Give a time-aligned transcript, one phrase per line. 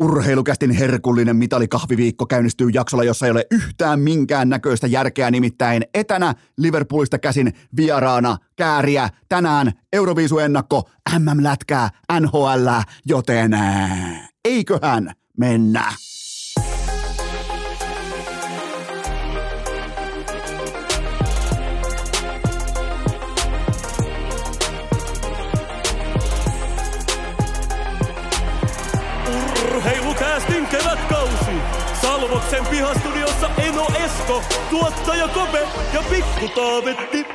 [0.00, 7.18] Urheilukästin herkullinen mitalikahviviikko käynnistyy jaksolla, jossa ei ole yhtään minkään näköistä järkeä, nimittäin etänä Liverpoolista
[7.18, 11.90] käsin vieraana kääriä tänään Euroviisuennakko, MM-lätkää,
[12.20, 12.68] NHL,
[13.06, 13.58] joten
[14.44, 15.92] eiköhän mennä.
[32.50, 37.26] Salvoksen pihastudiossa Eno Esko, tuottaja Kope ja Pikku Taavetti.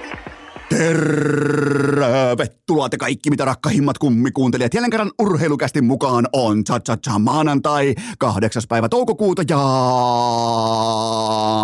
[0.70, 4.74] Tervetuloa te kaikki, mitä rakkahimmat kummikuuntelijat.
[4.74, 9.60] Jälleen kerran urheilukästi mukaan on cha cha cha maanantai, kahdeksas päivä toukokuuta ja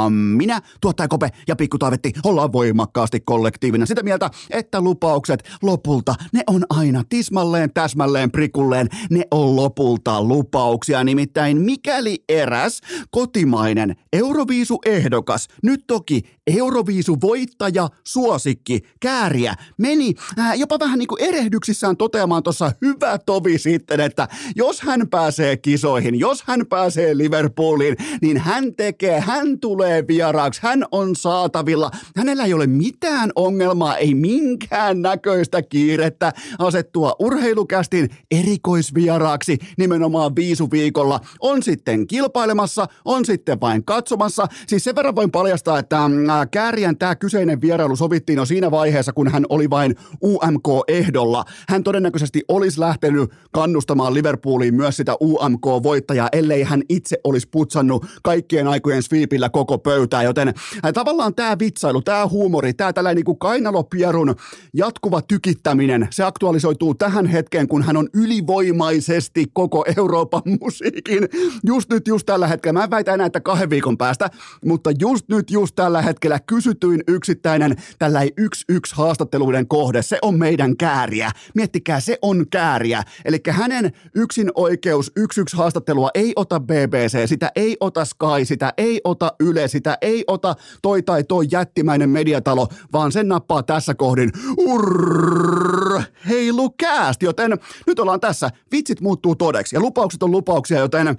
[0.10, 6.44] minä, tuottaja Kope ja Pikku Taavetti, ollaan voimakkaasti kollektiivina sitä mieltä, että lupaukset lopulta, ne
[6.48, 11.04] on aina tismalleen, täsmälleen, prikulleen, ne on lopulta lupauksia.
[11.04, 12.82] Nimittäin mikäli eräs
[13.12, 22.44] kotimainen Euroviisu-ehdokas, nyt toki Euroviisu-voittaja, suosikki, kääriä, meni äh, jopa vähän niin kuin erehdyksissään toteamaan
[22.44, 28.76] tuossa hyvä tovi sitten, että jos hän pääsee kisoihin, jos hän pääsee Liverpooliin, niin hän
[28.76, 31.92] tekee, hän tulee vieraaksi, hän on saatavilla.
[32.16, 41.20] Hänellä ei ole mitään ongelmaa, ei minkään näköistä kiirettä asettua urheilukästin erikoisvieraaksi nimenomaan viisuviikolla.
[41.40, 44.48] On sitten kilpailemassa, on sitten vain katsomassa.
[44.68, 46.12] Siis sen verran voin paljastaa, että äh,
[46.52, 51.46] Kääriän tämä kyseinen vierailu sovittiin jo siinä vaiheessa, kun hän oli vain UMK-ehdolla.
[51.70, 58.68] Hän todennäköisesti olisi lähtenyt kannustamaan Liverpooliin myös sitä UMK-voittajaa, ellei hän itse olisi putsannut kaikkien
[58.68, 60.24] aikojen sweepillä koko pöytää.
[60.24, 60.54] Joten
[60.94, 64.36] tavallaan tämä vitsailu, tämä huumori, tämä tällainen niin kuin kainalopierun
[64.74, 71.30] jatkuva tykittäminen, se aktualisoituu tähän hetkeen, kun hän on ylivoimaisesti koko Euroopan musiikin.
[71.64, 74.30] Just nyt, just tällä hetkellä, mä en väitä enää, että kahden viikon päästä,
[74.66, 80.40] mutta just nyt, just tällä hetkellä kysytyin yksittäinen tällä yksi yksi haastatteluiden kohde, se on
[80.40, 81.32] meidän kääriä.
[81.56, 83.04] Miettikää, se on kääriä.
[83.26, 88.74] Eli hänen yksin oikeus yksi yksi haastattelua ei ota BBC, sitä ei ota Sky, sitä
[88.78, 93.96] ei ota Yle, sitä ei ota toi tai toi jättimäinen mediatalo, vaan sen nappaa tässä
[93.96, 98.50] kohdin urheilukääst, joten nyt ollaan tässä.
[98.72, 101.18] Vitsit muuttuu todeksi ja lupaukset on lupauksia, joten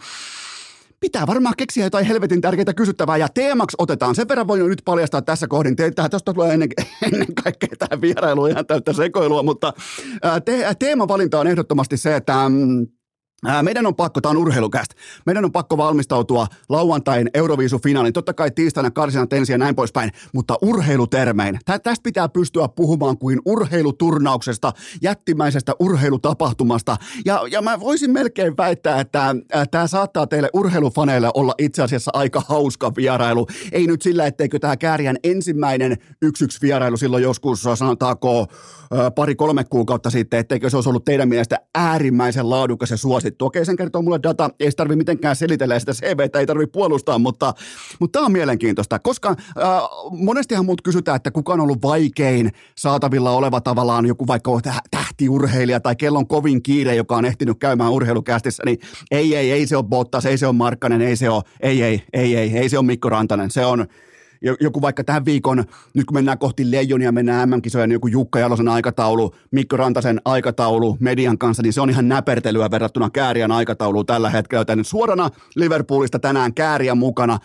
[1.02, 4.14] pitää varmaan keksiä jotain helvetin tärkeitä kysyttävää ja teemaksi otetaan.
[4.14, 5.76] Sen verran voin jo nyt paljastaa tässä kohdin.
[5.76, 6.68] Tähän tuosta tulee ennen,
[7.12, 9.72] ennen kaikkea tämä vierailu ihan täyttä sekoilua, mutta
[10.44, 12.86] te, teemavalinta on ehdottomasti se, että mm,
[13.62, 14.94] Meidän on pakko, tämä on urheilukästä,
[15.26, 18.12] meidän on pakko valmistautua lauantain Euroviisu-finaaliin.
[18.12, 21.58] Totta kai tiistaina karsinat ensin ja näin poispäin, mutta urheilutermein.
[21.64, 24.72] Tä, tästä pitää pystyä puhumaan kuin urheiluturnauksesta,
[25.02, 26.96] jättimäisestä urheilutapahtumasta.
[27.24, 29.34] Ja, ja mä voisin melkein väittää, että
[29.70, 33.46] tämä saattaa teille urheilufaneille olla itse asiassa aika hauska vierailu.
[33.72, 38.46] Ei nyt sillä, etteikö tämä Kääriän ensimmäinen yksi yksi vierailu silloin joskus, sanotaanko
[39.14, 43.46] pari-kolme kuukautta sitten, etteikö se olisi ollut teidän mielestä äärimmäisen laadukas ja suosittu.
[43.46, 47.18] Okei, sen kertoo mulle data, ei se tarvitse mitenkään selitellä sitä CVtä, ei tarvitse puolustaa,
[47.18, 47.54] mutta,
[48.00, 49.36] mutta tämä on mielenkiintoista, koska äh,
[50.10, 54.60] monestihan muut kysytään, että kuka on ollut vaikein saatavilla oleva tavallaan joku vaikka
[54.90, 58.78] tähtiurheilija tai kellon kovin kiire, joka on ehtinyt käymään urheilukästissä, niin
[59.10, 62.02] ei, ei, ei se ole Bottas, ei se ole Markkanen, ei se ole, ei, ei,
[62.12, 63.86] ei, ei, ei se ole Mikko Rantanen, se on,
[64.60, 65.64] joku vaikka tämän viikon,
[65.94, 70.96] nyt kun mennään kohti Leijonia, mennään MM-kisoja, niin joku Jukka Jalosen aikataulu, Mikko Rantasen aikataulu
[71.00, 76.18] median kanssa, niin se on ihan näpertelyä verrattuna Kääriän aikatauluun tällä hetkellä, joten suorana Liverpoolista
[76.18, 77.38] tänään Kääriä mukana.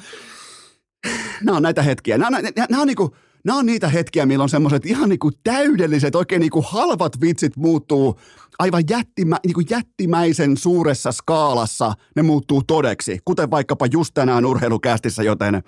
[1.43, 2.17] Nämä on näitä hetkiä.
[2.17, 6.39] Nämä, nämä, nämä on niinku, nämä on niitä hetkiä, milloin semmoiset ihan niinku täydelliset, oikein
[6.39, 8.19] niinku halvat vitsit muuttuu
[8.59, 15.63] aivan jättimä, niinku jättimäisen suuressa skaalassa, ne muuttuu todeksi, kuten vaikkapa just tänään urheilukästissä, joten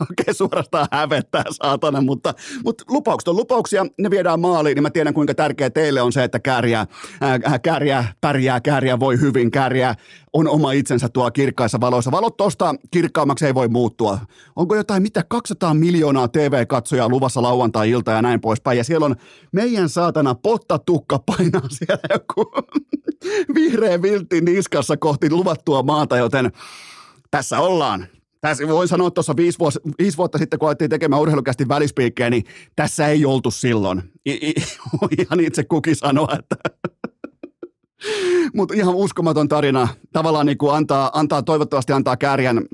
[0.00, 2.34] oikein suorastaan hävettää saatana, mutta,
[2.64, 6.24] mutta lupaukset on lupauksia, ne viedään maaliin, niin mä tiedän kuinka tärkeä teille on se,
[6.24, 6.86] että kääriä,
[7.20, 9.94] ää, kääriä pärjää, kääriä voi hyvin, kääriä
[10.32, 12.10] on oma itsensä tuo kirkkaissa valoissa.
[12.10, 14.18] Valot tosta kirkkaammaksi ei voi muuttua.
[14.56, 19.16] Onko jotain, mitä 200 miljoonaa TV-katsojaa luvassa lauantai-ilta ja näin poispäin, ja siellä on
[19.52, 22.52] meidän saatana pottatukka painaa siellä joku
[23.54, 26.52] vihreä viltti niskassa kohti luvattua maata, joten
[27.30, 28.06] tässä ollaan
[28.40, 32.44] tässä voin sanoa tuossa viisi, vuos, viisi vuotta sitten, kun alettiin tekemään urheilukästi välispiikkejä, niin
[32.76, 34.02] tässä ei oltu silloin.
[34.26, 34.54] I, i,
[35.18, 36.56] ihan itse kuki sanoa, että
[38.56, 39.88] mutta ihan uskomaton tarina.
[40.12, 42.66] Tavallaan niin kuin antaa, antaa, toivottavasti antaa kärjen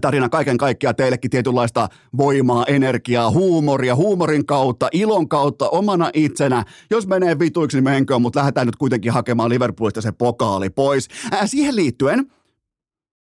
[0.00, 6.64] tarina kaiken kaikkiaan teillekin tietynlaista voimaa, energiaa, huumoria, huumorin kautta, ilon kautta, omana itsenä.
[6.90, 11.08] Jos menee vituiksi, niin menköön, mutta lähdetään nyt kuitenkin hakemaan Liverpoolista se pokaali pois.
[11.32, 12.32] Ää, siihen liittyen,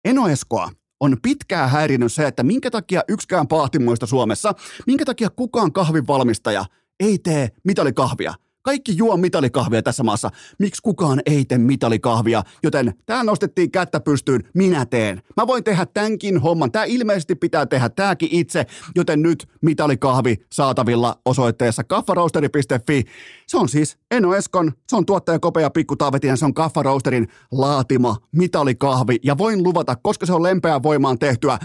[0.05, 0.71] Eno Eskoa
[1.01, 4.55] on pitkään häirinnyt se, että minkä takia yksikään pahtimoista Suomessa,
[4.87, 6.65] minkä takia kukaan kahvinvalmistaja
[7.01, 8.35] ei tee mitalikahvia.
[8.63, 10.31] Kaikki juo mitalikahvia tässä maassa.
[10.59, 12.43] Miksi kukaan ei tee mitalikahvia?
[12.63, 14.43] Joten tämä nostettiin kättä pystyyn.
[14.55, 15.23] Minä teen.
[15.37, 16.73] Mä voin tehdä tämänkin homman.
[16.73, 18.67] Tämä ilmeisesti pitää tehdä tämäkin itse.
[18.95, 23.05] Joten nyt mitalikahvi saatavilla osoitteessa kaffaroasteri.fi.
[23.47, 28.17] Se on siis Eno Eskon, se on tuottaja Kopea Pikku Taavetinen, se on Kaffaroosterin laatima
[28.33, 29.17] mitalikahvi.
[29.23, 31.59] Ja voin luvata, koska se on lempeää voimaan tehtyä,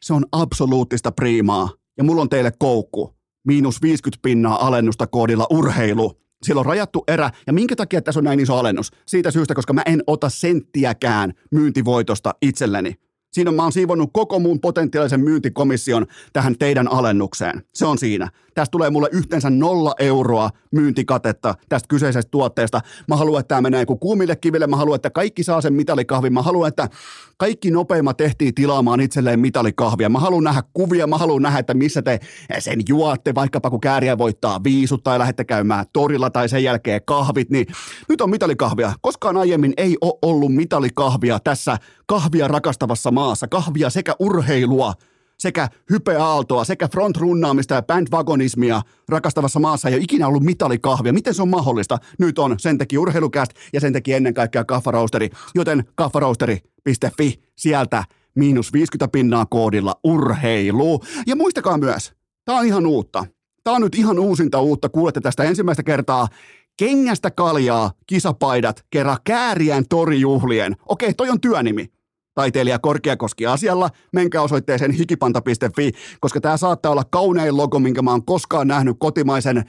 [0.00, 1.68] se on absoluuttista priimaa.
[1.96, 3.14] Ja mulla on teille koukku
[3.46, 6.20] miinus 50 pinnaa alennusta koodilla urheilu.
[6.42, 7.30] Siellä on rajattu erä.
[7.46, 8.90] Ja minkä takia tässä on näin iso alennus?
[9.06, 12.94] Siitä syystä, koska mä en ota senttiäkään myyntivoitosta itselleni.
[13.32, 17.62] Siinä mä oon siivonnut koko mun potentiaalisen myyntikomission tähän teidän alennukseen.
[17.74, 18.30] Se on siinä.
[18.60, 22.80] Tästä tulee mulle yhteensä nolla euroa myyntikatetta tästä kyseisestä tuotteesta.
[23.08, 24.66] Mä haluan, että tämä menee kuin kuumille kiville.
[24.66, 26.32] Mä haluan, että kaikki saa sen mitalikahvin.
[26.32, 26.88] Mä haluan, että
[27.36, 30.08] kaikki nopeimmat tehtiin tilaamaan itselleen mitalikahvia.
[30.08, 31.06] Mä haluan nähdä kuvia.
[31.06, 32.20] Mä haluan nähdä, että missä te
[32.58, 37.50] sen juotte, vaikkapa kun kääriä voittaa viisut tai lähdette käymään torilla tai sen jälkeen kahvit.
[37.50, 37.66] Niin
[38.08, 38.92] nyt on mitalikahvia.
[39.00, 43.48] Koskaan aiemmin ei ole ollut mitalikahvia tässä kahvia rakastavassa maassa.
[43.48, 44.92] Kahvia sekä urheilua
[45.40, 51.12] sekä hypeaaltoa, sekä frontrunnaamista ja bandwagonismia rakastavassa maassa ei ole ikinä ollut mitalikahvia.
[51.12, 51.98] Miten se on mahdollista?
[52.18, 52.54] Nyt on.
[52.58, 55.30] Sen teki urheilukäst ja sen teki ennen kaikkea kaffaroasteri.
[55.54, 58.04] Joten kaffaroasteri.fi sieltä
[58.34, 61.00] miinus 50 pinnaa koodilla urheilu.
[61.26, 62.12] Ja muistakaa myös,
[62.44, 63.24] tämä on ihan uutta.
[63.64, 64.88] Tämä on nyt ihan uusinta uutta.
[64.88, 66.28] Kuulette tästä ensimmäistä kertaa
[66.76, 70.76] kengästä kaljaa, kisapaidat, kerran kääriän torijuhlien.
[70.86, 71.99] Okei, toi on työnimi
[72.40, 73.90] taiteilija Korkeakoski asialla.
[74.12, 79.64] Menkää osoitteeseen hikipanta.fi, koska tämä saattaa olla kaunein logo, minkä mä oon koskaan nähnyt kotimaisen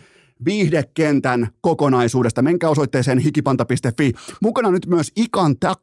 [0.46, 2.42] viihdekentän kokonaisuudesta.
[2.42, 4.12] Menkää osoitteeseen hikipanta.fi.
[4.42, 5.76] Mukana nyt myös Ikan, ta-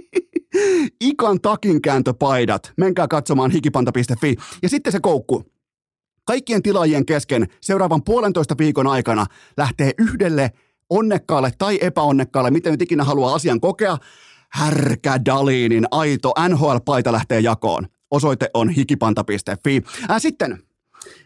[1.10, 2.72] Ikan takinkääntöpaidat.
[2.76, 4.34] Menkää katsomaan hikipanta.fi.
[4.62, 5.44] Ja sitten se koukku.
[6.24, 10.52] Kaikkien tilaajien kesken seuraavan puolentoista viikon aikana lähtee yhdelle
[10.90, 13.98] onnekkaalle tai epäonnekkaalle, miten nyt ikinä haluaa asian kokea,
[14.52, 17.86] Härkä Dalinin aito NHL-paita lähtee jakoon.
[18.10, 19.82] Osoite on hikipanta.fi.
[20.10, 20.62] Äh, sitten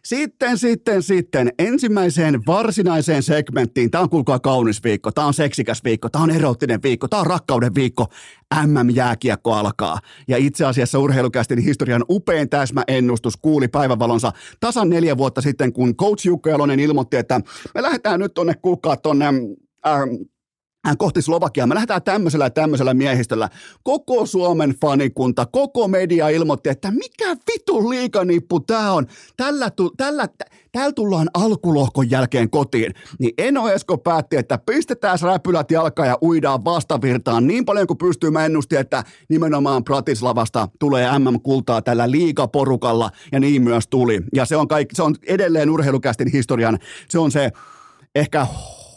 [0.05, 3.91] sitten, sitten, sitten ensimmäiseen varsinaiseen segmenttiin.
[3.91, 7.27] Tämä on kuulkaa kaunis viikko, tämä on seksikäs viikko, tämä on erottinen viikko, tämä on
[7.27, 8.07] rakkauden viikko.
[8.67, 9.99] MM-jääkiekko alkaa.
[10.29, 16.27] Ja itse asiassa urheilukästin historian upein täsmäennustus kuuli päivävalonsa tasan neljä vuotta sitten, kun coach
[16.27, 17.41] Jukka Jalonen ilmoitti, että
[17.75, 20.01] me lähdetään nyt tuonne kuulkaa tuonne äh,
[20.99, 21.67] kohti Slovakiaa.
[21.67, 23.49] Me lähdetään tämmöisellä ja tämmöisellä miehistöllä.
[23.83, 29.07] Koko Suomen fanikunta, koko media ilmoitti, että mikä vitu liikanippu tämä on.
[29.37, 30.29] Tällä, tu, tällä,
[30.73, 32.95] tällä tullaan alkulohkon jälkeen kotiin.
[33.19, 38.31] Niin Eno Esko päätti, että pistetään räpylät jalkaan ja uidaan vastavirtaan niin paljon kuin pystyy.
[38.31, 44.21] Mä ennustin, että nimenomaan Pratislavasta tulee MM-kultaa tällä liikaporukalla ja niin myös tuli.
[44.35, 46.79] Ja se on, kaikki, se on edelleen urheilukästin historian,
[47.09, 47.51] se on se
[48.15, 48.47] ehkä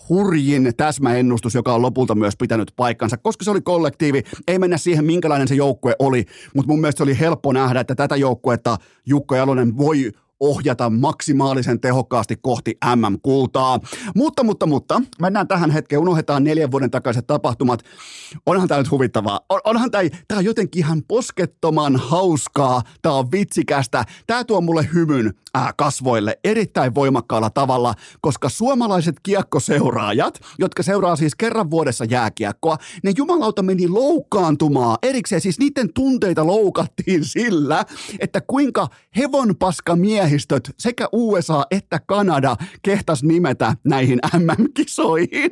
[0.09, 4.23] hurjin täsmäennustus, joka on lopulta myös pitänyt paikkansa, koska se oli kollektiivi.
[4.47, 6.25] Ei mennä siihen, minkälainen se joukkue oli,
[6.55, 11.79] mutta mun mielestä se oli helppo nähdä, että tätä joukkuetta Jukka Jalonen voi ohjata maksimaalisen
[11.79, 13.79] tehokkaasti kohti MM-kultaa.
[14.15, 17.83] Mutta, mutta, mutta, mennään tähän hetkeen, unohdetaan neljän vuoden takaiset tapahtumat.
[18.45, 19.39] Onhan tämä nyt huvittavaa.
[19.49, 24.05] On, onhan tämä, tämä on jotenkin ihan poskettoman hauskaa, tämä on vitsikästä.
[24.27, 31.35] Tämä tuo mulle hymyn äh, kasvoille erittäin voimakkaalla tavalla, koska suomalaiset kiekkoseuraajat, jotka seuraa siis
[31.35, 37.85] kerran vuodessa jääkiekkoa, ne jumalauta meni loukkaantumaan erikseen, siis niiden tunteita loukattiin sillä,
[38.19, 39.95] että kuinka hevonpaska
[40.25, 45.51] miehistöt sekä USA että Kanada kehtas nimetä näihin MM-kisoihin.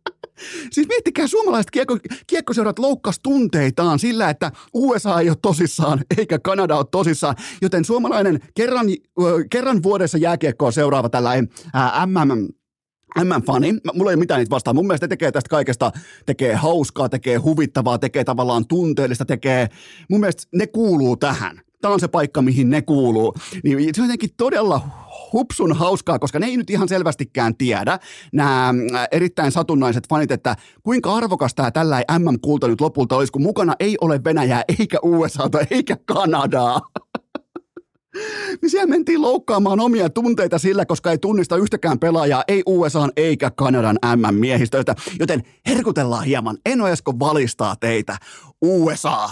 [0.72, 6.76] Siis miettikää, suomalaiset kiekko, kiekkoseurat loukkas tunteitaan sillä, että USA ei ole tosissaan, eikä Kanada
[6.76, 7.36] ole tosissaan.
[7.62, 8.86] Joten suomalainen kerran,
[9.50, 12.48] kerran vuodessa jääkiekkoa seuraava tällainen ää, MM,
[13.24, 14.76] MM-fani, mulla ei ole mitään niitä vastaan.
[14.76, 15.92] Mun mielestä tekee tästä kaikesta,
[16.26, 19.68] tekee hauskaa, tekee huvittavaa, tekee tavallaan tunteellista, tekee,
[20.10, 21.60] mun mielestä ne kuuluu tähän.
[21.80, 23.34] Tämä on se paikka, mihin ne kuuluu.
[23.64, 24.80] Niin se on jotenkin todella
[25.32, 27.98] hupsun hauskaa, koska ne ei nyt ihan selvästikään tiedä,
[28.32, 33.42] nämä äh, erittäin satunnaiset fanit, että kuinka arvokas tämä tällä MM-kulta nyt lopulta olisi, kun
[33.42, 36.80] mukana ei ole Venäjää, eikä USAta, eikä Kanadaa.
[38.62, 43.50] niin siellä mentiin loukkaamaan omia tunteita sillä, koska ei tunnista yhtäkään pelaajaa, ei USA eikä
[43.50, 44.94] Kanadan MM-miehistöitä.
[45.20, 46.58] Joten herkutellaan hieman.
[46.92, 48.16] Esko valistaa teitä.
[48.62, 49.28] USA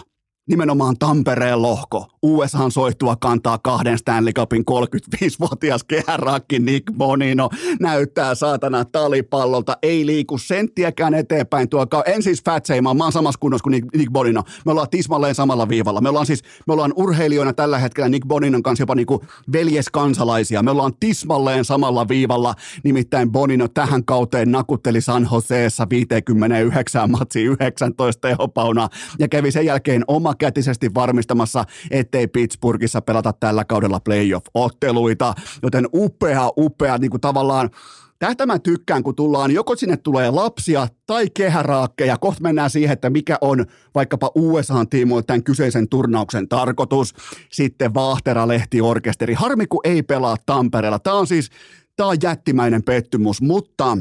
[0.48, 2.06] nimenomaan Tampereen lohko.
[2.22, 7.50] USAn soittua kantaa kahden Stanley Cupin 35-vuotias kehärakki Nick Bonino
[7.80, 13.62] näyttää saatana talipallolta, ei liiku senttiäkään eteenpäin tuo En siis fat mä oon samassa kunnossa
[13.62, 14.42] kuin Nick Bonino.
[14.66, 16.00] Me ollaan tismalleen samalla viivalla.
[16.00, 20.62] Me ollaan siis, me ollaan urheilijoina tällä hetkellä Nick Boninon kanssa jopa niinku veljeskansalaisia.
[20.62, 22.54] Me ollaan tismalleen samalla viivalla.
[22.84, 28.88] Nimittäin Bonino tähän kauteen nakutteli San Joseessa 59 matsi 19 tehopauna
[29.18, 35.35] ja kävi sen jälkeen oma omakätisesti varmistamassa, ettei Pittsburghissa pelata tällä kaudella playoff-otteluita.
[35.62, 37.71] Joten upea, upea, niin kuin tavallaan
[38.18, 42.18] Tästä mä tykkään, kun tullaan, joko sinne tulee lapsia tai kehäraakkeja.
[42.18, 47.14] Kohta mennään siihen, että mikä on vaikkapa USA-tiimoilta tämän kyseisen turnauksen tarkoitus.
[47.52, 49.35] Sitten Vaahtera-lehtiorkesteri.
[49.35, 50.99] Harmi, kun ei pelaa Tampereella.
[50.99, 51.50] Tämä on siis,
[51.97, 53.99] tämä on jättimäinen pettymys, mutta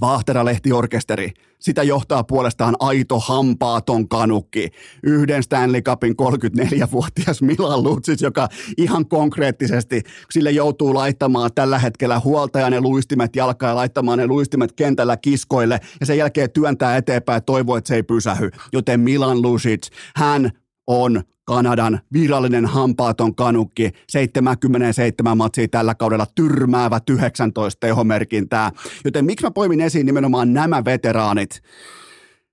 [0.00, 4.68] Vaahtera-lehtiorkesteri, sitä johtaa puolestaan aito hampaaton kanukki.
[5.02, 12.72] Yhden Stanley Cupin 34-vuotias Milan Lutsis, joka ihan konkreettisesti sille joutuu laittamaan tällä hetkellä huoltajan
[12.72, 17.40] ne luistimet jalkaa ja laittamaan ne luistimet kentällä kiskoille ja sen jälkeen työntää eteenpäin ja
[17.40, 18.50] toivoo, että se ei pysähy.
[18.72, 20.50] Joten Milan Lucic, hän
[20.86, 28.70] on Kanadan virallinen hampaaton kanukki, 77 matsia tällä kaudella tyrmäävät 19 tehomerkintää.
[29.04, 31.62] Joten miksi mä poimin esiin nimenomaan nämä veteraanit?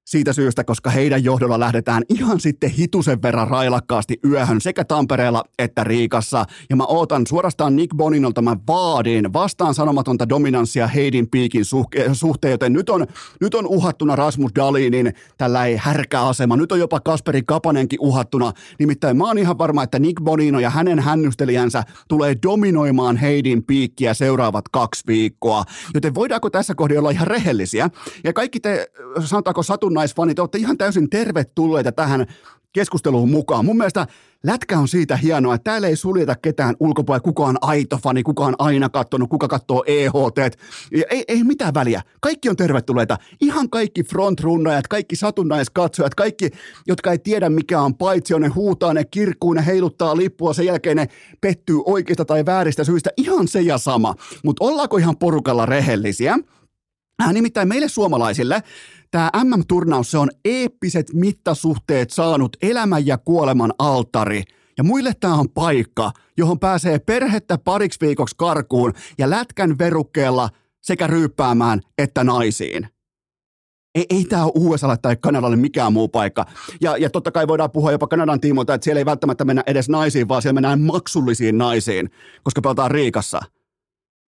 [0.05, 5.83] Siitä syystä, koska heidän johdolla lähdetään ihan sitten hitusen verran railakkaasti yöhön sekä Tampereella että
[5.83, 6.45] Riikassa.
[6.69, 11.65] Ja mä ootan suorastaan Nick Boninolta, mä vaadin vastaan sanomatonta dominanssia Heidin piikin
[12.13, 13.07] suhteen, joten nyt on,
[13.41, 16.57] nyt on uhattuna Rasmus Dalinin tällä ei härkäasema.
[16.57, 18.53] Nyt on jopa Kasperi Kapanenkin uhattuna.
[18.79, 24.13] Nimittäin mä oon ihan varma, että Nick Bonino ja hänen hännystelijänsä tulee dominoimaan Heidin piikkiä
[24.13, 25.63] seuraavat kaksi viikkoa.
[25.93, 27.89] Joten voidaanko tässä kohdassa olla ihan rehellisiä?
[28.23, 28.87] Ja kaikki te,
[29.25, 32.27] sanotaanko satun satunnaisfanit, olette ihan täysin tervetulleita tähän
[32.73, 33.65] keskusteluun mukaan.
[33.65, 34.07] Mun mielestä
[34.43, 38.45] lätkä on siitä hienoa, että täällä ei suljeta ketään ulkopuolella, kuka on aito fani, kuka
[38.45, 40.57] on aina kattonut, kuka katsoo EHT.
[41.09, 42.01] Ei, ei mitään väliä.
[42.21, 43.17] Kaikki on tervetulleita.
[43.41, 46.49] Ihan kaikki frontrunnajat, kaikki satunnaiskatsojat, kaikki,
[46.87, 50.97] jotka ei tiedä mikä on paitsi, ne huutaa, ne kirkkuu, ne heiluttaa lippua, sen jälkeen
[50.97, 51.07] ne
[51.41, 53.09] pettyy oikeista tai vääristä syistä.
[53.17, 54.15] Ihan se ja sama.
[54.43, 56.39] Mutta ollaanko ihan porukalla rehellisiä?
[57.21, 58.63] Äh, nimittäin meille suomalaisille
[59.13, 64.43] tämä MM-turnaus, se on eeppiset mittasuhteet saanut elämän ja kuoleman altari.
[64.77, 70.49] Ja muille tämä on paikka, johon pääsee perhettä pariksi viikoksi karkuun ja lätkän verukkeella
[70.81, 72.87] sekä ryyppäämään että naisiin.
[73.95, 76.45] Ei, ei tämä ole USA tai Kanadalle mikään muu paikka.
[76.81, 79.89] Ja, ja totta kai voidaan puhua jopa Kanadan tiimoilta, että siellä ei välttämättä mennä edes
[79.89, 82.09] naisiin, vaan siellä mennään maksullisiin naisiin,
[82.43, 83.41] koska pelataan Riikassa–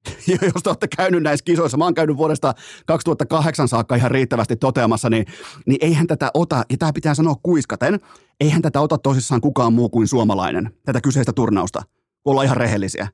[0.55, 2.55] jos te olette käynyt näissä kisoissa, mä oon käynyt vuodesta
[2.87, 5.27] 2008 saakka ihan riittävästi toteamassa, niin,
[5.67, 8.01] niin eihän tätä ota, ja tämä pitää sanoa kuiskaten,
[8.41, 11.83] eihän tätä ota tosissaan kukaan muu kuin suomalainen, tätä kyseistä turnausta,
[12.25, 13.09] olla ihan rehellisiä.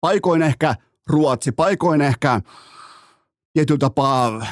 [0.00, 0.74] Paikoin ehkä
[1.06, 2.40] Ruotsi, paikoin ehkä
[3.52, 4.46] tietyllä tapaa,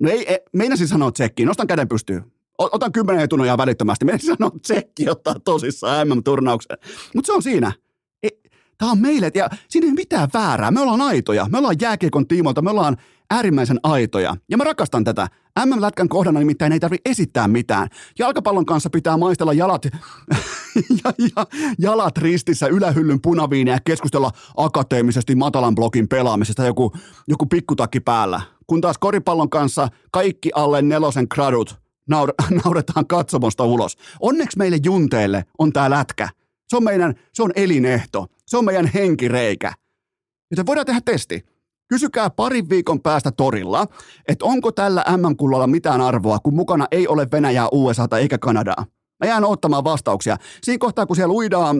[0.00, 2.32] no ei, ei meinasin sanoa tsekkiin, nostan käden pystyyn.
[2.58, 4.04] Otan kymmenen etunojaa välittömästi.
[4.04, 6.78] Meinasin sanoa tsekki ottaa tosissaan MM-turnauksen.
[7.14, 7.72] Mutta se on siinä.
[8.82, 10.70] Tämä on meille, ja siinä ei mitään väärää.
[10.70, 11.46] Me ollaan aitoja.
[11.50, 12.96] Me ollaan jääkiekon tiimoilta, me ollaan
[13.30, 14.36] äärimmäisen aitoja.
[14.50, 15.28] Ja mä rakastan tätä.
[15.64, 17.88] MM-lätkän kohdana nimittäin ei tarvitse esittää mitään.
[18.18, 19.84] Jalkapallon kanssa pitää maistella jalat,
[21.04, 21.46] ja, ja,
[21.78, 26.92] jalat ristissä ylähyllyn punaviineja ja keskustella akateemisesti matalan blokin pelaamisesta joku,
[27.28, 28.40] joku pikkutakki päällä.
[28.66, 31.76] Kun taas koripallon kanssa kaikki alle nelosen gradut
[32.14, 32.34] naur-
[32.64, 33.96] nauretaan katsomosta ulos.
[34.20, 36.28] Onneksi meille junteille on tää lätkä.
[36.68, 38.26] Se on meidän, se on elinehto.
[38.52, 39.72] Se on meidän henkireikä.
[40.50, 41.44] Joten voidaan tehdä testi.
[41.88, 43.86] Kysykää parin viikon päästä torilla,
[44.28, 48.86] että onko tällä MM-kullolla mitään arvoa, kun mukana ei ole Venäjää, USAta eikä Kanadaa.
[49.24, 50.36] Mä jään ottamaan vastauksia.
[50.62, 51.76] Siinä kohtaa, kun siellä uidaan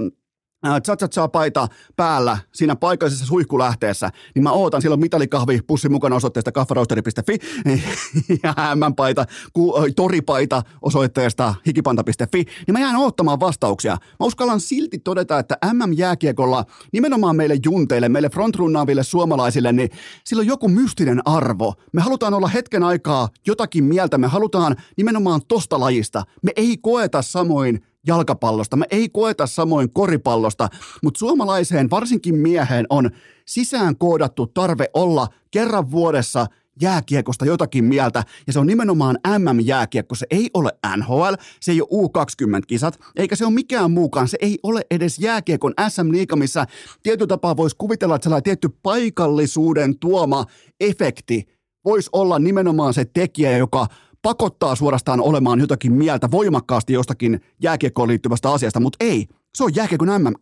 [1.11, 7.38] cha paita päällä siinä paikallisessa suihkulähteessä, niin mä ootan silloin mitalikahvi pussi mukana osoitteesta kaffaroasteri.fi
[8.42, 13.92] ja M-paita, ku, toripaita osoitteesta hikipanta.fi, niin mä jään oottamaan vastauksia.
[13.92, 19.90] Mä uskallan silti todeta, että MM-jääkiekolla nimenomaan meille junteille, meille frontrunnaaville suomalaisille, niin
[20.25, 21.75] sillä on joku mystinen arvo.
[21.92, 26.23] Me halutaan olla hetken aikaa jotakin mieltä, me halutaan nimenomaan tosta lajista.
[26.42, 30.69] Me ei koeta samoin jalkapallosta, me ei koeta samoin koripallosta,
[31.03, 33.11] mutta suomalaiseen, varsinkin mieheen, on
[33.47, 36.47] sisään koodattu tarve olla kerran vuodessa
[36.81, 40.15] jääkiekosta jotakin mieltä, ja se on nimenomaan MM-jääkiekko.
[40.15, 44.29] Se ei ole NHL, se ei ole U20-kisat, eikä se ole mikään muukaan.
[44.29, 46.67] Se ei ole edes jääkiekon SM-liiga, missä
[47.03, 50.45] tietyllä tapaa voisi kuvitella, että sellainen tietty paikallisuuden tuoma
[50.81, 51.45] efekti
[51.85, 53.87] voisi olla nimenomaan se tekijä, joka
[54.23, 59.26] pakottaa suorastaan olemaan jotakin mieltä voimakkaasti jostakin jääkiekkoon liittyvästä asiasta, mutta ei.
[59.55, 60.33] Se on jääkiekon MM,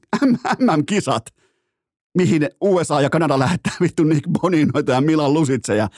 [0.58, 1.26] MM-kisat,
[2.16, 5.88] mihin USA ja Kanada lähettää vittu Nick Boninoita ja Milan Lusitseja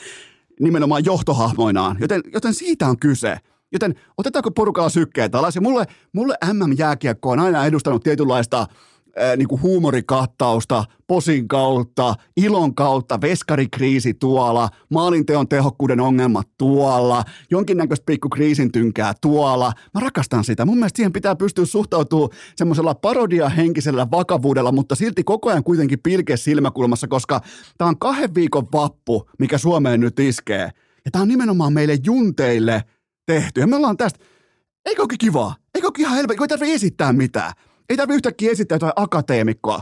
[0.59, 1.97] nimenomaan johtohahmoinaan.
[1.99, 3.37] Joten, joten siitä on kyse.
[3.71, 5.55] Joten otetaanko porukalla sykkeet alas?
[5.55, 8.67] Ja mulle, mulle MM-jääkiekko on aina edustanut tietynlaista
[9.37, 18.29] niin kuin huumorikattausta, posin kautta, ilon kautta, veskarikriisi tuolla, maalinteon tehokkuuden ongelmat tuolla, jonkinnäköistä pikku
[18.29, 19.71] kriisintynkää tuolla.
[19.93, 20.65] Mä rakastan sitä.
[20.65, 26.37] Mun mielestä siihen pitää pystyä suhtautumaan semmoisella parodia-henkisellä vakavuudella, mutta silti koko ajan kuitenkin pilke
[26.37, 27.41] silmäkulmassa, koska
[27.77, 30.69] tää on kahden viikon vappu, mikä Suomeen nyt iskee.
[31.05, 32.83] Ja tää on nimenomaan meille junteille
[33.25, 33.59] tehty.
[33.59, 34.19] Ja me ollaan tästä,
[34.85, 35.55] eikö olekin kivaa?
[35.75, 37.53] Eikö olekin ihan kun ei tarvitse esittää mitään.
[37.93, 39.81] Ei tarvitse yhtäkkiä esittää jotain akateemikkoa.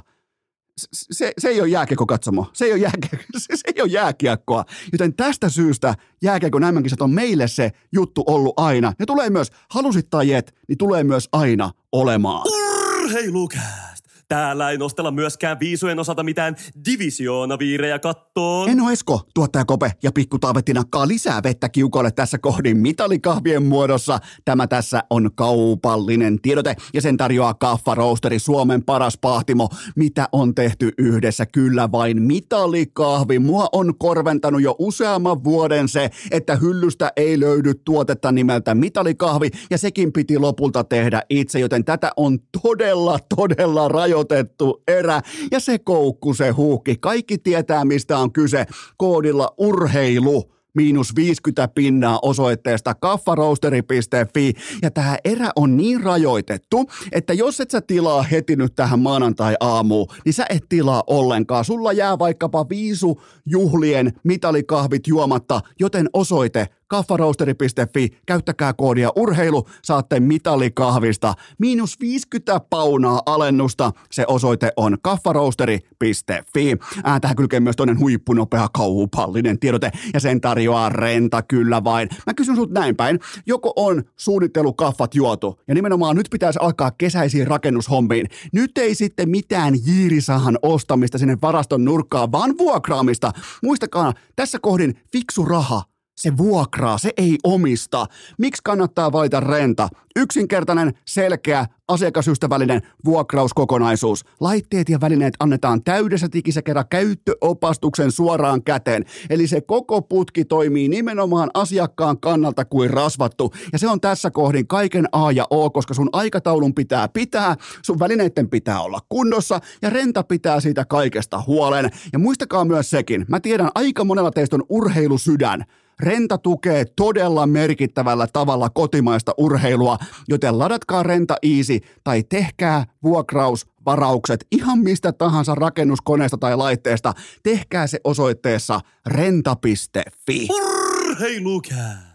[0.93, 2.47] Se, se ei ole jääkiekko katsomo.
[2.53, 4.65] Se ei ole, jääkiekko, se, se ei ole jääkiekkoa.
[4.91, 8.93] Joten tästä syystä jääkiekon mm on meille se juttu ollut aina.
[8.99, 12.47] Ne tulee myös, halusit tai et, niin tulee myös aina olemaan.
[12.47, 13.90] Urheilukää!
[14.31, 18.69] Täällä ei nostella myöskään viisujen osalta mitään divisioonaviirejä kattoon.
[18.69, 24.19] Eno Esko, tuottaja Kope ja Pikku Taavetti nakkaa lisää vettä kiukolle tässä kohdin mitalikahvien muodossa.
[24.45, 29.69] Tämä tässä on kaupallinen tiedote ja sen tarjoaa Kaffa Roasteri, Suomen paras pahtimo.
[29.95, 31.45] Mitä on tehty yhdessä?
[31.45, 33.39] Kyllä vain mitalikahvi.
[33.39, 39.77] Mua on korventanut jo useamman vuoden se, että hyllystä ei löydy tuotetta nimeltä mitalikahvi ja
[39.77, 45.79] sekin piti lopulta tehdä itse, joten tätä on todella, todella rajoitettu otettu erä ja se
[45.79, 46.95] koukku, se huukki.
[46.99, 48.65] Kaikki tietää, mistä on kyse
[48.97, 54.53] koodilla urheilu miinus 50 pinnaa osoitteesta kaffaroasteri.fi.
[54.81, 60.07] Ja tämä erä on niin rajoitettu, että jos et sä tilaa heti nyt tähän maanantai-aamuun,
[60.25, 61.65] niin sä et tilaa ollenkaan.
[61.65, 71.33] Sulla jää vaikkapa viisu juhlien mitalikahvit juomatta, joten osoite kaffaroasteri.fi, käyttäkää koodia urheilu, saatte mitalikahvista
[71.59, 73.91] miinus 50 paunaa alennusta.
[74.11, 76.77] Se osoite on kaffaroasteri.fi.
[77.03, 82.09] Ää, tähän kylkee myös toinen huippunopea kaupallinen tiedote ja sen tarjoaa renta kyllä vain.
[82.27, 87.47] Mä kysyn sut näin päin, joko on suunnittelukaffat juotu ja nimenomaan nyt pitäisi alkaa kesäisiin
[87.47, 88.27] rakennushommiin.
[88.53, 93.31] Nyt ei sitten mitään jiirisahan ostamista sinne varaston nurkkaan, vaan vuokraamista.
[93.63, 95.90] Muistakaa, tässä kohdin fiksu raha
[96.21, 98.05] se vuokraa, se ei omista.
[98.37, 99.87] Miksi kannattaa valita renta?
[100.15, 104.25] Yksinkertainen, selkeä, asiakasystävällinen vuokrauskokonaisuus.
[104.39, 109.05] Laitteet ja välineet annetaan täydessä tikissä kerran käyttöopastuksen suoraan käteen.
[109.29, 113.53] Eli se koko putki toimii nimenomaan asiakkaan kannalta kuin rasvattu.
[113.73, 117.99] Ja se on tässä kohdin kaiken A ja O, koska sun aikataulun pitää pitää, sun
[117.99, 121.89] välineiden pitää olla kunnossa ja renta pitää siitä kaikesta huolen.
[122.13, 125.65] Ja muistakaa myös sekin, mä tiedän aika monella teistä on urheilusydän.
[126.01, 134.79] Renta tukee todella merkittävällä tavalla kotimaista urheilua, joten ladatkaa Renta Easy tai tehkää vuokrausvaraukset ihan
[134.79, 137.13] mistä tahansa rakennuskoneesta tai laitteesta.
[137.43, 140.47] Tehkää se osoitteessa renta.fi.
[140.49, 142.11] Urheilukää!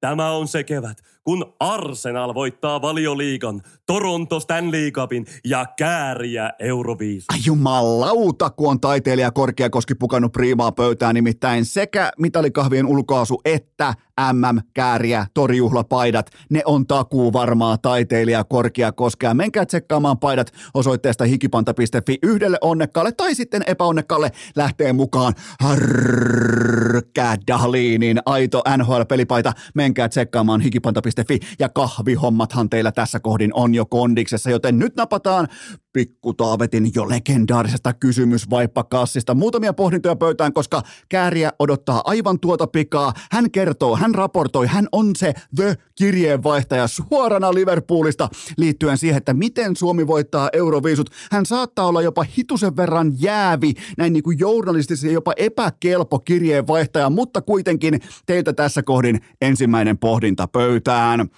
[0.00, 7.24] Tämä on se kevät, kun Arsenal voittaa valioliigan, Toronto Stanley Cupin ja kääriä Euroviisun.
[7.32, 13.94] Ai jumalauta, kun on taiteilija Korkeakoski pukannut priimaa pöytään, nimittäin sekä mitalikahvien ulkoasu että
[14.32, 19.34] MM-kääriä, torjuhlapaidat, ne on takuu varmaa taiteilija Korkeakoskea.
[19.34, 28.62] Menkää tsekkaamaan paidat osoitteesta hikipanta.fi yhdelle onnekkaalle tai sitten epäonnekkaalle lähtee mukaan Harkkä Dahliinin aito
[28.76, 29.52] NHL-pelipaita.
[29.74, 35.48] Menkää tsekkaamaan hikipanta.fi ja kahvihommathan teillä tässä kohdin on jo kondiksessa, joten nyt napataan
[35.96, 39.34] pikku Taavetin jo legendaarisesta kysymysvaippakassista.
[39.34, 43.12] Muutamia pohdintoja pöytään, koska kääriä odottaa aivan tuota pikaa.
[43.30, 50.06] Hän kertoo, hän raportoi, hän on se The-kirjeenvaihtaja suorana Liverpoolista liittyen siihen, että miten Suomi
[50.06, 51.10] voittaa Euroviisut.
[51.30, 57.42] Hän saattaa olla jopa hitusen verran jäävi, näin niin kuin journalistisesti jopa epäkelpo kirjeenvaihtaja, mutta
[57.42, 61.28] kuitenkin teiltä tässä kohdin ensimmäinen pohdinta pöytään.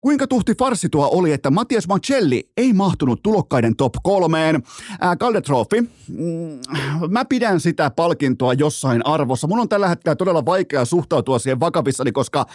[0.00, 4.62] Kuinka tuhti farsi tuo oli, että Matias Mancelli ei mahtunut tulokkaiden top kolmeen.
[5.44, 6.60] Trophy, mm,
[7.10, 9.46] mä pidän sitä palkintoa jossain arvossa.
[9.46, 12.46] Mun on tällä hetkellä todella vaikea suhtautua siihen vakavissani, koska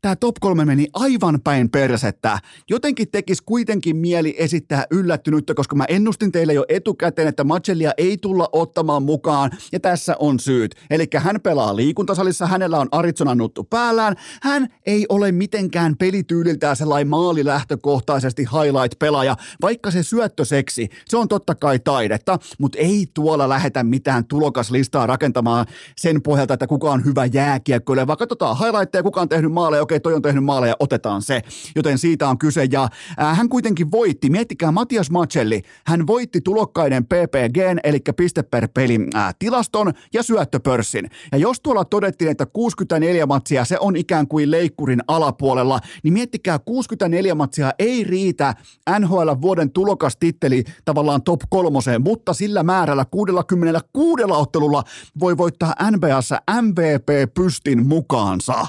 [0.00, 2.38] tämä top kolme meni aivan päin persettä.
[2.70, 8.18] Jotenkin tekis kuitenkin mieli esittää yllättynyttä, koska mä ennustin teille jo etukäteen, että Mancellia ei
[8.18, 10.74] tulla ottamaan mukaan, ja tässä on syyt.
[10.90, 16.91] Eli hän pelaa liikuntasalissa, hänellä on Arizona nuttu päällään, hän ei ole mitenkään pelityyliltään sellainen
[16.92, 23.84] sellainen maalilähtökohtaisesti highlight-pelaaja, vaikka se syöttöseksi, se on totta kai taidetta, mutta ei tuolla lähetä
[23.84, 29.28] mitään tulokaslistaa rakentamaan sen pohjalta, että kuka on hyvä jääkiekkoille, vaan katsotaan highlightteja, kuka on
[29.28, 31.42] tehnyt maaleja, okei, toi on tehnyt maaleja, otetaan se.
[31.76, 32.88] Joten siitä on kyse, ja
[33.20, 38.98] äh, hän kuitenkin voitti, miettikää Matias Macelli, hän voitti tulokkaiden PPG, eli piste per peli
[39.14, 41.10] äh, tilaston ja syöttöpörssin.
[41.32, 46.58] Ja jos tuolla todettiin, että 64 matsia, se on ikään kuin leikkurin alapuolella, niin miettikää,
[46.88, 48.54] 64 matsia ei riitä
[48.98, 54.82] NHL vuoden tulokastitteli tavallaan top kolmoseen, mutta sillä määrällä 66 ottelulla
[55.20, 58.66] voi voittaa NBAssa MVP-pystin mukaansa.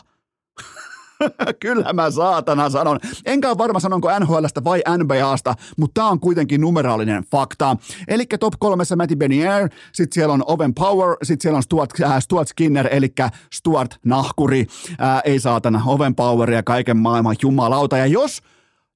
[1.60, 3.00] Kyllä mä saatana sanon.
[3.26, 7.78] Enkä ole varma sanonko NHLstä vai NBAsta, mutta tämä on kuitenkin numeraalinen fakta.
[8.08, 12.20] Eli top kolmessa Matty Benier, sitten siellä on Oven Power, sitten siellä on Stuart, äh,
[12.20, 13.14] Stuart Skinner, eli
[13.54, 14.66] Stuart Nahkuri.
[15.02, 17.98] Äh, ei saatana, Oven Power ja kaiken maailman jumalauta.
[17.98, 18.42] Ja jos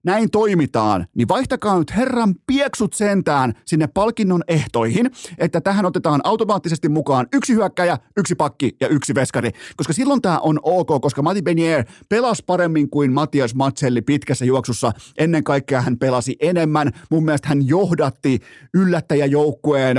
[0.08, 6.90] näin toimitaan, niin vaihtakaa nyt herran pieksut sentään sinne palkinnon ehtoihin, että tähän otetaan automaattisesti
[6.90, 11.42] mukaan yksi hyökkäjä, yksi pakki ja yksi veskari, koska silloin tämä on ok, koska Mati
[11.42, 14.92] Benier pelasi paremmin kuin Matias Matselli pitkässä juoksussa.
[15.18, 16.92] Ennen kaikkea hän pelasi enemmän.
[17.12, 18.40] Mun mielestä hän johdatti
[18.74, 19.98] yllättäjäjoukkueen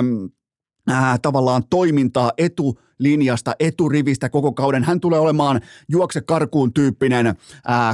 [0.90, 4.84] äh, tavallaan toimintaa etu linjasta, eturivistä koko kauden.
[4.84, 7.36] Hän tulee olemaan juokse karkuun tyyppinen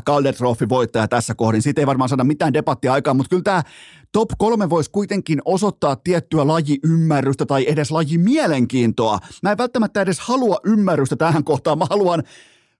[0.07, 0.35] Calder
[0.69, 1.63] voittaja tässä kohdin.
[1.63, 3.63] Siitä ei varmaan saada mitään debattia aikaan, mutta kyllä tämä
[4.13, 9.19] top kolme voisi kuitenkin osoittaa tiettyä lajiymmärrystä tai edes lajimielenkiintoa.
[9.43, 12.23] Mä en välttämättä edes halua ymmärrystä tähän kohtaan, mä haluan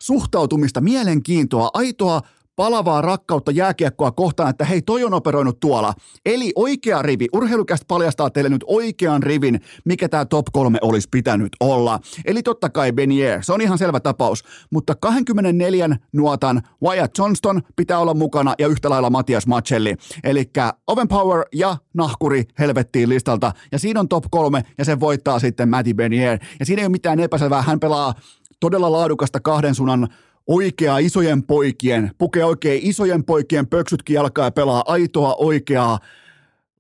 [0.03, 2.23] suhtautumista, mielenkiintoa, aitoa
[2.57, 5.95] palavaa rakkautta jääkiekkoa kohtaan, että hei, toi on operoinut tuolla.
[6.27, 7.27] Eli oikea rivi.
[7.33, 12.01] Urheilukästä paljastaa teille nyt oikean rivin, mikä tämä top kolme olisi pitänyt olla.
[12.25, 14.45] Eli totta kai Benier, se on ihan selvä tapaus.
[14.71, 19.95] Mutta 24 nuotan Wyatt Johnston pitää olla mukana ja yhtä lailla Matias Macelli.
[20.25, 20.51] Eli
[20.87, 23.53] Oven Power ja Nahkuri helvettiin listalta.
[23.73, 26.39] Ja siinä on top kolme ja se voittaa sitten Matty Benier.
[26.61, 27.63] Ja siinä ei ole mitään epäselvää.
[27.63, 28.15] Hän pelaa
[28.61, 30.09] todella laadukasta kahden suunnan
[30.47, 35.99] oikeaa isojen poikien, pukee oikein isojen poikien pöksytkin alkaa ja pelaa aitoa oikeaa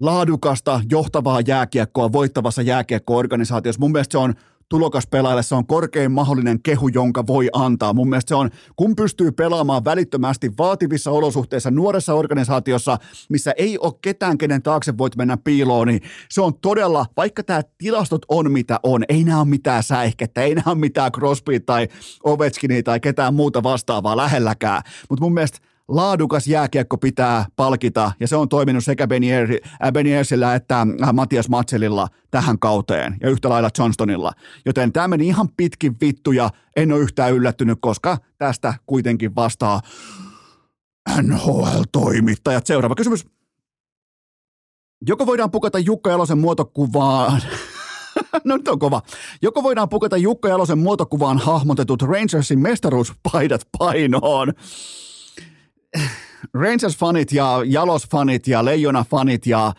[0.00, 3.80] laadukasta, johtavaa jääkiekkoa voittavassa jääkiekko-organisaatiossa.
[3.80, 4.34] Mun mielestä se on
[4.68, 7.92] tulokaspelaajalle se on korkein mahdollinen kehu, jonka voi antaa.
[7.92, 12.98] Mun mielestä se on, kun pystyy pelaamaan välittömästi vaativissa olosuhteissa nuoressa organisaatiossa,
[13.28, 17.62] missä ei ole ketään, kenen taakse voit mennä piiloon, niin se on todella, vaikka tämä
[17.78, 21.88] tilastot on mitä on, ei nämä ole mitään säihkettä, ei nämä ole mitään Crosby tai
[22.24, 28.36] Ovechkinia tai ketään muuta vastaavaa lähelläkään, mutta mun mielestä laadukas jääkiekko pitää palkita, ja se
[28.36, 29.48] on toiminut sekä Benier,
[29.84, 34.32] äh, Beniersillä että äh, Matias Matselilla tähän kauteen, ja yhtä lailla Johnstonilla.
[34.66, 39.80] Joten tämä meni ihan pitkin vittuja, en ole yhtään yllättynyt, koska tästä kuitenkin vastaa
[41.22, 42.66] NHL-toimittajat.
[42.66, 43.26] Seuraava kysymys.
[45.06, 47.42] Joko voidaan pukata Jukka Jalosen muotokuvaan
[48.44, 49.02] no nyt on kova.
[49.42, 54.52] Joko voidaan pukata Jukka Jalosen muotokuvaan hahmotetut Rangersin mestaruuspaidat painoon.
[56.54, 59.72] Rangers-fanit ja Jalos-fanit ja Leijona-fanit ja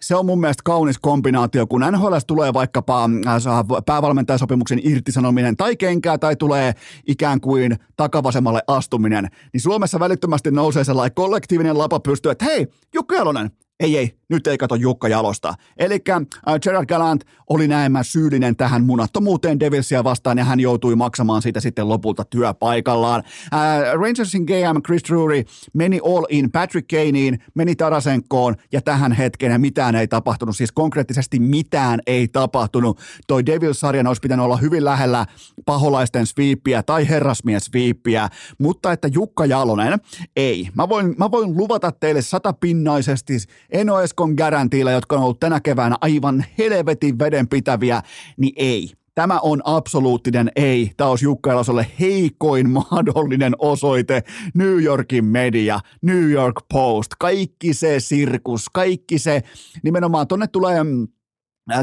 [0.00, 6.18] se on mun mielestä kaunis kombinaatio, kun NHL tulee vaikkapa äh, päävalmentajasopimuksen irtisanominen tai kenkää
[6.18, 6.72] tai tulee
[7.06, 13.14] ikään kuin takavasemmalle astuminen, niin Suomessa välittömästi nousee sellainen kollektiivinen lapa pystyy, että hei, Jukka
[13.14, 15.54] Jalonen, ei, ei, nyt ei kato Jukka Jalosta.
[15.76, 16.20] Eli äh,
[16.62, 21.88] Gerard Gallant oli näemmä syyllinen tähän munattomuuteen Devilsia vastaan ja hän joutui maksamaan siitä sitten
[21.88, 23.22] lopulta työpaikallaan.
[23.54, 25.42] Äh, Rangersin GM Chris Drury
[25.74, 30.56] meni all in Patrick Kaneen, meni Tarasenkoon ja tähän hetkeen mitään ei tapahtunut.
[30.56, 33.00] Siis konkreettisesti mitään ei tapahtunut.
[33.26, 35.26] Toi Devils-sarjan olisi pitänyt olla hyvin lähellä
[35.66, 39.98] paholaisten sweepiä tai herrasmies sweepiä, mutta että Jukka Jalonen,
[40.36, 40.68] ei.
[40.74, 43.38] Mä voin, mä voin luvata teille satapinnaisesti
[43.70, 48.02] Eno Eskon garantiilla, jotka on ollut tänä keväänä aivan helvetin vedenpitäviä,
[48.36, 48.92] niin ei.
[49.14, 50.90] Tämä on absoluuttinen ei.
[50.96, 54.22] Tämä olisi Jukka Elasolle heikoin mahdollinen osoite.
[54.54, 59.42] New Yorkin media, New York Post, kaikki se sirkus, kaikki se,
[59.82, 61.08] nimenomaan tonne tulee mm,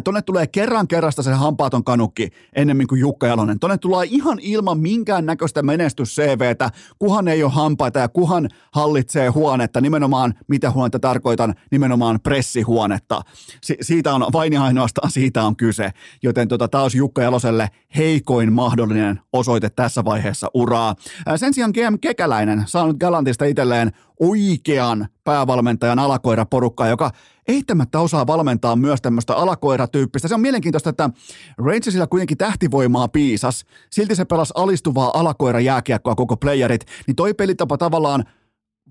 [0.03, 3.59] Tonne tulee kerran kerrasta se hampaaton kanukki ennemmin kuin Jukka Jalonen.
[3.59, 9.81] Tonne tulee ihan ilman minkään näköistä menestys-CVtä, kuhan ei ole hampaita ja kuhan hallitsee huonetta.
[9.81, 13.21] Nimenomaan, mitä huonetta tarkoitan, nimenomaan pressihuonetta.
[13.63, 15.91] Si- siitä on vain ja ainoastaan siitä on kyse.
[16.23, 20.95] Joten tota, taas Jukka Jaloselle heikoin mahdollinen osoite tässä vaiheessa uraa.
[21.35, 27.11] Sen sijaan GM Kekäläinen saanut Galantista itselleen oikean päävalmentajan alakoiraporukkaa, joka
[27.47, 30.27] eittämättä osaa valmentaa myös tämmöistä alakoiratyyppistä.
[30.27, 31.09] Se on mielenkiintoista, että
[31.57, 37.77] Rangersilla kuitenkin tähtivoimaa piisas, silti se pelasi alistuvaa alakoira jääkiekkoa koko playerit, niin toi pelitapa
[37.77, 38.23] tavallaan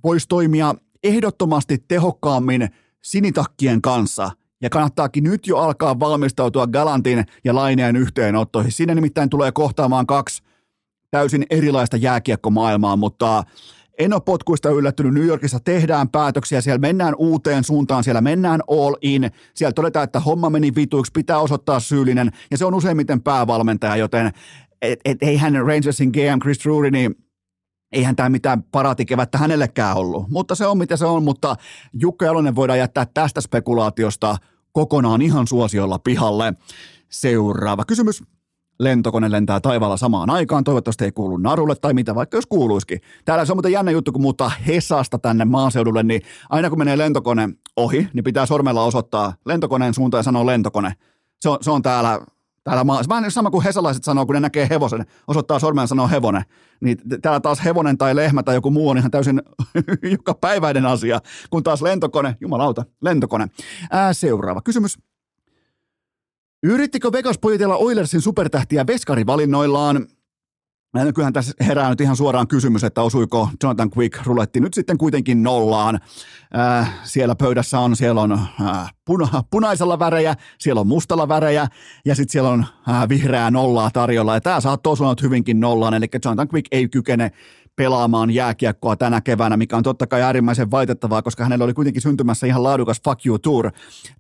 [0.04, 2.68] voisi toimia ehdottomasti tehokkaammin
[3.02, 4.30] sinitakkien kanssa.
[4.62, 8.72] Ja kannattaakin nyt jo alkaa valmistautua Galantin ja Laineen yhteenottoihin.
[8.72, 10.42] Siinä nimittäin tulee kohtaamaan kaksi
[11.10, 13.44] täysin erilaista jääkiekkomaailmaa, mutta
[13.98, 15.14] en ole potkuista yllättynyt.
[15.14, 19.30] New Yorkissa tehdään päätöksiä, siellä mennään uuteen suuntaan, siellä mennään all in.
[19.54, 24.30] Siellä todetaan, että homma meni vituiksi, pitää osoittaa syyllinen, ja se on useimmiten päävalmentaja, joten
[24.82, 27.14] et, et, eihän Rangersin GM Chris Drury, niin
[27.92, 30.30] eihän tämä mitään paratikevättä hänellekään ollut.
[30.30, 31.56] Mutta se on mitä se on, mutta
[31.92, 34.36] Jukka Jalonen voidaan jättää tästä spekulaatiosta
[34.72, 36.54] kokonaan ihan suosiolla pihalle.
[37.08, 38.22] Seuraava kysymys
[38.78, 43.00] lentokone lentää taivaalla samaan aikaan, toivottavasti ei kuulu narulle tai mitä vaikka jos kuuluisikin.
[43.24, 46.98] Täällä se on muuten jännä juttu, kun muuttaa Hesasta tänne maaseudulle, niin aina kun menee
[46.98, 50.92] lentokone ohi, niin pitää sormella osoittaa lentokoneen suuntaan ja sanoa lentokone.
[51.40, 52.20] Se on, se on täällä,
[52.64, 56.08] täällä maa, vähän sama kuin hesalaiset sanoo, kun ne näkee hevosen, osoittaa sormella ja sanoo
[56.08, 56.42] hevonen.
[56.80, 59.42] Niin täällä taas hevonen tai lehmä tai joku muu on ihan täysin
[60.16, 63.46] joka päiväinen asia, kun taas lentokone, jumalauta, lentokone.
[63.90, 64.98] Ää, seuraava kysymys.
[66.62, 70.06] Yrittikö Vegas pojitella Oilersin supertähtiä veskarivalinnoillaan?
[70.94, 74.98] No kyllähän tässä herää nyt ihan suoraan kysymys, että osuiko Jonathan Quick ruletti nyt sitten
[74.98, 76.00] kuitenkin nollaan.
[76.58, 81.66] Äh, siellä pöydässä on, siellä on äh, puna, punaisella värejä, siellä on mustalla värejä
[82.04, 84.34] ja sitten siellä on äh, vihreää nollaa tarjolla.
[84.34, 87.30] Ja tämä saattaa osua nyt hyvinkin nollaan, eli Jonathan Quick ei kykene
[87.76, 92.46] pelaamaan jääkiekkoa tänä keväänä, mikä on totta kai äärimmäisen vaitettavaa, koska hänellä oli kuitenkin syntymässä
[92.46, 93.70] ihan laadukas fuck you tour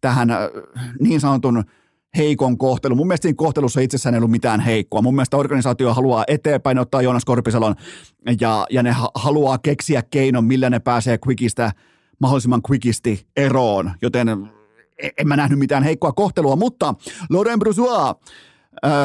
[0.00, 0.38] tähän äh,
[1.00, 1.64] niin sanotun
[2.16, 2.94] heikon kohtelu.
[2.94, 5.02] Mun mielestä siinä kohtelussa itsessään ei ollut mitään heikkoa.
[5.02, 7.74] Mun mielestä organisaatio haluaa eteenpäin ottaa Joonas Korpisalon
[8.40, 11.72] ja, ja ne haluaa keksiä keinon, millä ne pääsee quickistä
[12.18, 14.28] mahdollisimman quickisti eroon, joten
[14.98, 16.94] e, en mä nähnyt mitään heikkoa kohtelua, mutta
[17.30, 18.14] Laurent Brusois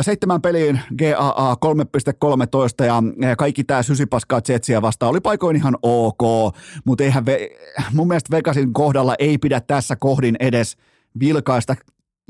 [0.02, 7.04] seitsemän peliin GAA 3.13 ja kaikki tämä sysipaskaa Jetsiä vastaan oli paikoin ihan ok, mutta
[7.04, 7.50] eihän ve,
[7.93, 10.78] mun mielestä Vegasin kohdalla ei pidä tässä kohdin edes
[11.19, 11.76] vilkaista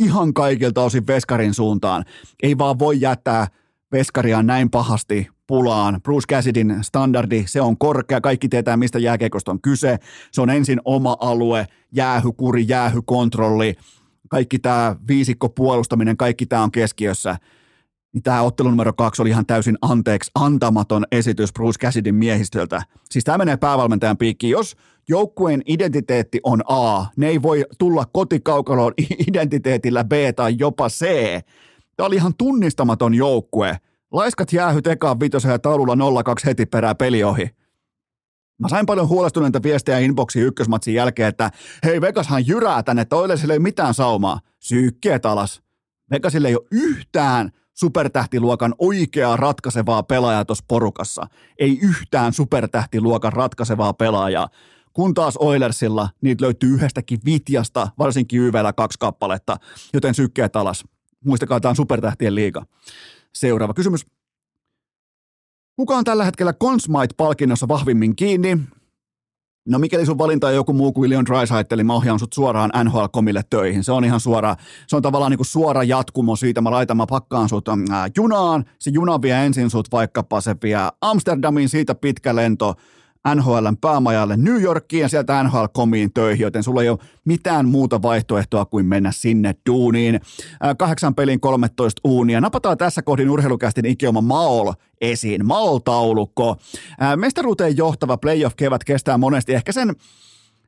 [0.04, 2.06] ihan kaikilta osin Veskarin suuntaan.
[2.44, 3.48] Ei vaan voi jättää
[3.92, 6.00] Veskaria näin pahasti pulaan.
[6.04, 9.98] Bruce Cassidin standardi, se on korkea, kaikki tietää mistä jääkeikosta on kyse.
[10.32, 13.76] Se on ensin oma alue, jäähykuri, jäähykontrolli,
[14.30, 17.38] kaikki tämä viisikko puolustaminen, kaikki tämä on keskiössä.
[18.14, 22.82] Niin tämä ottelu numero kaksi oli ihan täysin anteeksi antamaton esitys Bruce Cassidin miehistöltä.
[23.10, 24.52] Siis tämä menee päävalmentajan piikkiin.
[24.52, 24.76] Jos
[25.10, 28.94] joukkueen identiteetti on A, ne ei voi tulla kotikaukaloon
[29.28, 31.06] identiteetillä B tai jopa C.
[31.96, 33.78] Tämä oli ihan tunnistamaton joukkue.
[34.12, 35.98] Laiskat jäähyt ekaan vitosen ja taululla 0-2
[36.46, 37.50] heti perää peli ohi.
[38.60, 41.52] Mä sain paljon huolestuneita viestejä inboxiin ykkösmatsin jälkeen, että
[41.84, 44.40] hei Vegashan jyrää tänne, että Oilesille ei mitään saumaa.
[44.60, 45.62] Syykkeet alas.
[46.12, 51.28] Vegasille ei ole yhtään supertähtiluokan oikeaa ratkaisevaa pelaajaa tuossa porukassa.
[51.60, 54.50] Ei yhtään supertähtiluokan ratkaisevaa pelaajaa.
[54.94, 59.58] Kun taas Oilersilla niitä löytyy yhdestäkin vitjasta, varsinkin YVllä kaksi kappaletta,
[59.94, 60.84] joten sykkeet alas.
[61.26, 62.66] Muistakaa, tämä on supertähtien liiga.
[63.36, 64.06] Seuraava kysymys.
[65.76, 68.58] Kuka on tällä hetkellä Consmite-palkinnossa vahvimmin kiinni?
[69.68, 72.72] No mikäli sun valinta on joku muu kuin Leon Draisaitl, niin mä ohjaan sut suoraan
[72.84, 73.84] NHL-komille töihin.
[73.84, 74.56] Se on ihan suora,
[74.88, 76.62] se on tavallaan niin kuin suora jatkumo siitä.
[76.62, 77.78] Mä laitan, mä pakkaan sut äh,
[78.18, 82.76] junaan, se juna vie ensin sut vaikkapa se vie Amsterdamiin, siitä pitkä lento
[83.36, 88.66] NHLn päämajalle New Yorkiin ja sieltä NHL-komiin töihin, joten sulla ei ole mitään muuta vaihtoehtoa
[88.66, 90.20] kuin mennä sinne duuniin.
[90.78, 92.42] Kahdeksan pelin 13 uunia.
[92.42, 95.46] Napataan tässä kohdin urheilukästin ikioma Maol esiin.
[95.46, 96.56] Maol-taulukko.
[97.16, 99.96] Mestaruuteen johtava playoff-kevät kestää monesti ehkä sen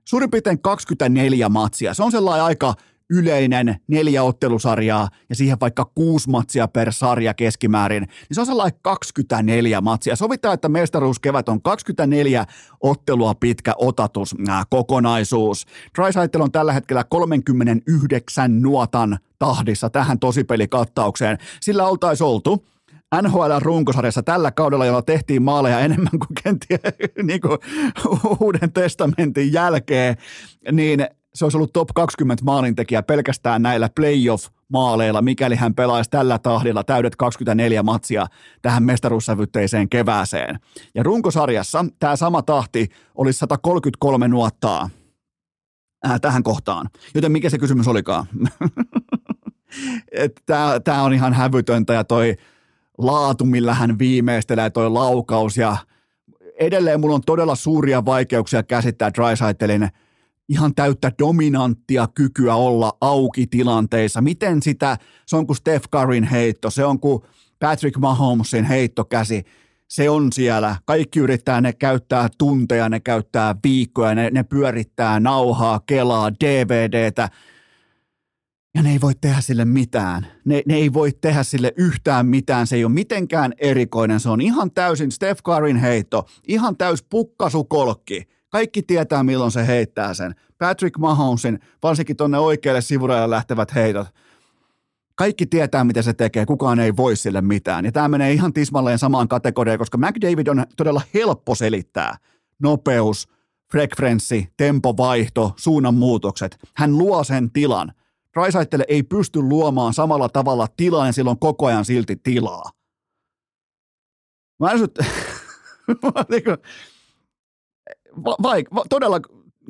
[0.05, 1.93] suurin piirtein 24 matsia.
[1.93, 2.73] Se on sellainen aika
[3.13, 8.79] yleinen neljä ottelusarjaa ja siihen vaikka kuusi matsia per sarja keskimäärin, niin se on sellainen
[8.81, 10.15] 24 matsia.
[10.15, 12.45] Sovitaan, että mestaruuskevät on 24
[12.81, 15.65] ottelua pitkä otatus äh, kokonaisuus.
[15.97, 21.37] Drysaitel on tällä hetkellä 39 nuotan tahdissa tähän tosipelikattaukseen.
[21.61, 22.65] Sillä oltaisiin oltu
[23.21, 26.79] NHL-runkosarjassa tällä kaudella, jolla tehtiin maaleja enemmän kuin kenties
[27.23, 27.57] niin kuin
[28.39, 30.17] uuden testamentin jälkeen,
[30.71, 36.83] niin se olisi ollut top 20 maalintekijä pelkästään näillä playoff-maaleilla, mikäli hän pelaisi tällä tahdilla
[36.83, 38.27] täydet 24 matsia
[38.61, 40.59] tähän mestaruussävytteiseen kevääseen.
[40.95, 44.89] Ja runkosarjassa tämä sama tahti olisi 133 nuottaa
[46.05, 46.89] äh, tähän kohtaan.
[47.15, 48.25] Joten mikä se kysymys olikaan?
[50.83, 52.35] Tämä on ihan hävytöntä ja toi
[52.97, 55.77] laatu, millä hän viimeistelee toi laukaus ja
[56.59, 59.89] edelleen mulla on todella suuria vaikeuksia käsittää Drysaitelin–
[60.49, 64.21] ihan täyttä dominanttia kykyä olla auki tilanteissa.
[64.21, 67.23] Miten sitä, se on kuin Steph Curryn heitto, se on kuin
[67.59, 69.43] Patrick Mahomesin heittokäsi.
[69.87, 70.75] se on siellä.
[70.85, 77.29] Kaikki yrittää, ne käyttää tunteja, ne käyttää viikkoja, ne, ne pyörittää nauhaa, kelaa, DVDtä.
[78.75, 80.27] Ja ne ei voi tehdä sille mitään.
[80.45, 82.67] Ne, ne ei voi tehdä sille yhtään mitään.
[82.67, 84.19] Se ei ole mitenkään erikoinen.
[84.19, 86.25] Se on ihan täysin Steph Curryn heitto.
[86.47, 88.27] Ihan täys pukkasukolkki.
[88.53, 90.35] Kaikki tietää, milloin se heittää sen.
[90.57, 94.07] Patrick Mahomesin, varsinkin tuonne oikealle sivurajalle lähtevät heitot–
[95.15, 97.85] kaikki tietää, mitä se tekee, kukaan ei voi sille mitään.
[97.85, 102.17] Ja tämä menee ihan tismalleen samaan kategoriaan, koska McDavid on todella helppo selittää.
[102.61, 103.27] Nopeus,
[103.71, 106.57] frekvenssi, tempovaihto, suunnanmuutokset.
[106.75, 107.93] Hän luo sen tilan.
[108.35, 112.71] Raisaittele ei pysty luomaan samalla tavalla tilaa ja silloin koko ajan silti tilaa.
[114.59, 114.79] Mä en
[118.15, 119.19] niinku, vaik, va, todella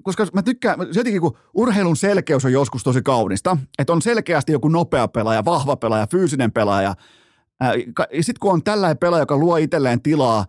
[0.03, 4.67] koska mä tykkään, jotenkin kun urheilun selkeys on joskus tosi kaunista, että on selkeästi joku
[4.67, 6.95] nopea pelaaja, vahva pelaaja, fyysinen pelaaja,
[8.13, 10.45] sitten kun on tällainen pelaaja, joka luo itselleen tilaa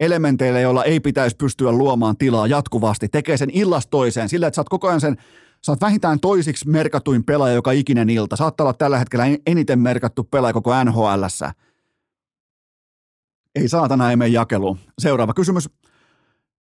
[0.00, 4.60] elementeille, joilla ei pitäisi pystyä luomaan tilaa jatkuvasti, tekee sen illasta toiseen, sillä että sä
[4.60, 5.16] oot koko ajan sen,
[5.66, 10.24] sä oot vähintään toisiksi merkatuin pelaaja joka ikinen ilta, saattaa olla tällä hetkellä eniten merkattu
[10.24, 11.52] pelaaja koko NHLssä.
[13.54, 14.30] Ei saatana, ei mene.
[14.98, 15.70] Seuraava kysymys.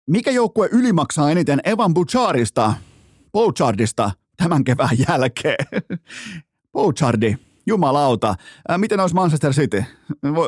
[0.07, 2.73] Mikä joukkue ylimaksaa eniten Evan Bouchardista,
[3.31, 5.65] Bouchardista tämän kevään jälkeen?
[6.73, 7.37] Bouchardi,
[7.67, 8.35] jumalauta.
[8.67, 9.83] Ää, miten olisi Manchester City?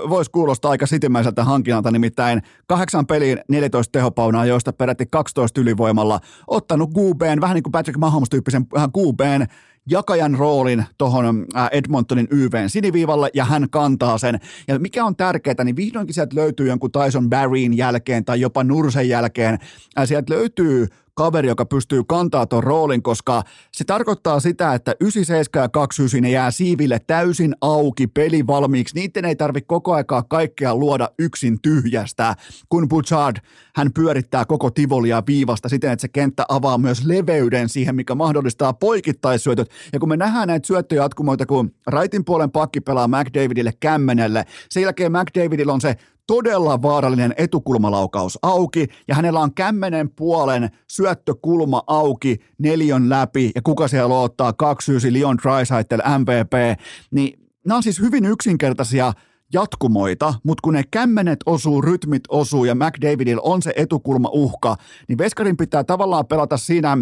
[0.10, 6.20] Voisi kuulostaa aika sitimäiseltä hankinnalta, nimittäin kahdeksan peliin 14 tehopaunaa, joista peräti 12 ylivoimalla.
[6.48, 9.46] Ottanut QBn, vähän niin kuin Patrick Mahomes-tyyppisen QBn
[9.90, 14.40] jakajan roolin tuohon Edmontonin YVn siniviivalle ja hän kantaa sen.
[14.68, 19.10] Ja mikä on tärkeää, niin vihdoinkin sieltä löytyy jonkun Tyson Barryn jälkeen tai jopa Nursen
[19.10, 19.60] jälkeen.
[20.06, 25.70] Sieltä löytyy kaveri, joka pystyy kantaa tuon roolin, koska se tarkoittaa sitä, että 97 ja
[25.70, 28.96] 29 ne jää siiville täysin auki, peli valmiiksi.
[28.96, 32.36] Niiden ei tarvitse koko aikaa kaikkea luoda yksin tyhjästä,
[32.70, 33.38] kun Bouchard,
[33.76, 38.74] hän pyörittää koko Tivolia viivasta siten, että se kenttä avaa myös leveyden siihen, mikä mahdollistaa
[38.74, 39.70] poikittaisyötöt.
[39.94, 45.12] Ja kun me nähdään näitä syöttöjatkumoita, kun raitin puolen pakki pelaa McDavidille kämmenelle, sen jälkeen
[45.12, 45.96] McDavidilla on se
[46.28, 53.88] todella vaarallinen etukulmalaukaus auki ja hänellä on kämmenen puolen syöttökulma auki neljön läpi ja kuka
[53.88, 56.80] siellä ottaa 29 Leon Draisaitl MVP,
[57.12, 59.14] niin nämä on siis hyvin yksinkertaisia
[59.54, 64.76] jatkumoita, mutta kun ne kämmenet osuu, rytmit osuu ja McDavidilla on se etukulma uhka,
[65.08, 66.98] niin Veskarin pitää tavallaan pelata siinä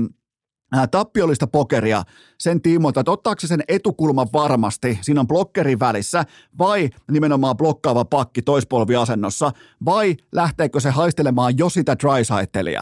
[0.91, 2.03] tappiollista pokeria
[2.39, 6.25] sen tiimoilta, että ottaako se sen etukulman varmasti, siinä on blokkerin välissä,
[6.57, 9.51] vai nimenomaan blokkaava pakki toispolviasennossa,
[9.85, 12.73] vai lähteekö se haistelemaan jo sitä dry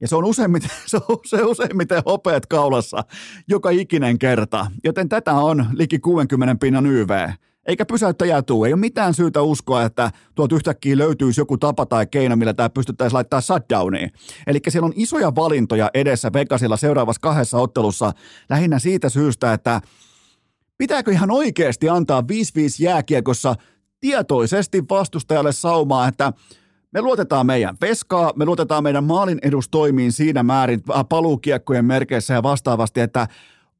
[0.00, 3.04] ja se on useimmiten, se on, se useimmiten hopeat kaulassa
[3.48, 7.10] joka ikinen kerta, joten tätä on liki 60 pinnan YV
[7.66, 8.64] eikä pysäyttäjää tuu.
[8.64, 12.70] Ei ole mitään syytä uskoa, että tuolta yhtäkkiä löytyisi joku tapa tai keino, millä tämä
[12.70, 14.10] pystyttäisiin laittaa shutdowniin.
[14.46, 18.12] Eli siellä on isoja valintoja edessä Vegasilla seuraavassa kahdessa ottelussa
[18.50, 19.80] lähinnä siitä syystä, että
[20.78, 22.24] pitääkö ihan oikeasti antaa 5-5
[22.78, 23.54] jääkiekossa
[24.00, 26.32] tietoisesti vastustajalle saumaa, että
[26.92, 33.00] me luotetaan meidän veskaa, me luotetaan meidän maalin edustoimiin siinä määrin paluukiekkojen merkeissä ja vastaavasti,
[33.00, 33.28] että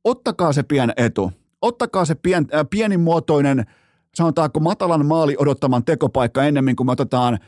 [0.04, 1.32] ottakaa se pien etu
[1.62, 3.66] ottakaa se pien, äh, pienimuotoinen,
[4.14, 7.38] sanotaanko matalan maali odottaman tekopaikka ennemmin kuin me otetaan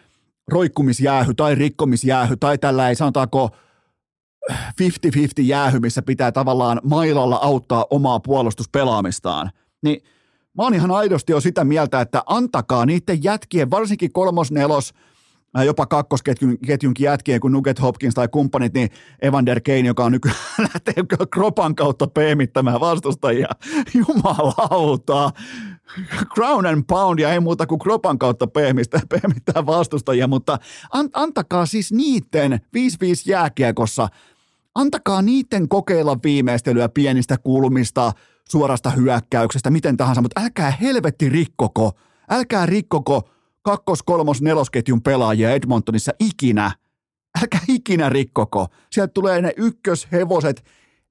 [0.48, 3.50] roikkumisjäähy tai rikkomisjäähy tai tällä ei sanotaanko
[4.52, 4.54] 50-50
[5.38, 9.50] jäähy, missä pitää tavallaan mailalla auttaa omaa puolustuspelaamistaan.
[9.82, 10.00] Niin
[10.56, 15.13] mä oon ihan aidosti jo sitä mieltä, että antakaa niiden jätkien, varsinkin kolmos-nelos, Äh,
[15.62, 18.88] jopa kakkosketjunkin jätkien kuin Nugget Hopkins tai kumppanit, niin
[19.22, 20.36] Evander Kane, joka on nykyään
[20.74, 20.94] lähtee
[21.30, 23.48] kropan kautta peemittämään vastustajia.
[23.94, 25.30] Jumalauta.
[26.34, 30.58] Crown and pound ja ei muuta kuin kropan kautta peemistä, peemittää vastustajia, mutta
[30.92, 32.58] an, antakaa siis niiden 5-5
[33.26, 34.08] jääkiekossa,
[34.74, 38.12] antakaa niiden kokeilla viimeistelyä pienistä kulmista,
[38.48, 41.92] suorasta hyökkäyksestä, miten tahansa, mutta älkää helvetti rikkoko,
[42.30, 43.28] älkää rikkoko
[43.68, 46.72] kakkos-, kolmos-, nelosketjun pelaajia Edmontonissa ikinä.
[47.42, 48.66] Älkää ikinä rikkoko.
[48.92, 50.64] Sieltä tulee ne ykköshevoset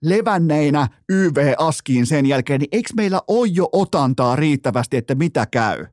[0.04, 5.86] levänneinä YV-askiin sen jälkeen, niin eikö meillä ole jo otantaa riittävästi, että mitä käy?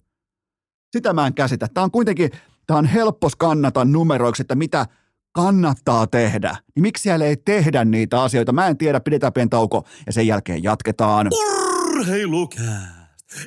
[0.92, 1.68] Sitä mä en käsitä.
[1.74, 2.30] Tämä on kuitenkin,
[2.66, 4.86] tämä on helppo skannata numeroiksi, että mitä
[5.32, 6.56] kannattaa tehdä.
[6.74, 8.52] Niin miksi siellä ei tehdä niitä asioita?
[8.52, 11.26] Mä en tiedä, pidetään pieni tauko ja sen jälkeen jatketaan.
[11.90, 12.99] Urheilukää!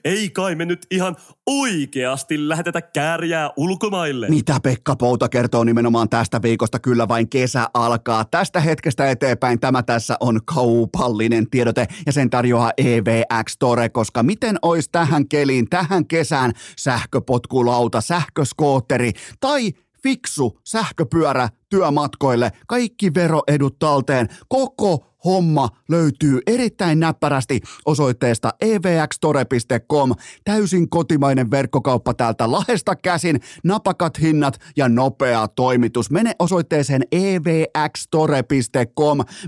[0.06, 1.16] Ei kai me nyt ihan
[1.48, 4.30] oikeasti lähetetä kääriää ulkomaille.
[4.30, 6.80] Mitä Pekka Pouta kertoo nimenomaan tästä viikosta?
[6.80, 8.26] Kyllä vain kesä alkaa.
[8.26, 14.58] Tästä hetkestä eteenpäin tämä tässä on kaupallinen tiedote ja sen tarjoaa EVX Store, koska miten
[14.62, 19.72] olisi tähän keliin, tähän kesään sähköpotkulauta, sähköskootteri tai
[20.04, 30.12] fiksu sähköpyörä työmatkoille, kaikki veroedut talteen, koko homma löytyy erittäin näppärästi osoitteesta evxtore.com.
[30.44, 36.12] Täysin kotimainen verkkokauppa täältä Lahesta käsin, napakat hinnat ja nopea toimitus.
[36.12, 38.38] Mene osoitteeseen evxtore.com.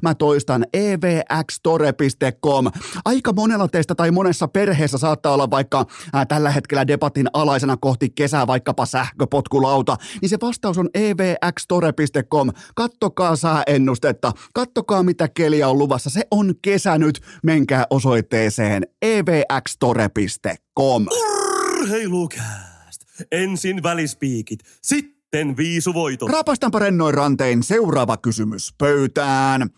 [0.02, 2.66] Mä toistan evxtore.com.
[3.06, 8.10] Aika monella teistä tai monessa perheessä saattaa olla vaikka ää, tällä hetkellä debatin alaisena kohti
[8.10, 12.50] kesää vaikkapa sähköpotkulauta, niin se vastaus on evxtore.com.
[12.76, 13.36] Kattokaa
[13.68, 16.10] ennustetta, kattokaa mitä keliä on luvassa.
[16.10, 17.22] Se on kesä nyt.
[17.44, 21.06] Menkää osoitteeseen evxtore.com.
[21.12, 23.02] Urheilukääst!
[23.32, 26.30] Ensin välispiikit, sitten viisuvoitot.
[26.30, 29.70] Rapastanpa rennoin rantein seuraava kysymys pöytään.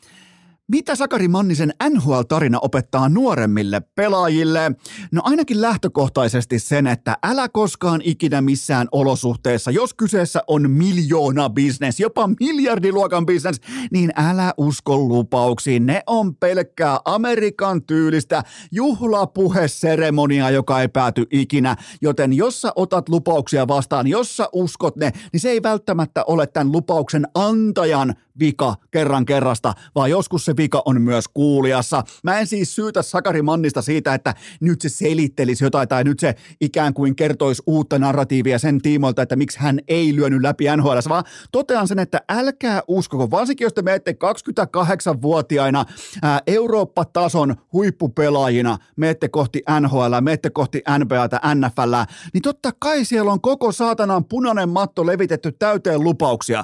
[0.71, 4.71] Mitä Sakari Mannisen NHL-tarina opettaa nuoremmille pelaajille?
[5.11, 11.99] No ainakin lähtökohtaisesti sen, että älä koskaan ikinä missään olosuhteessa, jos kyseessä on miljoona bisnes,
[11.99, 13.61] jopa miljardiluokan bisnes,
[13.91, 15.85] niin älä usko lupauksiin.
[15.85, 21.75] Ne on pelkkää Amerikan tyylistä juhlapuheseremoniaa, joka ei pääty ikinä.
[22.01, 26.47] Joten jos sä otat lupauksia vastaan, jos sä uskot ne, niin se ei välttämättä ole
[26.47, 32.03] tämän lupauksen antajan vika kerran kerrasta, vaan joskus se vika on myös kuuliassa.
[32.23, 36.35] Mä en siis syytä Sakari Mannista siitä, että nyt se selittelisi jotain tai nyt se
[36.61, 41.23] ikään kuin kertoisi uutta narratiivia sen tiimoilta, että miksi hän ei lyönyt läpi NHL, vaan
[41.51, 45.85] totean sen, että älkää uskoko, varsinkin jos te menette 28-vuotiaina
[46.21, 51.93] ää, Eurooppa-tason huippupelaajina, menette kohti NHL, menette kohti NBAtä, NFL,
[52.33, 56.63] niin totta kai siellä on koko saatanan punainen matto levitetty täyteen lupauksia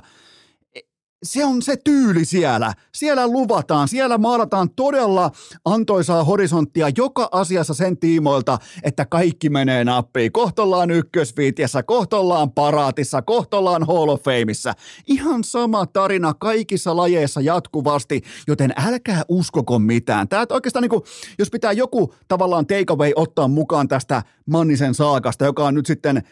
[1.23, 2.73] se on se tyyli siellä.
[2.95, 5.31] Siellä luvataan, siellä maalataan todella
[5.65, 10.31] antoisaa horisonttia joka asiassa sen tiimoilta, että kaikki menee nappiin.
[10.31, 14.73] Kohtollaan ykkösviitiessä, kohtollaan paraatissa, kohtollaan Hall of Fameissa.
[15.07, 20.27] Ihan sama tarina kaikissa lajeissa jatkuvasti, joten älkää uskoko mitään.
[20.27, 21.03] Tämä oikeastaan niin kuin,
[21.39, 26.23] jos pitää joku tavallaan takeaway ottaa mukaan tästä Mannisen saakasta, joka on nyt sitten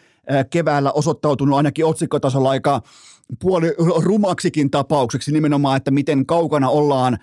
[0.50, 2.82] keväällä osoittautunut ainakin otsikkotasolla aika
[3.40, 3.68] puoli
[4.02, 7.18] rumaksikin tapaukseksi nimenomaan, että miten kaukana ollaan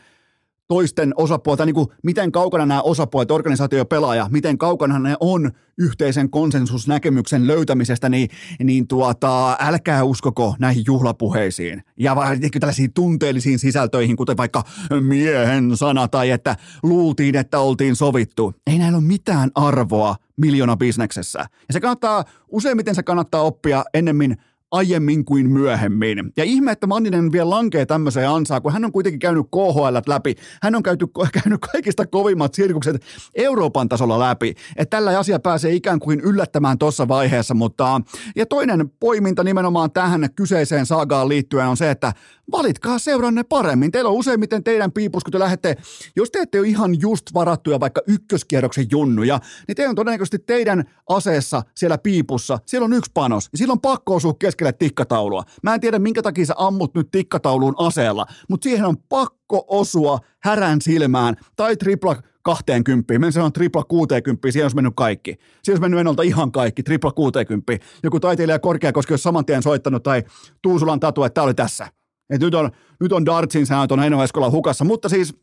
[0.70, 5.52] toisten osapuolta, niin kuin miten kaukana nämä osapuolet, organisaatio ja pelaaja, miten kaukana ne on
[5.78, 8.30] yhteisen konsensusnäkemyksen löytämisestä, niin,
[8.64, 12.16] niin tuota, älkää uskoko näihin juhlapuheisiin ja
[12.60, 14.64] tällaisiin tunteellisiin sisältöihin, kuten vaikka
[15.00, 18.54] miehen sana tai että luultiin, että oltiin sovittu.
[18.68, 21.40] Ei näillä ole mitään arvoa miljoona bisneksessä.
[21.40, 24.38] Ja se kannattaa, useimmiten se kannattaa oppia ennemmin
[24.72, 26.32] aiemmin kuin myöhemmin.
[26.38, 30.36] Ja ihme, että Manninen vielä lankee tämmöiseen ansaan, kun hän on kuitenkin käynyt KHL läpi.
[30.62, 31.08] Hän on käyty,
[31.44, 33.06] käynyt kaikista kovimmat sirkukset
[33.36, 34.56] Euroopan tasolla läpi.
[34.76, 38.02] Että tällä asia pääsee ikään kuin yllättämään tuossa vaiheessa, mutta
[38.36, 42.14] ja toinen poiminta nimenomaan tähän kyseiseen saagaan liittyen on se, että
[42.52, 43.92] valitkaa seuranne paremmin.
[43.92, 45.76] Teillä on useimmiten teidän piipus, kun te lähdette,
[46.16, 50.84] jos te ette ole ihan just varattuja vaikka ykköskierroksen junnuja, niin te on todennäköisesti teidän
[51.10, 55.44] aseessa siellä piipussa, siellä on yksi panos, ja silloin pakko osua keskelle tikkataulua.
[55.64, 60.20] Mä en tiedä, minkä takia sä ammut nyt tikkatauluun aseella, mutta siihen on pakko osua
[60.40, 65.32] härän silmään tai tripla 20, mä sanon tripla 60, siihen olisi mennyt kaikki.
[65.32, 67.74] Siihen olisi mennyt ennalta ihan kaikki, tripla 60.
[68.04, 70.24] Joku taiteilija Korkeakoski olisi saman tien soittanut tai
[70.62, 71.99] Tuusulan tatu, että tämä oli tässä.
[72.30, 74.18] Et nyt on, nyt on Dartsin sääntö on Heino
[74.52, 75.36] hukassa, mutta siis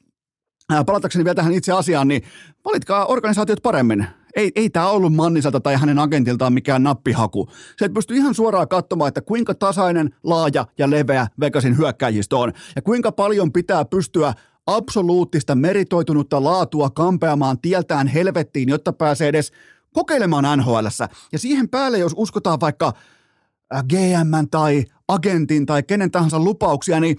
[0.86, 2.22] palatakseni vielä tähän itse asiaan, niin
[2.64, 4.06] valitkaa organisaatiot paremmin.
[4.36, 7.48] Ei, ei tämä ollut Manniselta tai hänen agentiltaan mikään nappihaku.
[7.76, 12.52] Se et pysty ihan suoraan katsomaan, että kuinka tasainen, laaja ja leveä Vegasin hyökkäjistö on.
[12.76, 14.34] Ja kuinka paljon pitää pystyä
[14.66, 19.52] absoluuttista meritoitunutta laatua kampeamaan tieltään helvettiin, jotta pääsee edes
[19.92, 20.86] kokeilemaan nhl
[21.32, 22.92] Ja siihen päälle, jos uskotaan vaikka
[23.88, 27.16] GM tai agentin tai kenen tahansa lupauksia, niin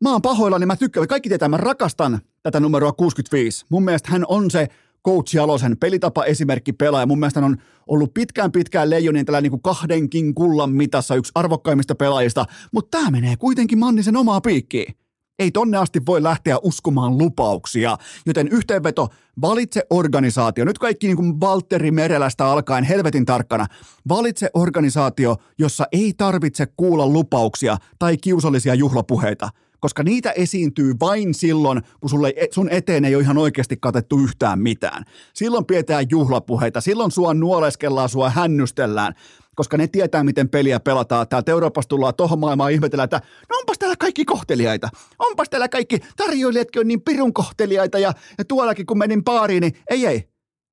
[0.00, 3.66] mä oon pahoillani, mä tykkään, kaikki tietää, mä rakastan tätä numeroa 65.
[3.68, 4.68] Mun mielestä hän on se
[5.06, 7.06] Coach Jalosen pelitapa esimerkki pelaaja.
[7.06, 11.94] Mun mielestä hän on ollut pitkään pitkään leijonien tällä niin kahdenkin kullan mitassa yksi arvokkaimmista
[11.94, 14.94] pelaajista, mutta tämä menee kuitenkin Mannisen omaa piikkiin.
[15.38, 19.08] Ei tonne asti voi lähteä uskomaan lupauksia, joten yhteenveto,
[19.40, 20.64] valitse organisaatio.
[20.64, 23.66] Nyt kaikki niin kuin Valtteri Merelästä alkaen helvetin tarkkana.
[24.08, 29.48] Valitse organisaatio, jossa ei tarvitse kuulla lupauksia tai kiusallisia juhlapuheita
[29.80, 34.58] koska niitä esiintyy vain silloin, kun sulle, sun eteen ei ole ihan oikeasti katettu yhtään
[34.58, 35.04] mitään.
[35.34, 39.14] Silloin pidetään juhlapuheita, silloin sua nuoleskellaan, sua hännystellään,
[39.54, 41.28] koska ne tietää, miten peliä pelataan.
[41.28, 44.88] Täältä Euroopasta tullaan tuohon maailmaan ihmetellään, että no onpas täällä kaikki kohteliaita.
[45.18, 49.72] Onpas täällä kaikki tarjoilijatkin on niin pirun kohteliaita ja, ja tuollakin kun menin baariin, niin
[49.90, 50.28] ei ei,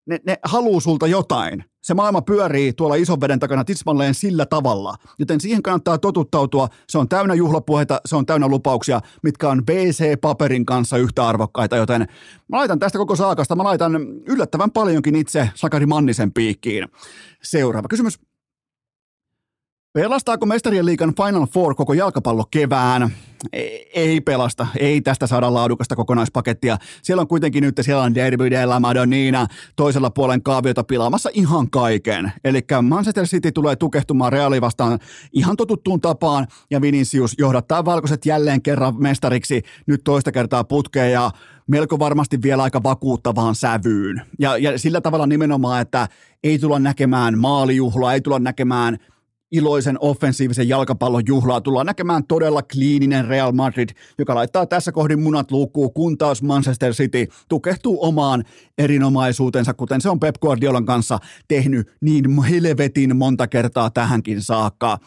[0.06, 1.64] ne, ne haluu sulta jotain.
[1.84, 6.68] Se maailma pyörii tuolla ison veden takana tismalleen sillä tavalla, joten siihen kannattaa totuttautua.
[6.90, 12.02] Se on täynnä juhlapuheita, se on täynnä lupauksia, mitkä on BC-paperin kanssa yhtä arvokkaita, joten
[12.48, 13.96] mä laitan tästä koko saakasta, mä laitan
[14.28, 16.88] yllättävän paljonkin itse Sakari Mannisen piikkiin.
[17.44, 18.31] Seuraava kysymys.
[19.94, 23.10] Pelastaako mestarien liikan Final Four koko jalkapallo kevään?
[23.94, 26.78] Ei pelasta, ei tästä saada laadukasta kokonaispakettia.
[27.02, 32.32] Siellä on kuitenkin nyt, siellä on Derby della Madonnina toisella puolen kaaviota pilaamassa ihan kaiken.
[32.44, 35.00] Eli Manchester City tulee tukehtumaan Reali vastaan
[35.34, 41.32] ihan totuttuun tapaan, ja Vinicius johdattaa valkoiset jälleen kerran mestariksi nyt toista kertaa putkeen, ja
[41.68, 44.22] melko varmasti vielä aika vakuuttavaan sävyyn.
[44.39, 46.08] Ja, ja sillä tavalla nimenomaan, että
[46.44, 48.98] ei tulla näkemään maalijuhlaa, ei tulla näkemään–
[49.52, 55.52] iloisen offensiivisen jalkapallon juhlaa tullaan näkemään todella kliininen Real Madrid, joka laittaa tässä kohdin munat
[55.52, 58.43] luukkuun, kun taas Manchester City tukehtuu omaan
[58.78, 64.97] erinomaisuutensa, kuten se on Pep Guardiolan kanssa tehnyt niin helvetin monta kertaa tähänkin saakka.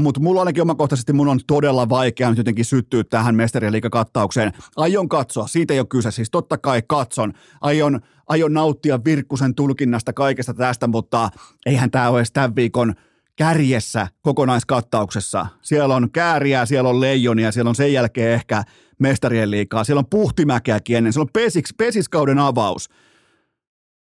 [0.00, 4.52] Mutta mulla ainakin omakohtaisesti mun on todella vaikea nyt jotenkin syttyä tähän mestariliikakattaukseen.
[4.76, 7.32] Aion katsoa, siitä ei ole kyse, siis totta kai katson.
[7.60, 11.30] Aion, aion nauttia Virkkusen tulkinnasta kaikesta tästä, mutta
[11.66, 12.94] eihän tämä ole tämän viikon–
[13.38, 15.46] kärjessä kokonaiskattauksessa.
[15.62, 18.64] Siellä on kääriä, siellä on leijonia, siellä on sen jälkeen ehkä
[18.98, 22.88] mestarien liikaa, siellä on puhtimäkeäkin ennen, siellä on pesiks, pesiskauden avaus.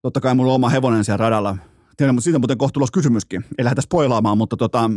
[0.02, 1.56] Totta kai mulla on oma hevonen siellä radalla.
[1.96, 3.44] Tiedän, mutta siitä on muuten kohtulos kysymyskin.
[3.58, 4.90] Ei lähdetä spoilaamaan, mutta tota,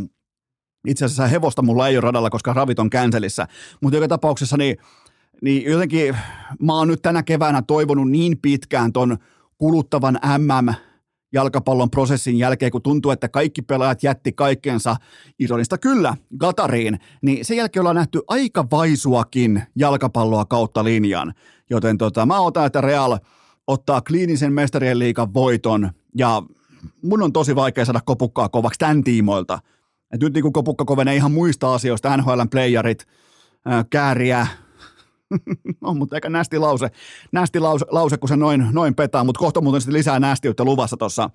[0.88, 3.48] itse asiassa hevosta mulla ei ole radalla, koska ravit on känselissä.
[3.82, 4.78] Mutta joka tapauksessa niin,
[5.42, 6.18] niin jotenkin
[6.62, 9.18] mä oon nyt tänä keväänä toivonut niin pitkään ton
[9.58, 10.87] kuluttavan MM
[11.34, 14.96] jalkapallon prosessin jälkeen, kun tuntuu, että kaikki pelaajat jätti kaikkensa,
[15.40, 21.34] ironista kyllä, Gatariin, niin sen jälkeen ollaan nähty aika vaisuakin jalkapalloa kautta linjan.
[21.70, 23.18] Joten tota, mä otan, että Real
[23.68, 26.44] ottaa kliinisen mestarien liikan voiton ja
[27.04, 29.60] mun on tosi vaikea saada kopukkaa kovaksi tämän tiimoilta.
[30.14, 33.08] Et nyt niin kuin kopukka kovenee ihan muista asioista, NHLn playerit,
[33.90, 34.48] kääriä,
[35.82, 36.88] on, mutta eikä nästi lause,
[37.32, 40.98] nästi lause, lause kun se noin, noin petaa, mutta kohta muuten sitten lisää nästiyttä luvassa
[40.98, 41.30] tuossa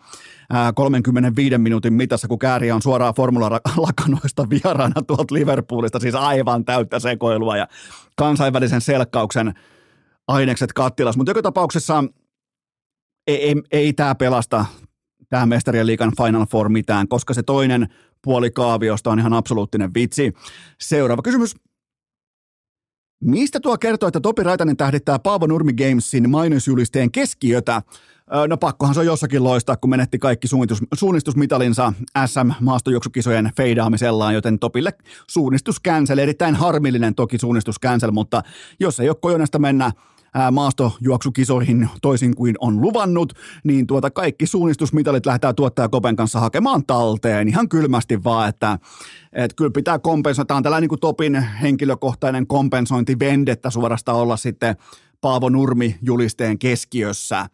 [0.74, 7.56] 35 minuutin mitassa, kun kääriä on suoraan formula-lakanoista vieraana tuolta Liverpoolista, siis aivan täyttä sekoilua
[7.56, 7.68] ja
[8.16, 9.54] kansainvälisen selkkauksen
[10.28, 12.04] ainekset kattilas, mutta joka tapauksessa
[13.26, 14.64] ei, ei, ei tämä pelasta
[15.28, 17.88] tämä mestarien liikan Final Four mitään, koska se toinen
[18.22, 20.32] puoli kaaviosta on ihan absoluuttinen vitsi.
[20.80, 21.54] Seuraava kysymys.
[23.22, 27.82] Mistä tuo kertoo, että Topi Raitanen tähdittää Paavo Nurmi Gamesin mainosjulisteen keskiötä?
[28.48, 31.92] No pakkohan se on jossakin loistaa, kun menetti kaikki suunnistus, suunnistusmitalinsa
[32.26, 34.92] SM-maastojuoksukisojen feidaamisellaan, joten Topille
[35.26, 38.42] suunnistus cancel, erittäin harmillinen toki suunnistus cancel, mutta
[38.80, 39.92] jos ei ole kojonesta mennä
[40.50, 43.32] maastojuoksukisoihin toisin kuin on luvannut,
[43.64, 48.78] niin tuota kaikki suunnistusmitalit lähdetään tuottaja Kopen kanssa hakemaan talteen ihan kylmästi vaan, että,
[49.32, 50.46] että kyllä pitää kompensoida.
[50.46, 54.76] Tämä on tällainen niin Topin henkilökohtainen kompensointi vendettä suorasta olla sitten
[55.20, 57.46] Paavo Nurmi julisteen keskiössä.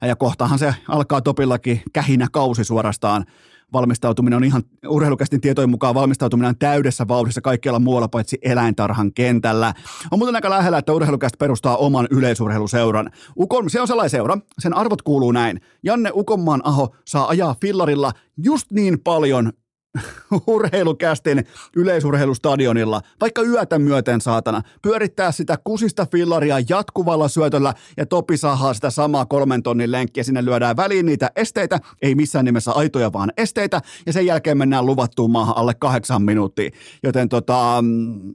[0.00, 3.24] Ja kohtahan se alkaa Topillakin kähinä kausi suorastaan
[3.72, 9.74] valmistautuminen on ihan urheilukästin tietojen mukaan valmistautuminen on täydessä vauhdissa kaikkialla muualla paitsi eläintarhan kentällä.
[10.10, 13.10] On muuten aika lähellä, että urheilukäst perustaa oman yleisurheiluseuran.
[13.38, 15.60] Ukon, se on sellainen seura, sen arvot kuuluu näin.
[15.82, 18.12] Janne Ukonmaan Aho saa ajaa fillarilla
[18.44, 19.52] just niin paljon
[20.46, 21.44] urheilukästin
[21.76, 28.90] yleisurheilustadionilla, vaikka yötä myöten saatana, pyörittää sitä kusista fillaria jatkuvalla syötöllä ja Topi sahaa sitä
[28.90, 30.22] samaa kolmen tonnin lenkkiä.
[30.22, 34.86] Sinne lyödään väliin niitä esteitä, ei missään nimessä aitoja, vaan esteitä, ja sen jälkeen mennään
[34.86, 36.70] luvattuun maahan alle kahdeksan minuuttia.
[37.02, 38.34] Joten tota, mm,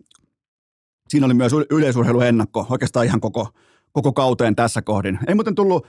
[1.09, 3.47] siinä oli myös yleisurheiluennakko, oikeastaan ihan koko,
[3.91, 5.19] koko kauteen tässä kohdin.
[5.27, 5.87] Ei muuten tullut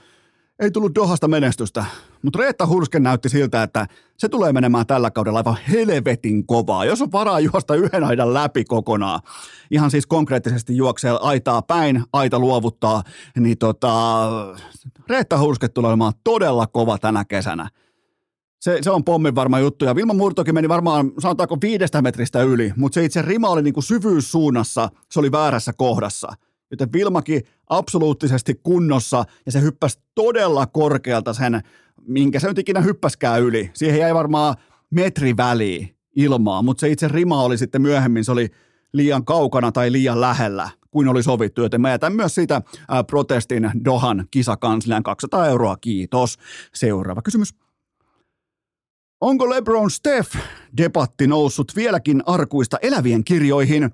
[0.59, 1.85] ei tullut Dohasta menestystä,
[2.21, 3.87] mutta Reetta Hursken näytti siltä, että
[4.17, 6.85] se tulee menemään tällä kaudella aivan helvetin kovaa.
[6.85, 9.19] Jos on varaa juosta yhden aidan läpi kokonaan,
[9.71, 13.03] ihan siis konkreettisesti juoksee aitaa päin, aita luovuttaa,
[13.39, 14.27] niin tota,
[15.09, 17.69] Reetta Hurske tulee olemaan todella kova tänä kesänä.
[18.59, 19.85] Se, se on pommin varma juttu.
[19.85, 23.73] Ja Vilma Murtokin meni varmaan, sanotaanko viidestä metristä yli, mutta se itse rima oli niin
[23.73, 26.33] kuin syvyyssuunnassa, se oli väärässä kohdassa–
[26.71, 31.61] Joten Vilmakin absoluuttisesti kunnossa ja se hyppäsi todella korkealta sen,
[32.07, 33.71] minkä se nyt ikinä hyppäskää yli.
[33.73, 34.55] Siihen jäi varmaan
[34.89, 38.49] metri väliin ilmaa, mutta se itse rima oli sitten myöhemmin, se oli
[38.93, 40.69] liian kaukana tai liian lähellä.
[40.91, 42.61] kuin oli sovittu, joten mä jätän myös siitä
[43.07, 46.37] protestin Dohan kisakanslian 200 euroa, kiitos.
[46.73, 47.55] Seuraava kysymys.
[49.21, 50.37] Onko LeBron Steph
[50.77, 53.93] debatti noussut vieläkin arkuista elävien kirjoihin?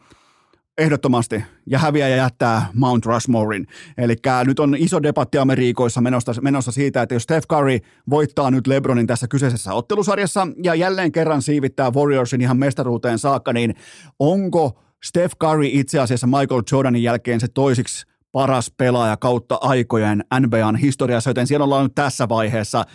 [0.78, 1.44] Ehdottomasti.
[1.66, 3.68] Ja häviää ja jättää Mount Rushmorein.
[3.98, 4.16] Eli
[4.46, 9.08] nyt on iso debatti Amerikoissa menossa, menossa siitä, että jos Steph Curry voittaa nyt LeBronin
[9.08, 13.76] tässä kyseisessä ottelusarjassa ja jälleen kerran siivittää Warriorsin ihan mestaruuteen saakka, niin
[14.20, 18.06] onko Steph Curry itse asiassa Michael Jordanin jälkeen se toisiksi
[18.36, 22.86] paras pelaaja kautta aikojen NBAn historiassa, joten siellä ollaan nyt tässä vaiheessa.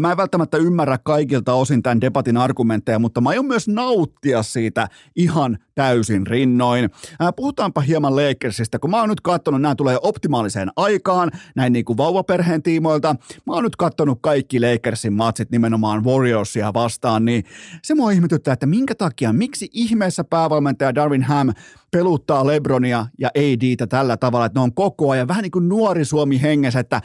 [0.00, 4.88] Mä en välttämättä ymmärrä kaikilta osin tämän debatin argumentteja, mutta mä aion myös nauttia siitä
[5.16, 6.90] ihan täysin rinnoin.
[7.36, 11.96] Puhutaanpa hieman Lakersista, kun mä oon nyt katsonut, nämä tulee optimaaliseen aikaan, näin niin kuin
[11.96, 13.16] vauvaperheen tiimoilta.
[13.46, 17.44] Mä oon nyt katsonut kaikki Lakersin matsit nimenomaan Warriorsia vastaan, niin
[17.82, 21.52] se mua ihmetyttää, että minkä takia, miksi ihmeessä päävalmentaja Darwin Ham
[21.94, 26.04] peluttaa Lebronia ja ADtä tällä tavalla, että ne on koko ajan vähän niin kuin nuori
[26.04, 27.02] Suomi hengessä, että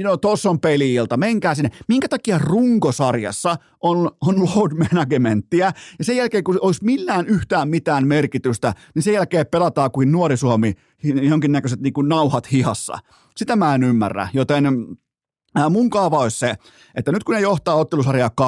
[0.00, 1.70] know, tossa on peliilta, menkää sinne.
[1.88, 8.06] Minkä takia runkosarjassa on, on load managementtia ja sen jälkeen kun olisi millään yhtään mitään
[8.06, 10.74] merkitystä, niin sen jälkeen pelataan kuin nuori Suomi
[11.22, 12.98] jonkinnäköiset niin kuin nauhat hihassa.
[13.36, 14.64] Sitä mä en ymmärrä, joten
[15.70, 16.54] Mun kaava olisi se,
[16.94, 18.44] että nyt kun ne johtaa ottelusarjaa 2-1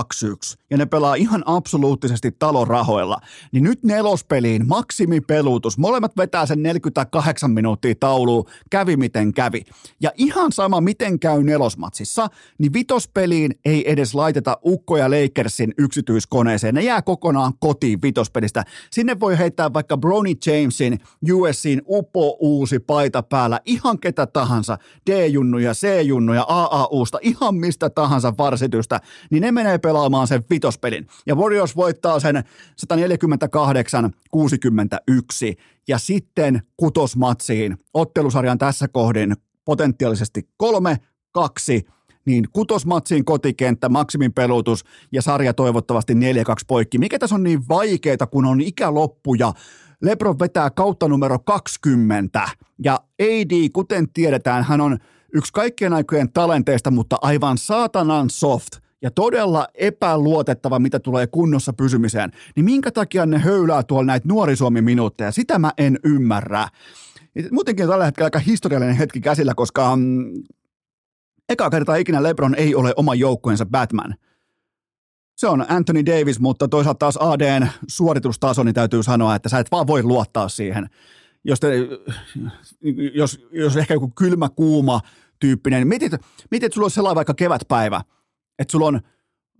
[0.70, 3.16] ja ne pelaa ihan absoluuttisesti talon rahoilla,
[3.52, 5.78] niin nyt nelospeliin maksimipelutus.
[5.78, 9.64] Molemmat vetää sen 48 minuuttia tauluun, kävi miten kävi.
[10.00, 12.28] Ja ihan sama miten käy nelosmatsissa,
[12.59, 16.74] niin vitospeliin ei edes laiteta Ukko ja Lakersin yksityiskoneeseen.
[16.74, 18.64] Ne jää kokonaan kotiin vitospelistä.
[18.90, 21.00] Sinne voi heittää vaikka Brony Jamesin
[21.32, 24.78] USCin upo uusi paita päällä, ihan ketä tahansa,
[25.11, 31.07] D-junnuja, C-junnuja, AA uusta, ihan mistä tahansa varsitystä, niin ne menee pelaamaan sen vitospelin.
[31.26, 32.45] Ja Warriors voittaa sen
[32.95, 32.99] 148-61
[35.88, 40.97] ja sitten kutosmatsiin ottelusarjan tässä kohdin potentiaalisesti kolme,
[41.32, 41.86] kaksi,
[42.26, 46.16] niin kutosmatsiin kotikenttä, maksimin pelutus ja sarja toivottavasti 4-2
[46.66, 46.99] poikki.
[46.99, 49.53] Mikä tässä on niin vaikeaa, kun on ikäloppu ja
[50.03, 52.49] Lebron vetää kautta numero 20
[52.84, 54.99] ja AD, kuten tiedetään, hän on–
[55.35, 58.72] yksi kaikkien aikojen talenteista, mutta aivan saatanan soft
[59.03, 64.57] ja todella epäluotettava, mitä tulee kunnossa pysymiseen, niin minkä takia ne höylää tuolla näitä nuori
[64.57, 65.32] Suomi-minuutteja?
[65.32, 66.68] Sitä mä en ymmärrä.
[67.51, 70.43] Muutenkin tällä hetkellä aika historiallinen hetki käsillä, koska mm,
[71.49, 74.14] eka kertaa ikinä LeBron ei ole oma joukkueensa Batman.
[75.37, 79.70] Se on Anthony Davis, mutta toisaalta taas ADn suoritustaso, niin täytyy sanoa, että sä et
[79.70, 80.87] vaan voi luottaa siihen.
[81.45, 81.68] Jos, te,
[83.14, 85.01] jos, jos ehkä joku kylmä, kuuma,
[85.41, 85.89] tyyppinen.
[85.89, 86.12] Mietit,
[86.51, 88.01] mietit, sulla on sellainen vaikka kevätpäivä,
[88.59, 89.01] että sulla on,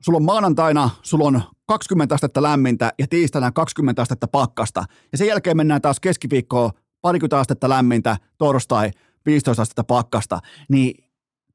[0.01, 4.85] sulla on maanantaina, sulla on 20 astetta lämmintä ja tiistaina 20 astetta pakkasta.
[5.12, 6.70] Ja sen jälkeen mennään taas keskiviikkoon
[7.01, 8.91] parikymmentä astetta lämmintä, torstai
[9.27, 10.41] 15 astetta pakkasta.
[10.68, 11.05] Niin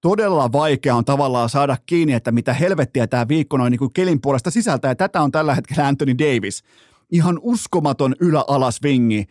[0.02, 4.22] todella vaikea on tavallaan saada kiinni, että mitä helvettiä tämä viikko noin niin kuin kelin
[4.22, 4.92] puolesta sisältää.
[4.92, 6.64] Ja tätä on tällä hetkellä Anthony Davis.
[7.12, 9.26] Ihan uskomaton ylä-alas vingi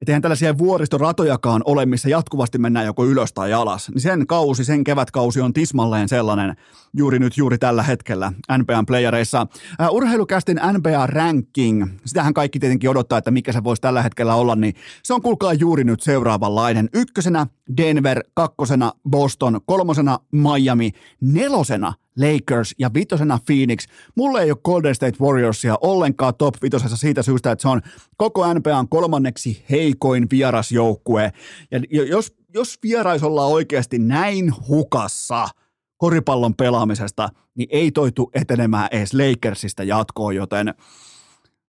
[0.00, 3.88] että eihän tällaisia vuoristoratojakaan ole, missä jatkuvasti mennään joko ylös tai alas.
[3.88, 6.56] Niin sen kausi, sen kevätkausi on tismalleen sellainen
[6.96, 9.46] juuri nyt, juuri tällä hetkellä NBAn playereissa.
[9.80, 14.56] Uh, urheilukästin NBA ranking, sitähän kaikki tietenkin odottaa, että mikä se voisi tällä hetkellä olla,
[14.56, 16.88] niin se on kuulkaa juuri nyt seuraavanlainen.
[16.94, 20.90] Ykkösenä Denver, kakkosena Boston, kolmosena Miami,
[21.20, 23.86] nelosena Lakers ja vitosena Phoenix.
[24.14, 27.80] Mulle ei ole Golden State Warriorsia ollenkaan top vitosessa siitä syystä, että se on
[28.16, 31.32] koko NBAn kolmanneksi heikoin vierasjoukkue.
[31.70, 35.48] Ja jos, jos vierais ollaan oikeasti näin hukassa
[35.96, 40.74] koripallon pelaamisesta, niin ei toitu etenemään edes Lakersista jatkoon, joten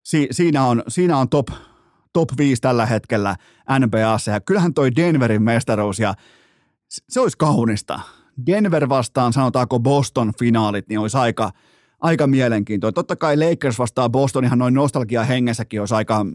[0.03, 1.47] si, siinä, on, siinä on top,
[2.13, 3.35] top 5 tällä hetkellä
[3.79, 4.31] NBAssa.
[4.31, 6.13] Ja kyllähän toi Denverin mestaruus ja
[6.89, 7.99] se olisi kaunista
[8.45, 11.51] Denver vastaan, sanotaanko Boston finaalit, niin olisi aika,
[11.99, 12.93] aika mielenkiintoinen.
[12.93, 16.25] Totta kai Lakers vastaan Boston ihan noin nostalgia hengessäkin olisi aika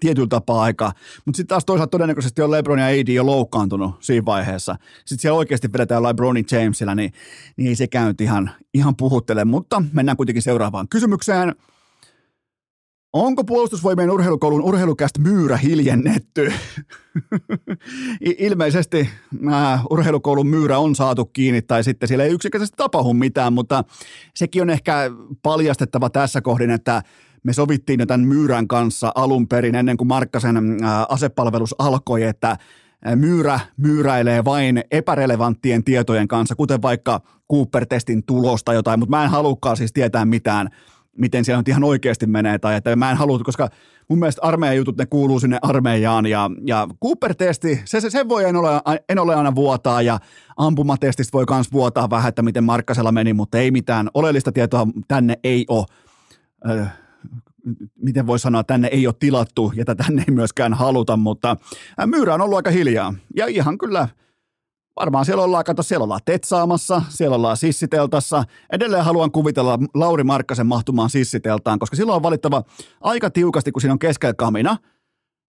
[0.00, 0.92] tietyllä tapaa aika,
[1.26, 4.76] mutta sitten taas toisaalta todennäköisesti on LeBron ja AD jo loukkaantunut siinä vaiheessa.
[5.04, 7.12] Sitten siellä oikeasti vedetään LeBronin Jamesilla, niin,
[7.56, 11.54] niin ei se käynyt ihan, ihan puhuttele, mutta mennään kuitenkin seuraavaan kysymykseen.
[13.12, 16.52] Onko puolustusvoimien urheilukoulun urheilukästä myyrä hiljennetty?
[18.38, 19.08] Ilmeisesti
[19.52, 23.84] äh, urheilukoulun myyrä on saatu kiinni tai sitten siellä ei yksinkertaisesti tapahdu mitään, mutta
[24.34, 25.10] sekin on ehkä
[25.42, 27.02] paljastettava tässä kohdin, että
[27.42, 32.56] me sovittiin jo tämän myyrän kanssa alun perin ennen kuin Markkasen äh, asepalvelus alkoi, että
[33.14, 37.20] myyrä myyräilee vain epärelevanttien tietojen kanssa, kuten vaikka
[37.52, 40.68] Cooper-testin tulosta jotain, mutta mä en halukkaan siis tietää mitään
[41.18, 43.68] miten siellä nyt ihan oikeasti menee, tai että mä en halua, koska
[44.08, 48.44] mun mielestä armeijan jutut, ne kuuluu sinne armeijaan, ja, ja Cooper-testi, se, se, sen voi
[48.44, 50.18] en ole, en ole aina vuotaa, ja
[50.56, 55.38] ampumatestistä voi myös vuotaa vähän, että miten Markkasella meni, mutta ei mitään oleellista tietoa tänne
[55.44, 55.86] ei ole.
[56.70, 56.84] Öö,
[58.02, 61.56] miten voi sanoa, tänne ei ole tilattu ja tänne ei myöskään haluta, mutta
[62.06, 63.14] myyrä on ollut aika hiljaa.
[63.36, 64.08] Ja ihan kyllä,
[65.00, 68.44] varmaan siellä ollaan, kato, siellä ollaan tetsaamassa, siellä ollaan sissiteltassa.
[68.72, 72.62] Edelleen haluan kuvitella Lauri Markkasen mahtumaan sissiteltaan, koska silloin on valittava
[73.00, 74.76] aika tiukasti, kun siinä on keskellä kamina.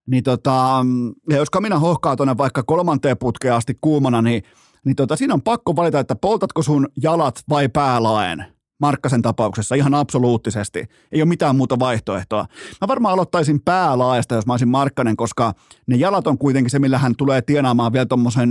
[0.06, 0.84] Niin tota,
[1.30, 4.42] ja jos kamina hohkaa tuonne vaikka kolmanteen putkeen asti kuumana, niin,
[4.84, 8.61] niin tota, siinä on pakko valita, että poltatko sun jalat vai päälaen.
[8.82, 10.84] Markkasen tapauksessa ihan absoluuttisesti.
[11.12, 12.46] Ei ole mitään muuta vaihtoehtoa.
[12.80, 15.52] Mä varmaan aloittaisin päälaesta, jos mä olisin Markkanen, koska
[15.86, 18.48] ne jalat on kuitenkin se, millä hän tulee tienaamaan vielä tuommoisen,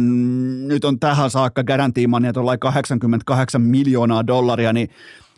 [0.68, 4.90] nyt on tähän saakka garantiiman ja 88 miljoonaa dollaria, niin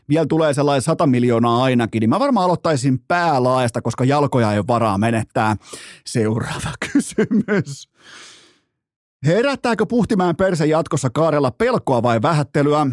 [0.09, 4.67] vielä tulee sellainen 100 miljoonaa ainakin, niin mä varmaan aloittaisin päälaesta, koska jalkoja ei ole
[4.67, 5.55] varaa menettää.
[6.05, 7.89] Seuraava kysymys.
[9.25, 12.87] Herättääkö Puhtimäen perse jatkossa kaarella pelkoa vai vähättelyä?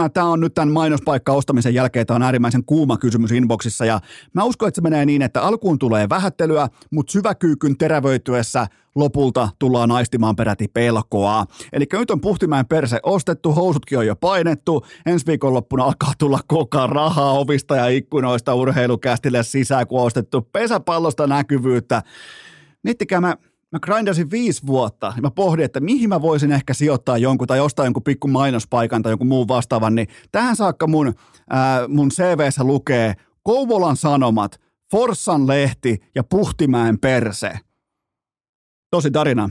[0.00, 4.00] Äh, tämä on nyt tämän mainospaikka ostamisen jälkeen, tämä on äärimmäisen kuuma kysymys inboxissa ja
[4.34, 9.90] mä uskon, että se menee niin, että alkuun tulee vähättelyä, mutta syväkyykyn terävöityessä lopulta tullaan
[9.90, 11.44] aistimaan peräti pelkoa.
[11.72, 16.86] Eli nyt on Puhtimäen perse ostettu, housutkin on jo painettu, ensi viikonloppuna alkaa tulla koko
[16.86, 22.02] rahaa ovista ja ikkunoista urheilukästille sisään, kun on ostettu pesäpallosta näkyvyyttä.
[22.82, 23.36] Miettikää, mä
[23.72, 27.60] mä grindasin viisi vuotta ja mä pohdin, että mihin mä voisin ehkä sijoittaa jonkun tai
[27.60, 31.14] ostaa jonkun pikku mainospaikan tai jonkun muun vastaavan, niin tähän saakka mun,
[31.50, 34.60] ää, mun CVssä lukee Kouvolan Sanomat,
[34.90, 37.58] Forssan lehti ja Puhtimäen perse.
[38.90, 39.50] Tosi tarina.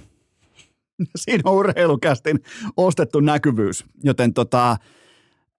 [1.15, 2.39] Siinä on urheilukästin
[2.78, 4.78] ostettu näkyvyys, joten tota,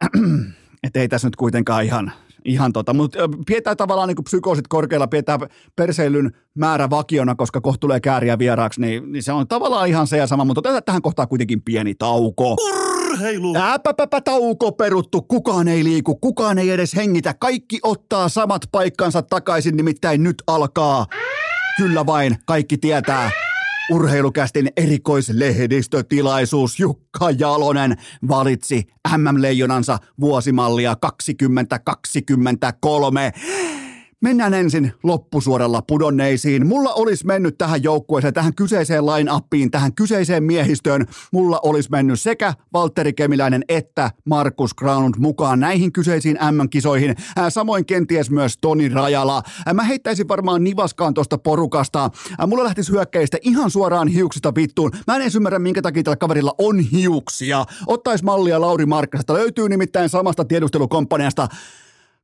[0.85, 2.13] et ei tässä nyt kuitenkaan ihan
[2.45, 5.41] ihan tota, mutta pidetään tavallaan niin psykoosit korkealla, pidetään
[5.77, 10.17] perseilyn määrä vakiona, koska kohta tulee kääriä vieraaksi, niin, niin, se on tavallaan ihan se
[10.17, 12.57] ja sama, mutta otetaan tähän kohtaan kuitenkin pieni tauko.
[13.11, 13.57] Urheilu!
[13.57, 19.77] Äpäpäpä tauko peruttu, kukaan ei liiku, kukaan ei edes hengitä, kaikki ottaa samat paikkansa takaisin,
[19.77, 21.07] nimittäin nyt alkaa.
[21.77, 23.31] Kyllä vain, kaikki tietää.
[23.91, 27.97] Urheilukästin erikoislehdistötilaisuus Jukka Jalonen
[28.29, 28.85] valitsi
[29.17, 33.33] MM-leijonansa vuosimallia 2023.
[34.21, 36.67] Mennään ensin loppusuoralla pudonneisiin.
[36.67, 41.07] Mulla olisi mennyt tähän joukkueeseen, tähän kyseiseen line-uppiin, tähän kyseiseen miehistöön.
[41.33, 47.17] Mulla olisi mennyt sekä Valtteri Kemiläinen että Markus Ground mukaan näihin kyseisiin M-kisoihin.
[47.49, 49.43] Samoin kenties myös Toni Rajala.
[49.75, 52.11] Mä heittäisin varmaan nivaskaan tuosta porukasta.
[52.47, 54.91] Mulla lähtisi hyökkäistä ihan suoraan hiuksista vittuun.
[55.07, 57.65] Mä en ymmärrä, minkä takia tällä kaverilla on hiuksia.
[57.87, 59.35] Ottais mallia Lauri Markkasesta.
[59.35, 61.49] Löytyy nimittäin samasta tiedustelukomppaniasta.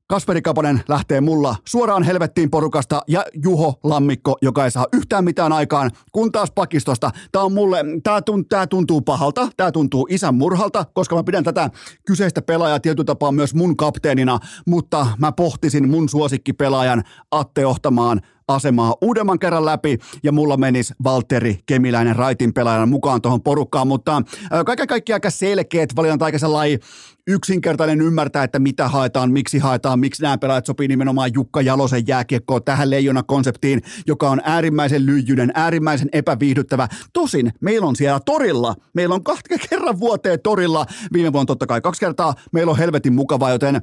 [0.07, 5.52] Kasperi Kapanen lähtee mulla suoraan helvettiin porukasta ja Juho Lammikko, joka ei saa yhtään mitään
[5.52, 7.11] aikaan, kun taas pakistosta.
[7.32, 11.44] Tää on mulle, tää, tunt, tää tuntuu pahalta, tää tuntuu isän murhalta, koska mä pidän
[11.44, 11.70] tätä
[12.07, 18.95] kyseistä pelaajaa tietyllä tapaa myös mun kapteenina, mutta mä pohtisin mun suosikkipelaajan Atte Ohtamaan asemaa
[19.01, 24.22] uudemman kerran läpi ja mulla menisi Valtteri Kemiläinen raitin pelaajana mukaan tuohon porukkaan, mutta
[24.66, 26.78] kaiken kaikkiaan aika selkeät valinta, aika sellainen
[27.26, 32.64] yksinkertainen ymmärtää, että mitä haetaan, miksi haetaan, miksi nämä pelaajat sopii nimenomaan Jukka Jalosen jääkiekkoon
[32.64, 36.88] tähän leijona-konseptiin, joka on äärimmäisen lyijyinen, äärimmäisen epäviihdyttävä.
[37.12, 41.80] Tosin meillä on siellä torilla, meillä on kahden kerran vuoteen torilla, viime vuonna totta kai
[41.80, 43.82] kaksi kertaa, meillä on helvetin mukavaa, joten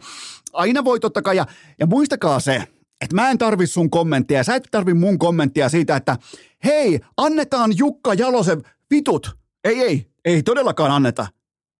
[0.53, 1.45] aina voi totta kai, ja,
[1.79, 2.63] ja muistakaa se,
[3.01, 6.17] että mä en tarvi sun kommenttia, sä et tarvi mun kommenttia siitä, että
[6.63, 9.37] hei, annetaan Jukka Jalosen vitut.
[9.63, 11.27] Ei, ei, ei todellakaan anneta.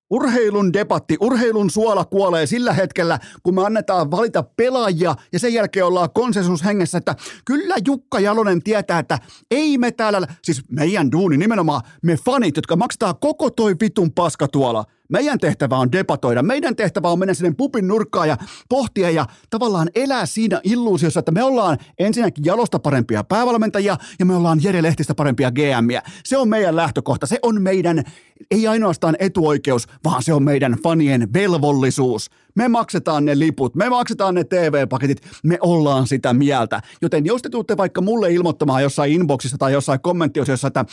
[0.10, 5.86] Urheilun debatti, urheilun suola kuolee sillä hetkellä, kun me annetaan valita pelaajia ja sen jälkeen
[5.86, 7.16] ollaan konsensushengessä, että
[7.46, 9.20] kyllä Jukka Jalonen tietää, että
[9.52, 14.48] ei me täällä, siis meidän duuni nimenomaan, me fanit, jotka maksetaan koko toi vitun paska
[14.48, 16.44] tuolla– meidän tehtävä on debatoida.
[16.44, 18.38] Meidän tehtävä on mennä sinne pupin nurkkaan ja
[18.70, 24.36] pohtia ja tavallaan elää siinä illuusiossa, että me ollaan ensinnäkin jalosta parempia päävalmentajia ja me
[24.36, 26.02] ollaan Jere Lehtistä parempia GMiä.
[26.24, 27.28] Se on meidän lähtökohta.
[27.28, 28.04] Se on meidän,
[28.52, 32.30] ei ainoastaan etuoikeus, vaan se on meidän fanien velvollisuus.
[32.56, 36.82] Me maksetaan ne liput, me maksetaan ne TV-paketit, me ollaan sitä mieltä.
[37.02, 40.86] Joten jos te tuutte vaikka mulle ilmoittamaan jossain inboxissa tai jossain kommenttiosiossa, että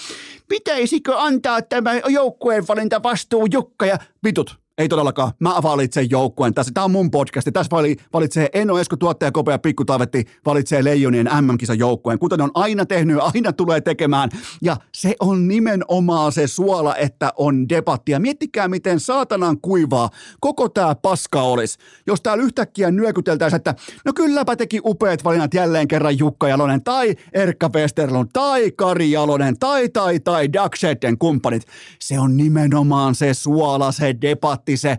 [0.48, 5.32] pitäisikö antaa tämä joukkueen valinta vastuu Jukka ja vitut, Ei todellakaan.
[5.40, 6.72] Mä valitsen joukkueen tässä.
[6.74, 7.52] Tämä on mun podcasti.
[7.52, 7.70] Tässä
[8.12, 12.18] valitsee Eno Esko, tuottaja Kopea ja Pikku Taavetti valitsee Leijonien MM-kisan joukkueen.
[12.18, 14.30] Kuten on aina tehnyt aina tulee tekemään.
[14.62, 18.20] Ja se on nimenomaan se suola, että on debattia.
[18.20, 20.10] Miettikää, miten saatanan kuivaa
[20.40, 21.78] koko tämä paska olisi.
[22.06, 23.74] Jos täällä yhtäkkiä nyökyteltäisiin, että
[24.04, 29.58] no kylläpä teki upeat valinnat jälleen kerran Jukka Jalonen tai Erkka Westerlund tai Kari Jalonen
[29.58, 31.62] tai tai tai Daxetten kumppanit.
[32.00, 34.98] Se on nimenomaan se suola, se debatti, se,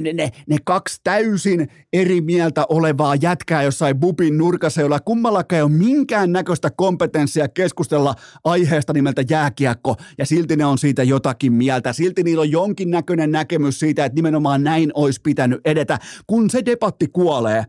[0.00, 5.62] ne, ne, ne kaksi täysin eri mieltä olevaa jätkää jossain bubin nurkassa, jolla kummallakaan ei
[5.62, 11.92] ole minkään näköistä kompetenssia keskustella aiheesta nimeltä jääkiekko, ja silti ne on siitä jotakin mieltä.
[11.92, 15.98] Silti niillä on jonkin näköinen näkemys siitä, että nimenomaan näin olisi pitänyt edetä.
[16.26, 17.64] Kun se debatti kuolee,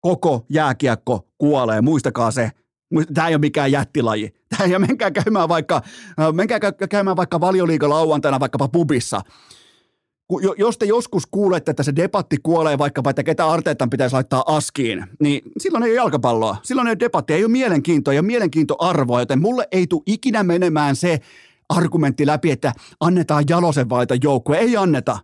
[0.00, 2.50] koko jääkiekko kuolee, muistakaa se.
[3.14, 4.34] Tämä ei ole mikään jättilaji.
[4.48, 5.82] Tämä ei ole, menkää käymään vaikka,
[6.32, 6.58] menkää
[6.90, 9.20] käymään vaikka valioliiga lauantaina vaikkapa pubissa
[10.58, 15.04] jos te joskus kuulette, että se debatti kuolee vaikkapa, että ketä Arteetan pitäisi laittaa askiin,
[15.20, 16.56] niin silloin ei ole jalkapalloa.
[16.62, 20.96] Silloin ei ole debatti, ei ole mielenkiintoa ja mielenkiintoarvoa, joten mulle ei tule ikinä menemään
[20.96, 21.20] se
[21.68, 24.58] argumentti läpi, että annetaan Jalosen valita joukkue.
[24.58, 25.18] Ei anneta.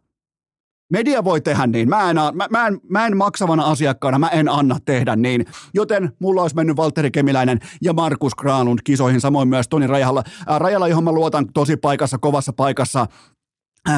[0.90, 1.88] Media voi tehdä niin.
[1.88, 5.46] Mä en, mä, mä, en, mä en maksavana asiakkaana, mä en anna tehdä niin.
[5.74, 10.22] Joten mulla olisi mennyt Valtteri Kemiläinen ja Markus Granlund kisoihin, samoin myös Toni Rajalla.
[10.46, 13.06] Ää, Rajalla, johon mä luotan tosi paikassa, kovassa paikassa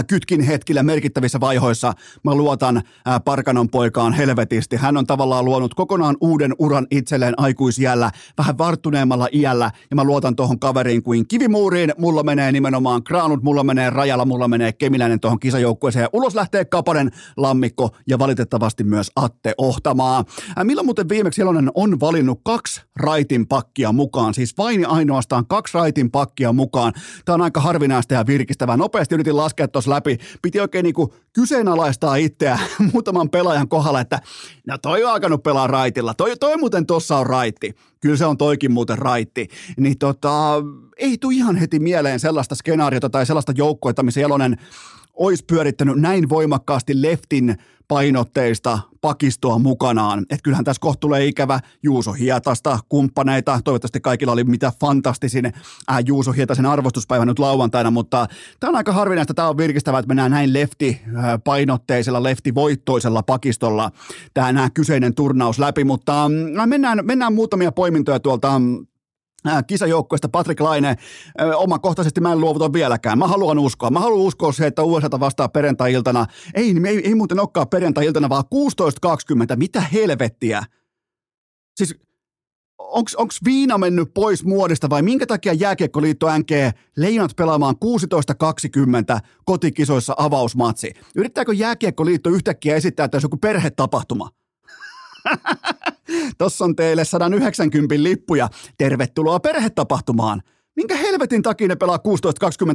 [0.06, 1.92] kytkin hetkillä merkittävissä vaihoissa
[2.24, 2.82] mä luotan
[3.24, 4.76] Parkanon poikaan helvetisti.
[4.76, 10.36] Hän on tavallaan luonut kokonaan uuden uran itselleen aikuisjällä, vähän varttuneemmalla iällä, ja mä luotan
[10.36, 11.92] tuohon kaveriin kuin kivimuuriin.
[11.98, 16.08] Mulla menee nimenomaan Kraanut, mulla menee Rajalla, mulla menee Kemiläinen tuohon kisajoukkueeseen.
[16.12, 20.24] Ulos lähtee Kapanen, Lammikko ja valitettavasti myös Atte Ohtamaa.
[20.64, 26.10] Milloin muuten viimeksi Jelonen on valinnut kaksi raitin pakkia mukaan, siis vain ainoastaan kaksi raitin
[26.10, 26.92] pakkia mukaan.
[27.24, 28.76] Tämä on aika harvinaista ja virkistävää.
[28.76, 30.18] Nopeasti yritin laskea tuossa läpi.
[30.42, 32.58] Piti oikein niinku kyseenalaistaa itseä
[32.92, 34.20] muutaman pelaajan kohdalla, että
[34.66, 36.14] no toi on alkanut pelaa raitilla.
[36.14, 37.74] Toi, toi muuten tossa on raitti.
[38.00, 39.48] Kyllä se on toikin muuten raitti.
[39.76, 40.62] Niin tota,
[40.96, 44.56] ei tule ihan heti mieleen sellaista skenaariota tai sellaista joukkoa, missä Jalonen
[45.12, 47.56] olisi pyörittänyt näin voimakkaasti leftin
[47.88, 50.20] painotteista pakistoa mukanaan.
[50.20, 53.60] Että kyllähän tässä kohta tulee ikävä Juuso Hietasta kumppaneita.
[53.64, 55.52] Toivottavasti kaikilla oli mitä fantastisin
[55.88, 58.26] ää, Juuso Hietasen arvostuspäivä nyt lauantaina, mutta
[58.60, 59.34] tämä on aika harvinaista.
[59.34, 63.90] Tämä on virkistävää, että mennään näin lefti-painotteisella, lefti-voittoisella pakistolla
[64.34, 68.60] tämä nämä kyseinen turnaus läpi, mutta mm, mennään, mennään muutamia poimintoja tuolta
[69.44, 70.96] mm, kisajoukkoista Patrick Laine,
[71.56, 73.18] omakohtaisesti mä en luovuta vieläkään.
[73.18, 73.90] Mä haluan uskoa.
[73.90, 76.26] Mä haluan uskoa se, että USA vastaa perjantai-iltana.
[76.54, 78.44] Ei, ei, ei muuten olekaan perjantai-iltana, vaan
[79.50, 79.56] 16.20.
[79.56, 80.62] Mitä helvettiä?
[81.76, 81.94] Siis
[82.92, 86.50] onko viina mennyt pois muodista vai minkä takia Jääkiekkoliitto NK
[86.96, 87.74] leijonat pelaamaan
[89.14, 90.92] 16.20 kotikisoissa avausmatsi?
[91.14, 94.30] Yrittääkö Jääkiekkoliitto yhtäkkiä esittää, olisi joku perhetapahtuma?
[96.38, 98.48] Tossa on teille 190 lippuja.
[98.78, 100.42] Tervetuloa perhetapahtumaan.
[100.76, 101.98] Minkä helvetin takia ne pelaa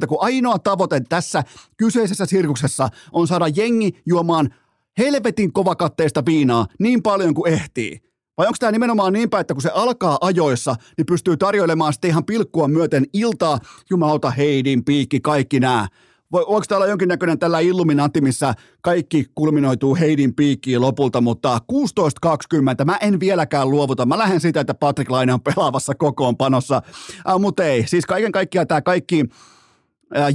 [0.02, 1.44] 16.20, kun ainoa tavoite tässä
[1.78, 4.50] kyseisessä sirkuksessa on saada jengi juomaan
[4.98, 8.02] helvetin kovakatteista viinaa niin paljon kuin ehtii?
[8.38, 12.26] Vai onko tämä nimenomaan niinpä, että kun se alkaa ajoissa, niin pystyy tarjoilemaan sitten ihan
[12.26, 13.60] pilkkua myöten iltaa,
[13.90, 15.88] jumalauta, Heidin, Piikki, kaikki nämä.
[16.32, 21.62] Voi, onko täällä jonkinnäköinen tällä Illuminati, missä kaikki kulminoituu Heidin piikkiin lopulta, mutta
[22.80, 24.06] 16.20 mä en vieläkään luovuta.
[24.06, 26.82] Mä lähden siitä, että Patrick Laine on pelaavassa kokoonpanossa,
[27.30, 27.88] äh, mutta ei.
[27.88, 29.26] Siis kaiken kaikkiaan tämä kaikki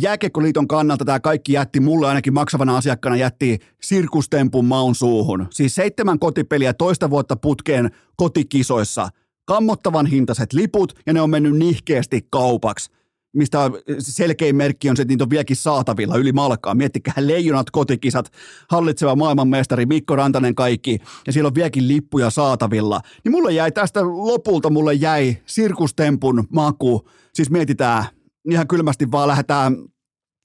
[0.01, 5.47] Jääkiekkoliiton kannalta tämä kaikki jätti mulle ainakin maksavana asiakkaana jätti sirkustempun maun suuhun.
[5.51, 9.09] Siis seitsemän kotipeliä toista vuotta putkeen kotikisoissa.
[9.45, 12.91] Kammottavan hintaiset liput ja ne on mennyt nihkeästi kaupaksi
[13.33, 13.59] mistä
[13.99, 16.75] selkein merkki on se, että niitä on vieläkin saatavilla yli malkaa.
[16.75, 18.33] Miettikää leijonat, kotikisat,
[18.71, 23.01] hallitseva maailmanmestari Mikko Rantanen kaikki, ja siellä on vieläkin lippuja saatavilla.
[23.25, 27.09] Niin mulle jäi tästä lopulta, mulle jäi sirkustempun maku.
[27.35, 28.05] Siis mietitään,
[28.51, 29.77] ihan kylmästi vaan lähdetään,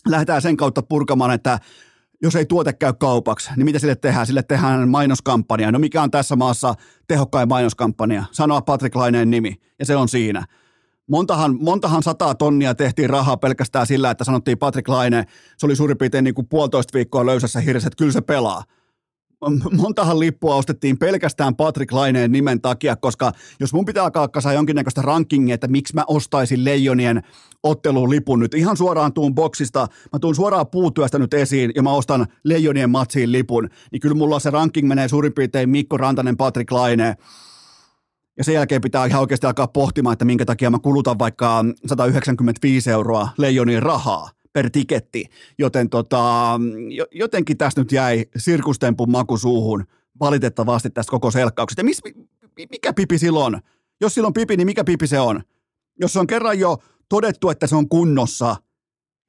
[0.07, 1.59] lähdetään sen kautta purkamaan, että
[2.21, 4.27] jos ei tuote käy kaupaksi, niin mitä sille tehdään?
[4.27, 5.71] Sille tehdään mainoskampanja.
[5.71, 6.73] No mikä on tässä maassa
[7.07, 8.23] tehokkain mainoskampanja?
[8.31, 10.45] Sanoa Patrick Laineen nimi, ja se on siinä.
[11.09, 15.25] Montahan, montahan sataa tonnia tehtiin rahaa pelkästään sillä, että sanottiin Patrick Laine,
[15.57, 18.63] se oli suurin piirtein niin kuin puolitoista viikkoa löysässä hirveässä, että kyllä se pelaa.
[19.77, 25.01] Montahan lippua ostettiin pelkästään Patrick Laineen nimen takia, koska jos mun pitää alkaa kasaa jonkinnäköistä
[25.01, 27.21] rankingia, että miksi mä ostaisin Leijonien
[27.63, 31.91] otteluun lipun nyt, ihan suoraan tuun boksista, mä tuun suoraan puutyöstä nyt esiin ja mä
[31.91, 36.71] ostan Leijonien matsiin lipun, niin kyllä mulla se ranking menee suurin piirtein Mikko Rantanen, Patrick
[36.71, 37.15] Laine,
[38.37, 42.91] ja sen jälkeen pitää ihan oikeasti alkaa pohtimaan, että minkä takia mä kulutan vaikka 195
[42.91, 45.25] euroa leijonin rahaa per tiketti,
[45.57, 46.59] joten tota,
[47.11, 49.85] jotenkin tästä nyt jäi sirkustempun maku suuhun
[50.19, 51.79] valitettavasti tästä koko selkkauksesta.
[51.79, 52.01] Ja mis,
[52.71, 53.57] mikä pipi silloin?
[54.01, 55.41] Jos silloin pipi, niin mikä pipi se on?
[55.99, 56.77] Jos se on kerran jo
[57.09, 58.55] todettu, että se on kunnossa,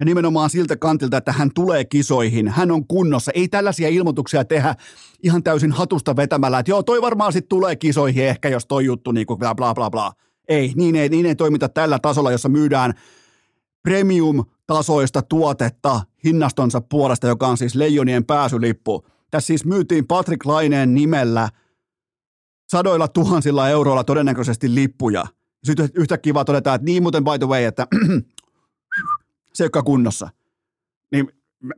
[0.01, 3.33] ja nimenomaan siltä kantilta, että hän tulee kisoihin, hän on kunnossa.
[3.35, 4.75] Ei tällaisia ilmoituksia tehdä
[5.23, 9.13] ihan täysin hatusta vetämällä, että joo, toi varmaan sitten tulee kisoihin ehkä, jos toi juttu
[9.13, 10.13] niin kuin bla bla bla bla.
[10.49, 12.95] Ei, niin ei, niin ei toimita tällä tasolla, jossa myydään
[13.83, 19.07] premium-tasoista tuotetta hinnastonsa puolesta, joka on siis Leijonien pääsylippu.
[19.31, 21.49] Tässä siis myytiin Patrick Laineen nimellä
[22.69, 25.27] sadoilla tuhansilla euroilla todennäköisesti lippuja.
[25.65, 27.87] Sitten yhtäkkiä vaan todetaan, että niin muuten by the way, että
[29.55, 30.29] se ei kunnossa.
[31.13, 31.29] Niin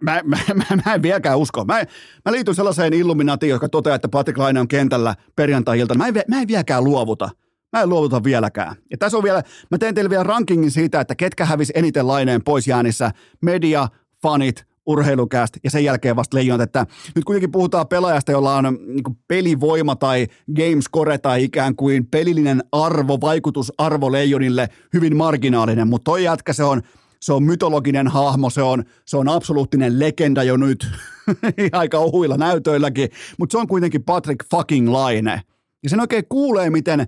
[0.03, 1.65] mä, mä, mä, mä en vieläkään usko.
[1.65, 1.85] Mä,
[2.25, 5.99] mä liityn sellaiseen illuminatiin, joka toteaa, että Patrick Laine on kentällä perjantai-iltana.
[5.99, 7.31] Mä en, mä en vieläkään luovuta.
[7.73, 8.77] Mä en luovuta vieläkään.
[8.91, 12.45] Ja tässä on vielä, mä teen teille vielä rankingin siitä, että ketkä hävisi eniten laineen
[12.45, 13.11] pois jäänissä.
[13.41, 13.89] Media,
[14.23, 19.19] fanit, urheilukäst ja sen jälkeen vasta leijonat, että nyt kuitenkin puhutaan pelaajasta, jolla on niin
[19.29, 26.53] pelivoima tai gamescore tai ikään kuin pelillinen arvo, vaikutusarvo leijonille hyvin marginaalinen, mutta toi jätkä
[26.53, 26.83] se on
[27.21, 30.89] se on mytologinen hahmo, se on, se on absoluuttinen legenda jo nyt
[31.73, 33.09] aika ohuilla näytöilläkin,
[33.39, 35.43] mutta se on kuitenkin Patrick fucking Laine.
[35.83, 37.07] Ja sen oikein kuulee, miten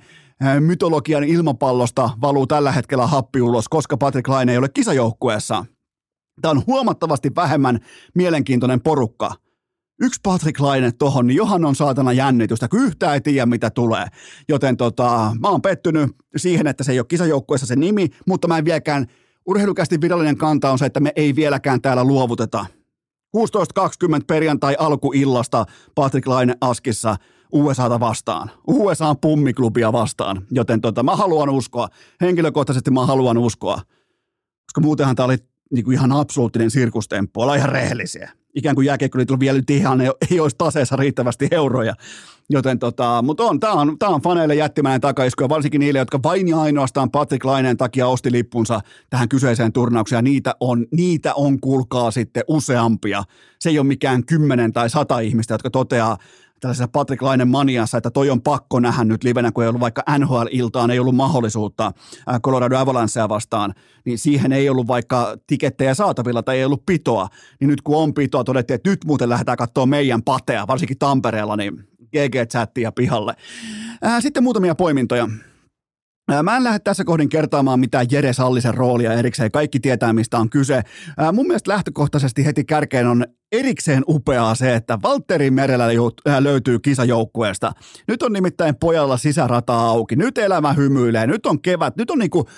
[0.61, 5.65] mytologian ilmapallosta valuu tällä hetkellä happi ulos, koska Patrick Laine ei ole kisajoukkueessa.
[6.41, 7.79] Tämä on huomattavasti vähemmän
[8.15, 9.35] mielenkiintoinen porukka.
[10.01, 14.07] Yksi Patrick Laine tohon, niin johan on saatana jännitystä, kun yhtään ei tiedä, mitä tulee.
[14.49, 18.59] Joten tota, mä oon pettynyt siihen, että se ei ole kisajoukkueessa se nimi, mutta mä
[18.59, 19.07] en vieläkään,
[19.47, 22.67] urheilukästi virallinen kanta on se, että me ei vieläkään täällä luovuteta.
[23.37, 27.17] 16.20 perjantai alkuillasta Patrick Laine Askissa–
[27.53, 31.89] USAta vastaan, USAn pummiklubia vastaan, joten tota, mä haluan uskoa,
[32.21, 33.75] henkilökohtaisesti mä haluan uskoa,
[34.65, 35.37] koska muutenhan tämä oli
[35.73, 38.31] niin kuin ihan absoluuttinen sirkustemppu, olla ihan rehellisiä.
[38.55, 41.95] Ikään kuin jääkiekkoliitolla vielä nyt ihan ei, ei olisi taseessa riittävästi euroja.
[42.51, 46.21] Joten tota, mutta on, tämä on, tää on faneille jättimäinen takaisku ja varsinkin niille, jotka
[46.23, 48.81] vain ja ainoastaan Patrick Laineen takia osti lippunsa
[49.11, 50.19] tähän kyseiseen turnaukseen.
[50.19, 53.25] Ja niitä on, niitä on kuulkaa sitten useampia.
[53.59, 56.19] Se ei ole mikään kymmenen tai sata ihmistä, jotka toteaa,
[56.63, 60.03] tällaisessa Patrick Lainen maniassa, että toi on pakko nähdä nyt livenä, kun ei ollut vaikka
[60.19, 61.93] NHL-iltaan, ei ollut mahdollisuutta
[62.43, 67.29] Colorado Avalancea vastaan, niin siihen ei ollut vaikka tikettejä saatavilla tai ei ollut pitoa.
[67.61, 71.57] Niin nyt kun on pitoa, todettiin, että nyt muuten lähdetään katsoa meidän patea, varsinkin Tampereella,
[71.57, 73.35] niin GG-chattia pihalle.
[74.21, 75.29] Sitten muutamia poimintoja.
[76.43, 80.51] Mä en lähde tässä kohdin kertaamaan mitään Jere Sallisen roolia erikseen, kaikki tietää mistä on
[80.51, 80.83] kyse.
[81.33, 85.87] Mun mielestä lähtökohtaisesti heti kärkeen on erikseen upeaa se, että Valtteri Merellä
[86.41, 87.73] löytyy kisajoukkueesta.
[88.09, 92.49] Nyt on nimittäin pojalla sisärata auki, nyt elämä hymyilee, nyt on kevät, nyt on, niinku,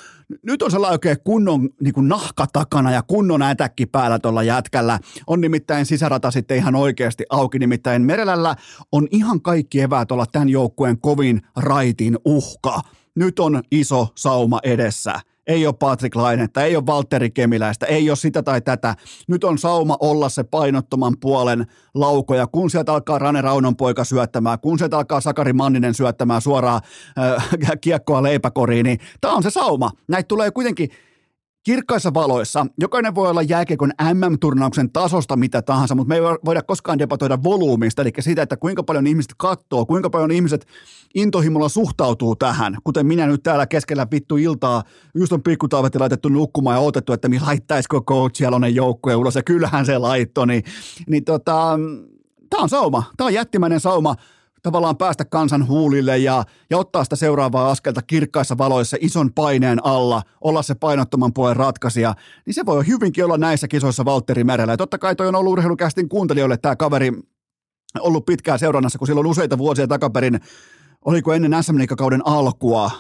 [0.47, 4.99] nyt on sellainen oikein kunnon niinku nahka takana ja kunnon ätäkki päällä tuolla jätkällä.
[5.27, 8.57] On nimittäin sisärata sitten ihan oikeasti auki, nimittäin Merelällä
[8.93, 12.81] on ihan kaikki eväät olla tämän joukkueen kovin raitin uhka
[13.15, 15.21] nyt on iso sauma edessä.
[15.47, 18.97] Ei ole Patrick Lainetta, ei ole Valtteri Kemiläistä, ei ole sitä tai tätä.
[19.29, 24.61] Nyt on sauma olla se painottoman puolen laukoja, kun sieltä alkaa Rane Raunon poika syöttämään,
[24.61, 26.81] kun sieltä alkaa Sakari Manninen syöttämään suoraan
[27.19, 27.49] äh,
[27.81, 29.91] kiekkoa leipäkoriin, niin tämä on se sauma.
[30.09, 30.91] Näitä tulee kuitenkin
[31.65, 32.67] kirkkaissa valoissa.
[32.81, 38.03] Jokainen voi olla jääkiekon MM-turnauksen tasosta mitä tahansa, mutta me ei voida koskaan debatoida volyymista,
[38.03, 40.67] eli siitä, että kuinka paljon ihmiset katsoo, kuinka paljon ihmiset
[41.15, 44.83] intohimolla suhtautuu tähän, kuten minä nyt täällä keskellä vittu iltaa,
[45.15, 49.43] just on pikkutaavetti laitettu nukkumaan ja odotettu, että mi laittaisiko coach Jalonen joukkue ulos, ja
[49.43, 50.63] kyllähän se laitto, niin,
[51.07, 51.79] niin tota,
[52.51, 54.15] tämä on sauma, tämä on jättimäinen sauma
[54.65, 60.23] tavallaan päästä kansan huulille ja, ja ottaa sitä seuraavaa askelta kirkkaissa valoissa ison paineen alla,
[60.41, 62.15] olla se painottoman puolen ratkaisija,
[62.47, 64.73] niin se voi hyvinkin olla näissä kisoissa Valtteri Merellä.
[64.73, 67.13] Ja totta kai toi on ollut urheilukästin kuuntelijoille tämä kaveri
[68.01, 70.41] ollut pitkään seurannassa, kun silloin useita vuosia takaperin,
[71.05, 72.91] oliko ennen sm kauden alkua,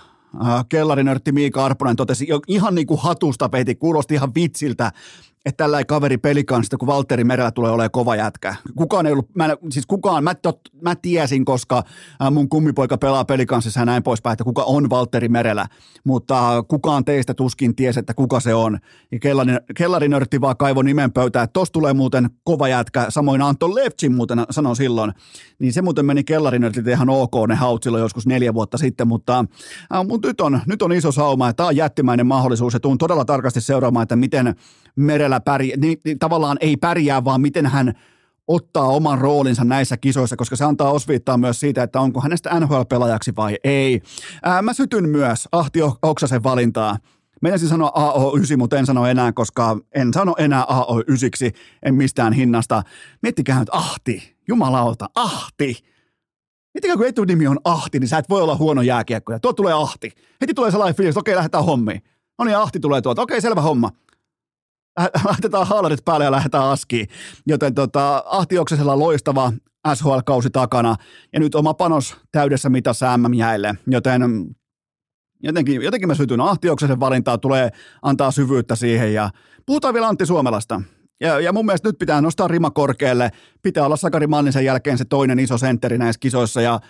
[0.68, 4.92] kellarinörtti Miika Arponen totesi ihan niin kuin hatusta peti, kuulosti ihan vitsiltä,
[5.45, 8.55] että tällä kaveri pelikanssista, kun Valtteri Merellä tulee olemaan kova jätkä.
[8.76, 11.82] Kukaan ei ollut, mä, siis kukaan, mä, tot, mä tiesin, koska
[12.30, 15.66] mun kummipoika pelaa pelikanssissa ja näin poispäin, että kuka on Valtteri Merellä,
[16.05, 18.78] mutta kukaan teistä tuskin tiesi, että kuka se on.
[19.12, 23.74] Ja kellarin, kellarinörtti vaan kaivo nimen pöytään, että tossa tulee muuten kova jätkä, samoin Anton
[23.74, 25.12] Levtsin muuten sanoi silloin,
[25.59, 29.45] niin se muuten meni kellarinörtit ihan ok ne haut silloin joskus neljä vuotta sitten, mutta,
[29.95, 32.99] äh, mutta nyt, on, nyt on iso sauma ja tämä on jättimäinen mahdollisuus ja tuun
[32.99, 34.55] todella tarkasti seuraamaan, että miten
[34.97, 37.95] Merellä pärjää, niin, niin tavallaan ei pärjää, vaan miten hän
[38.49, 43.37] ottaa oman roolinsa näissä kisoissa, koska se antaa osviittaa myös siitä, että onko hänestä NHL-pelaajaksi
[43.37, 44.01] vai ei.
[44.43, 46.97] Ää, mä sytyn myös Ahti Oksasen valintaa.
[47.43, 52.82] Meinasin sanoa AO9, mutta en sano enää, koska en sano enää AO9, en mistään hinnasta.
[53.22, 55.76] Miettikää nyt Ahti, jumalauta, Ahti.
[56.74, 59.41] Miettikää, kun etunimi on Ahti, niin sä et voi olla huono jääkiekkoja.
[59.41, 60.12] Tuo tulee Ahti.
[60.41, 62.03] Heti tulee sellainen fiilis, okei, lähdetään hommiin.
[62.39, 63.22] No niin, Ahti tulee tuolta.
[63.22, 63.91] Okei, selvä homma.
[65.24, 67.09] Laitetaan haalarit päälle ja lähdetään askiin.
[67.47, 69.53] Joten tota, Ahti Oksesella loistava
[69.95, 70.97] SHL-kausi takana
[71.32, 73.74] ja nyt oma panos täydessä mitassa MM-jäille.
[73.86, 74.22] Joten
[75.42, 77.70] jotenkin, jotenkin mä sytyn Ahti Oksesen valintaa, tulee
[78.03, 79.30] antaa syvyyttä siihen ja
[79.66, 80.80] puhutaan vielä Antti Suomelasta.
[81.20, 83.30] Ja, ja mun mielestä nyt pitää nostaa rima korkealle.
[83.62, 86.80] Pitää olla Sakari Mannisen jälkeen se toinen iso sentteri näissä kisoissa ja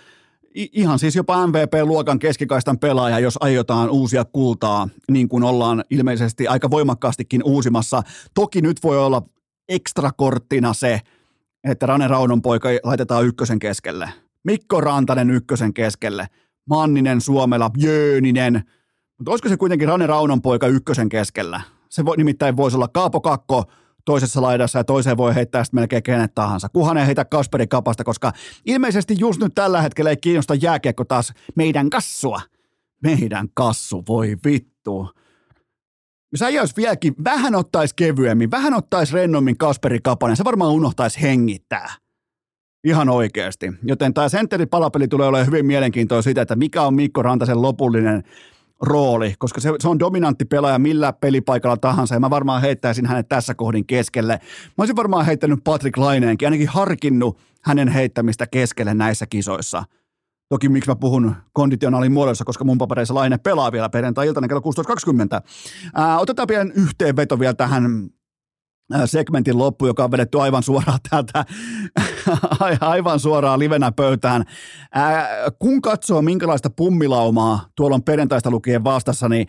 [0.55, 6.69] ihan siis jopa MVP-luokan keskikaistan pelaaja, jos aiotaan uusia kultaa, niin kuin ollaan ilmeisesti aika
[6.71, 8.01] voimakkaastikin uusimassa.
[8.33, 9.21] Toki nyt voi olla
[9.69, 10.99] ekstra korttina se,
[11.63, 14.09] että Rane Raunon poika laitetaan ykkösen keskelle.
[14.43, 16.27] Mikko Rantanen ykkösen keskelle.
[16.69, 18.63] Manninen, Suomela, Jööninen.
[19.17, 21.61] Mutta olisiko se kuitenkin Rane Raunon poika ykkösen keskellä?
[21.89, 23.63] Se voi, nimittäin voisi olla Kaapo Kakko
[24.05, 26.69] toisessa laidassa ja toiseen voi heittää sitten melkein kenet tahansa.
[26.69, 28.31] Kuhan ei heitä Kasperi Kapasta, koska
[28.65, 32.41] ilmeisesti just nyt tällä hetkellä ei kiinnosta jääkiekko taas meidän kassua.
[33.03, 35.09] Meidän kassu, voi vittu.
[36.31, 41.21] Jos äijä olisi vieläkin vähän ottaisi kevyemmin, vähän ottaisi rennommin Kasperi Kapanen, se varmaan unohtaisi
[41.21, 41.89] hengittää.
[42.83, 43.73] Ihan oikeasti.
[43.83, 48.23] Joten tämä sentteripalapeli tulee olemaan hyvin mielenkiintoinen siitä, että mikä on Mikko Rantasen lopullinen
[48.85, 53.29] rooli, koska se, se on dominantti pelaaja millä pelipaikalla tahansa, ja mä varmaan heittäisin hänet
[53.29, 54.33] tässä kohdin keskelle.
[54.65, 59.83] Mä olisin varmaan heittänyt Patrick Laineenkin, ainakin harkinnut hänen heittämistä keskelle näissä kisoissa.
[60.49, 64.61] Toki miksi mä puhun konditionaalin muodossa, koska mun papereissa Laine pelaa vielä perjantai-iltana kello
[65.41, 65.41] 16.20.
[65.95, 68.09] Ää, otetaan pian yhteenveto vielä tähän
[69.05, 71.45] segmentin loppu, joka on vedetty aivan suoraan täältä,
[72.81, 74.43] aivan suoraan livenä pöytään.
[74.93, 75.27] Ää,
[75.59, 79.47] kun katsoo, minkälaista pummilaumaa tuolla on perjantaista lukien vastassa, niin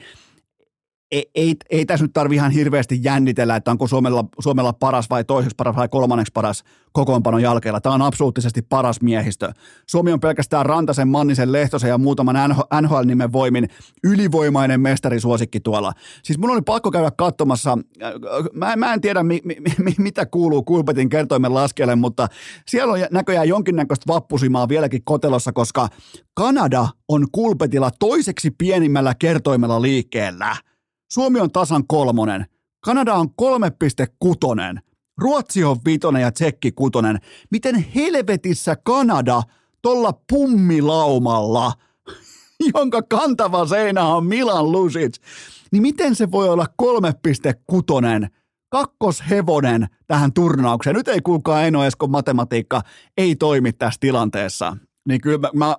[1.13, 5.25] ei, ei, ei tässä nyt tarvi ihan hirveästi jännitellä, että onko Suomella, Suomella paras vai
[5.25, 7.81] toiseksi paras vai kolmanneksi paras kokoonpanon jälkeellä.
[7.81, 9.53] Tämä on absoluuttisesti paras miehistö.
[9.87, 12.37] Suomi on pelkästään Rantasen, Mannisen, Lehtosen ja muutaman
[12.83, 13.69] NHL-nimen voimin
[14.05, 15.93] ylivoimainen mestarisuosikki tuolla.
[16.23, 17.79] Siis mun oli pakko käydä katsomassa,
[18.53, 22.29] mä, mä en tiedä mi, mi, mi, mitä kuuluu Kulpetin kertoimen laskelle, mutta
[22.67, 25.89] siellä on näköjään jonkinnäköistä vappusimaa vieläkin kotelossa, koska
[26.35, 30.57] Kanada on Kulpetilla toiseksi pienimmällä kertoimella liikkeellä–
[31.13, 32.47] Suomi on tasan kolmonen.
[32.85, 33.29] Kanada on
[34.77, 34.81] 3,6.
[35.19, 37.19] Ruotsi on vitonen ja Tsekki kutonen.
[37.51, 39.43] Miten helvetissä Kanada
[39.83, 41.73] tolla pummilaumalla,
[42.75, 45.17] jonka kantava seinä on Milan Lusic,
[45.73, 48.29] niin miten se voi olla 3,6
[48.69, 50.97] kakkoshevonen tähän turnaukseen?
[50.97, 52.83] Nyt ei kuulkaa Eino Eskon matematiikka,
[53.17, 54.77] ei toimi tässä tilanteessa.
[55.09, 55.77] Niin kyllä mä, mä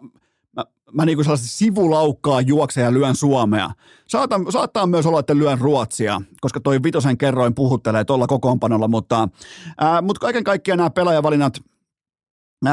[0.93, 3.69] mä niin kuin sivulaukkaa juoksen ja lyön Suomea.
[4.07, 9.29] Saatan, saattaa myös olla, että lyön Ruotsia, koska toi vitosen kerroin puhuttelee tuolla kokoonpanolla, mutta,
[9.77, 11.53] ää, mutta kaiken kaikkiaan nämä pelaajavalinnat,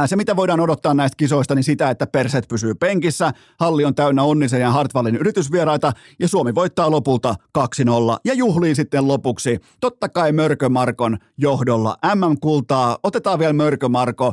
[0.06, 4.22] se mitä voidaan odottaa näistä kisoista, niin sitä, että perset pysyy penkissä, halli on täynnä
[4.22, 7.62] Onnisen ja Hartwallin yritysvieraita ja Suomi voittaa lopulta 2-0
[8.24, 12.98] ja juhlii sitten lopuksi totta kai Mörkö Markon johdolla MM-kultaa.
[13.02, 14.32] Otetaan vielä Mörkö Marko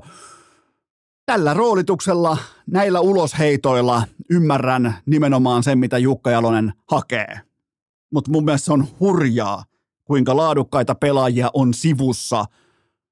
[1.25, 7.41] tällä roolituksella, näillä ulosheitoilla ymmärrän nimenomaan sen, mitä Jukka Jalonen hakee.
[8.13, 9.63] Mutta mun mielestä se on hurjaa,
[10.03, 12.45] kuinka laadukkaita pelaajia on sivussa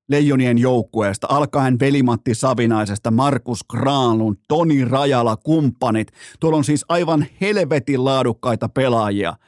[0.09, 6.11] Leijonien joukkueesta, alkaen Velimatti Savinaisesta, Markus Kraanlun, Toni Rajala, kumppanit.
[6.39, 9.33] Tuolla on siis aivan helvetin laadukkaita pelaajia–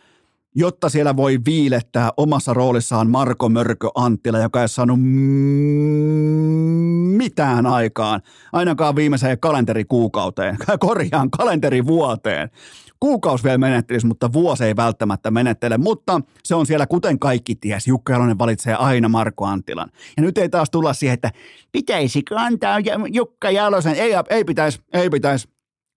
[0.55, 4.99] jotta siellä voi viilettää omassa roolissaan Marko Mörkö Anttila, joka ei saanut
[7.23, 8.21] mitään aikaan,
[8.53, 12.49] ainakaan viimeiseen kalenterikuukauteen, korjaan kalenterivuoteen.
[12.99, 17.87] Kuukaus vielä menettelisi, mutta vuosi ei välttämättä menettele, mutta se on siellä kuten kaikki ties.
[17.87, 19.89] Jukka Jalonen valitsee aina Marko Anttilan.
[20.17, 21.31] Ja nyt ei taas tulla siihen, että
[21.71, 22.77] pitäisikö antaa
[23.11, 23.95] Jukka Jalosen.
[23.95, 25.49] Ei, ei pitäisi, ei pitäisi.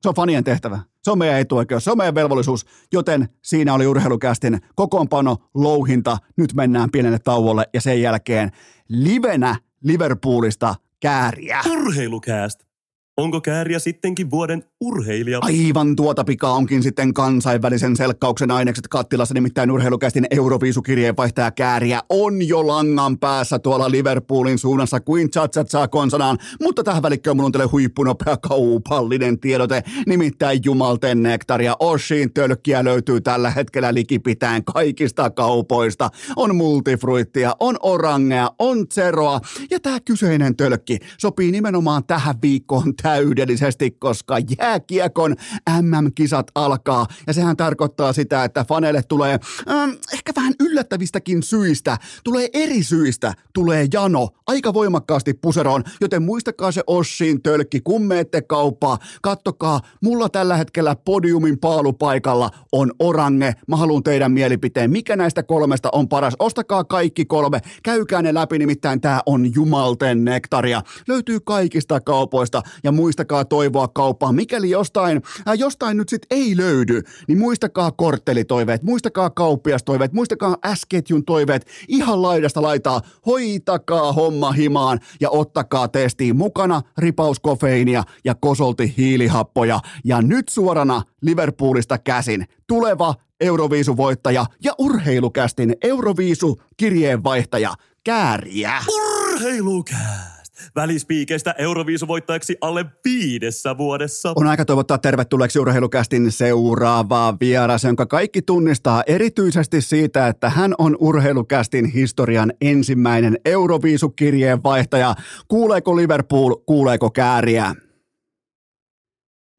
[0.02, 0.80] Se on fanien tehtävä.
[1.02, 6.18] Se on meidän etuoikeus, se on meidän velvollisuus, joten siinä oli urheilukästin kokoonpano, louhinta.
[6.36, 8.50] Nyt mennään pienelle tauolle ja sen jälkeen
[8.88, 10.74] livenä Liverpoolista
[11.04, 11.60] kääriä.
[11.70, 12.73] Urheilukäst.
[13.16, 15.38] Onko kääriä sittenkin vuoden urheilija?
[15.42, 22.66] Aivan tuota pikaa onkin sitten kansainvälisen selkkauksen ainekset kattilassa, nimittäin urheilukästin Euroviisukirjeenvaihtaja kääriä on jo
[22.66, 25.28] langan päässä tuolla Liverpoolin suunnassa kuin
[25.68, 31.76] saa konsanaan, mutta tähän välikköön mun on teille huippunopea kaupallinen tiedote, nimittäin jumalten nektaria.
[31.80, 36.10] Oshin tölkkiä löytyy tällä hetkellä likipitäen kaikista kaupoista.
[36.36, 43.90] On multifruittia, on orangea, on zeroa ja tämä kyseinen tölkki sopii nimenomaan tähän viikkoon täydellisesti,
[43.90, 45.34] koska jääkiekon
[45.82, 47.06] MM-kisat alkaa.
[47.26, 49.38] Ja sehän tarkoittaa sitä, että faneille tulee
[49.70, 56.72] ähm, ehkä vähän yllättävistäkin syistä, tulee eri syistä, tulee jano aika voimakkaasti puseroon, joten muistakaa
[56.72, 63.76] se Ossin tölkki, kun meette kauppaa, kattokaa, mulla tällä hetkellä podiumin paalupaikalla on Orange, mä
[63.76, 69.00] haluan teidän mielipiteen, mikä näistä kolmesta on paras, ostakaa kaikki kolme, käykää ne läpi, nimittäin
[69.00, 75.96] tämä on jumalten nektaria, löytyy kaikista kaupoista ja muistakaa toivoa kauppaan, mikäli jostain, äh, jostain
[75.96, 83.00] nyt sitten ei löydy, niin muistakaa korttelitoiveet, muistakaa kauppiastoiveet, muistakaa S-ketjun toiveet, ihan laidasta laitaa,
[83.26, 89.80] hoitakaa homma himaan ja ottakaa testiin mukana ripaus kofeiinia ja kosolti hiilihappoja.
[90.04, 98.72] Ja nyt suorana Liverpoolista käsin tuleva Euroviisuvoittaja ja urheilukästin Euroviisu kirjeenvaihtaja Kääriä.
[98.88, 100.33] Urheilukää!
[100.76, 104.32] Välispiikeistä Euroviisuvoittajaksi alle viidessä vuodessa.
[104.36, 110.96] On aika toivottaa tervetulleeksi urheilukästin seuraava vieras, jonka kaikki tunnistaa erityisesti siitä, että hän on
[111.00, 115.14] urheilukästin historian ensimmäinen Euroviisukirjeen vaihtaja.
[115.48, 117.74] Kuuleeko Liverpool, kuuleeko kääriä?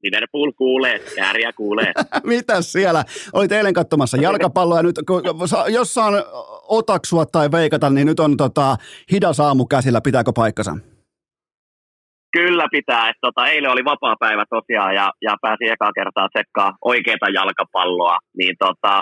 [0.03, 1.94] Liverpool kuulee, kääriä kuulee.
[2.23, 3.06] Mitä siellä?
[3.34, 4.95] Olit eilen katsomassa jalkapalloa ja nyt
[5.69, 6.14] jos saan
[6.68, 8.77] otaksua tai veikata, niin nyt on tota,
[9.11, 10.02] hidas aamu käsillä.
[10.02, 10.77] Pitääkö paikkansa?
[12.38, 13.10] Kyllä pitää.
[13.10, 18.18] Että tota, eilen oli vapaa päivä tosiaan ja, ja pääsi ekaa kertaa tsekkaa oikeita jalkapalloa.
[18.38, 19.02] Niin tota,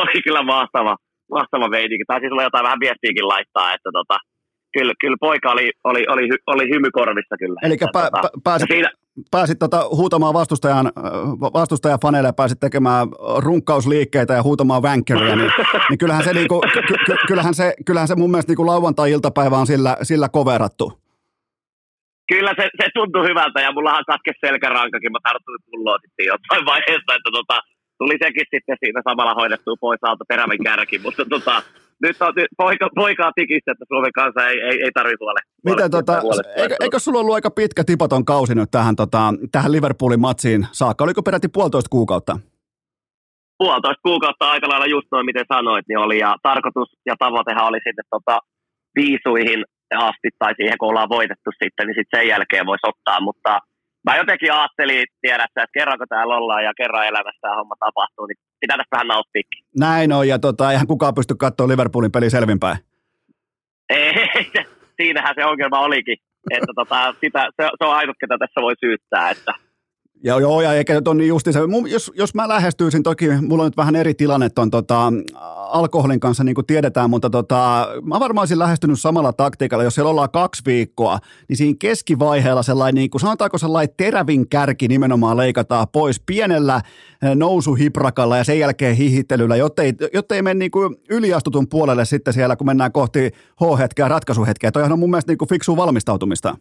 [0.00, 0.96] oli kyllä mahtava,
[1.30, 2.04] mahtava meininki.
[2.06, 4.16] Taisi sulla jotain vähän viestiäkin laittaa, että tota,
[4.72, 7.60] kyllä, kyllä poika oli, oli, oli, oli, hymykorvissa kyllä.
[7.62, 8.90] Eli pä, tota, pääsit, siinä...
[9.30, 10.92] pääsit tota, huutamaan vastustajan,
[11.40, 15.52] vastustajan faneille, pääsit tekemään runkkausliikkeitä ja huutamaan vänkkäriä, niin,
[15.88, 19.66] niin kyllähän, se, niinku, ky, ky, kyllähän, se, kyllähän se mun mielestä niinku lauantai-iltapäivä on
[19.66, 20.99] sillä, sillä koverattu
[22.32, 27.10] kyllä se, se tuntui hyvältä ja mullahan katkesi selkärankakin, mä tarttuin pulloa sitten jossain vaiheessa,
[27.16, 27.56] että tota,
[27.98, 31.54] tuli sekin sitten siinä samalla hoidettua pois alta terävin kärki, mutta tota,
[32.04, 35.24] nyt on poika, poikaa tikistä, että Suomen kanssa ei, ei, ei tarvitse.
[35.64, 36.14] Miten tota,
[36.56, 41.04] eikö, eikö sulla ollut aika pitkä tipaton kausi nyt tähän, tota, tähän Liverpoolin matsiin saakka?
[41.04, 42.38] Oliko peräti puolitoista kuukautta?
[43.58, 46.18] Puolitoista kuukautta aika lailla just noin, miten sanoit, niin oli.
[46.18, 48.38] Ja tarkoitus ja tavoitehan oli sitten tota,
[48.94, 49.64] viisuihin
[49.98, 53.60] asti tai siihen, kun ollaan voitettu sitten, niin sitten sen jälkeen voisi ottaa, mutta
[54.04, 58.26] mä jotenkin ajattelin, tiedätkö, että kerran kun täällä ollaan ja kerran elämässä tämä homma tapahtuu,
[58.26, 59.42] niin pitää tästä vähän nauttia.
[59.78, 62.78] Näin on, ja tota, eihän kukaan pysty katsoa Liverpoolin peli selvinpäin.
[63.88, 64.14] Ei,
[64.98, 66.16] siinähän se ongelma olikin,
[66.50, 69.52] että tota, sitä, se, se, on ainut, ketä tässä voi syyttää, että
[70.24, 71.60] Joo, joo, ja eikä nyt ole niin justiinsa.
[71.88, 75.12] Jos, jos mä lähestyisin, toki mulla on nyt vähän eri tilanne on tota,
[75.70, 80.10] alkoholin kanssa, niin kuin tiedetään, mutta tota, mä varmaan olisin lähestynyt samalla taktiikalla, jos siellä
[80.10, 81.18] ollaan kaksi viikkoa,
[81.48, 86.80] niin siinä keskivaiheella sellainen, niin kuin, sanotaanko sellainen terävin kärki nimenomaan leikataan pois pienellä
[87.22, 92.56] eh, nousuhiprakalla ja sen jälkeen hihittelyllä, jottei, jottei mene niin kuin yliastutun puolelle sitten siellä,
[92.56, 93.30] kun mennään kohti
[93.60, 94.72] H-hetkeä, ratkaisuhetkeä.
[94.72, 96.56] Toihan on mun mielestä niin kuin fiksua valmistautumista.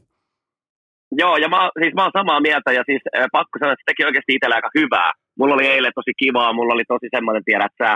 [1.12, 3.90] Joo, ja mä, siis mä oon samaa mieltä, ja siis äh, pakko sanoa, että se
[3.92, 5.12] teki oikeasti itsellä aika hyvää.
[5.40, 7.96] Mulla oli eilen tosi kivaa, mulla oli tosi semmoinen, tiedät sä,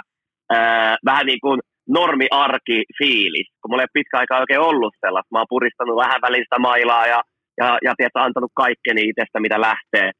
[0.54, 1.60] äh, vähän niin kuin
[1.90, 5.32] normi-arki fiilis, kun mulla ei pitkä aikaa oikein ollut sellaista.
[5.32, 7.20] Mä oon puristanut vähän välistä mailaa ja,
[7.62, 10.12] ja, ja tiedät, antanut kaikkeni itsestä, mitä lähtee.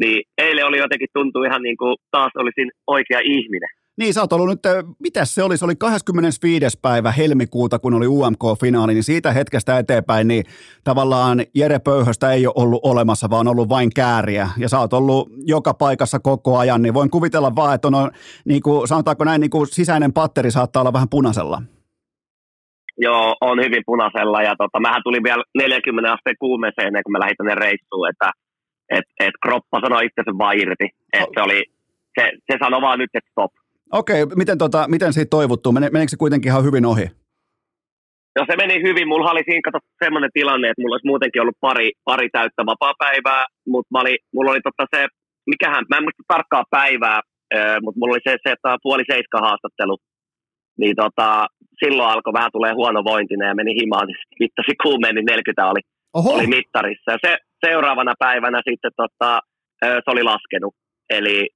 [0.00, 3.72] Niin eilen oli jotenkin tuntuu ihan niin kuin taas olisin oikea ihminen.
[3.98, 4.60] Niin, sä oot ollut nyt,
[4.98, 5.56] mitä se oli?
[5.56, 6.78] Se oli 25.
[6.82, 10.44] päivä helmikuuta, kun oli UMK-finaali, niin siitä hetkestä eteenpäin, niin
[10.84, 14.48] tavallaan Jere Pöyhöstä ei ole ollut olemassa, vaan ollut vain kääriä.
[14.58, 18.10] Ja sä oot ollut joka paikassa koko ajan, niin voin kuvitella vaan, että on,
[18.44, 21.62] niin kuin, sanotaanko näin, niin kuin sisäinen patteri saattaa olla vähän punaisella.
[22.98, 27.20] Joo, on hyvin punaisella ja tota, mähän tulin vielä 40 asteen kuumeeseen ennen kuin mä
[27.20, 28.30] lähdin tänne reissuun, että
[28.90, 30.88] et, et kroppa sanoi itsensä vaan irti.
[31.12, 31.62] Et se, oli,
[32.20, 33.52] se, se sanoi vaan nyt, että stop
[33.92, 35.72] Okei, miten, tota, miten siitä toivottuu?
[35.72, 37.06] Meneekö se kuitenkin ihan hyvin ohi?
[38.38, 39.08] No se meni hyvin.
[39.08, 43.44] Mulla oli siinä kato semmoinen tilanne, että mulla olisi muutenkin ollut pari, pari täyttä vapaa-päivää,
[43.72, 45.06] mutta oli, mulla oli tota se,
[45.46, 47.20] mikähän, mä en muista tarkkaa päivää,
[47.82, 49.96] mutta mulla oli se, se että puoli seiska haastattelu.
[50.80, 51.46] Niin tota,
[51.84, 55.82] silloin alkoi vähän tulee huono vointinen ja meni himaan, niin mittasi kuumeen, niin 40 oli,
[56.34, 57.12] oli mittarissa.
[57.12, 57.36] Ja se,
[57.66, 59.40] seuraavana päivänä sitten tota,
[59.84, 60.74] se oli laskenut.
[61.10, 61.48] Eli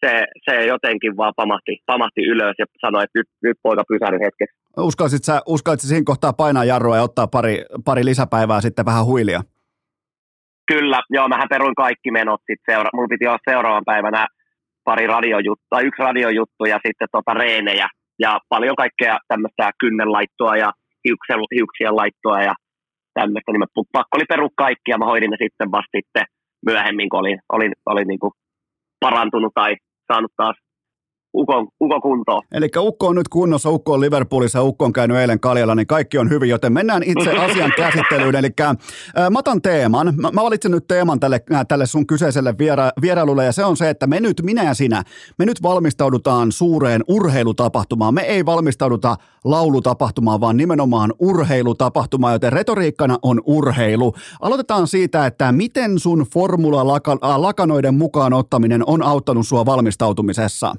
[0.00, 4.58] se, se jotenkin vaan pamahti, pamahti ylös ja sanoi, että nyt, nyt poika pysähdy hetkeksi.
[4.76, 9.40] Uskallisit sä, uskallisit siinä kohtaa painaa jarrua ja ottaa pari, pari lisäpäivää sitten vähän huilia?
[10.72, 14.26] Kyllä, joo, mähän peruin kaikki menot sitten seura- Mulla piti olla seuraavan päivänä
[14.84, 17.88] pari radiojuttua, yksi radiojuttu ja sitten tota reenejä
[18.18, 20.72] ja paljon kaikkea tämmöistä kynnenlaittoa ja
[21.04, 22.54] hiuksien, hiuksien laittoa ja
[23.14, 26.24] tämmöistä, niin mä pakko oli peru kaikki ja mä hoidin ne sitten vasta sitten
[26.66, 28.32] myöhemmin, kun olin, olin, olin niin kuin
[29.00, 29.76] parantunut tai
[30.08, 30.56] saanut taas
[31.34, 32.42] ukon, ukon kuntoon.
[32.52, 36.18] Eli Ukko on nyt kunnossa, Ukko on Liverpoolissa, Ukko on käynyt eilen Kaljalla, niin kaikki
[36.18, 38.34] on hyvin, joten mennään itse asian käsittelyyn.
[38.34, 38.76] Eli äh,
[39.30, 43.44] mä otan teeman, mä, mä valitsen nyt teeman tälle, äh, tälle sun kyseiselle viera, vierailulle,
[43.44, 45.02] ja se on se, että me nyt, minä ja sinä,
[45.38, 48.14] me nyt valmistaudutaan suureen urheilutapahtumaan.
[48.14, 54.14] Me ei valmistauduta laulutapahtumaan, vaan nimenomaan urheilutapahtumaan, joten retoriikkana on urheilu.
[54.40, 60.74] Aloitetaan siitä, että miten sun formula-lakanoiden mukaan ottaminen on auttanut sua valmistautumisessa?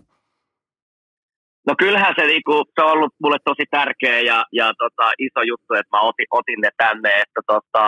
[1.69, 5.71] No kyllähän se, niinku, se on ollut mulle tosi tärkeä ja, ja tota, iso juttu,
[5.73, 7.09] että mä otin, otin ne tänne.
[7.23, 7.83] Että tota,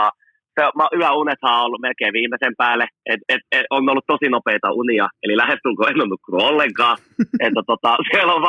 [0.55, 2.85] se, mä, yöunethan on ollut melkein viimeisen päälle.
[3.11, 6.97] Et, et, et, on ollut tosi nopeita unia, eli lähestulkoon en ole nukkunut ollenkaan.
[7.45, 8.43] että tota, siellä on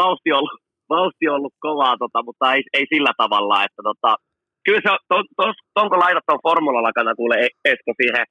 [0.00, 0.56] vauhti, ollut,
[0.94, 3.64] vauhti ollut kovaa, tota, mutta ei, ei sillä tavalla.
[3.66, 4.10] Että tota,
[4.64, 5.44] kyllä se, to, to,
[5.74, 7.36] to, kun laitat tuon formulalla kuule
[7.72, 8.24] Esko siihen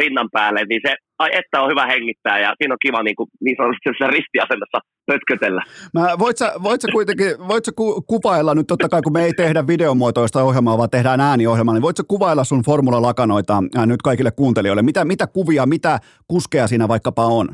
[0.00, 3.28] rinnan päälle, niin se, ai että on hyvä hengittää ja siinä on kiva niin, kuin,
[3.40, 5.62] niin sanotusti ristiasennossa pötkötellä.
[5.94, 9.24] Mä, voit, sä, voit sä kuitenkin, voit sä ku, kuvailla nyt totta kai, kun me
[9.24, 14.02] ei tehdä videomuotoista ohjelmaa, vaan tehdään ääniohjelmaa, niin voit sä kuvailla sun Formula-lakanoita ää, nyt
[14.02, 14.82] kaikille kuuntelijoille?
[14.82, 17.48] Mitä, mitä kuvia, mitä kuskeja siinä vaikkapa on?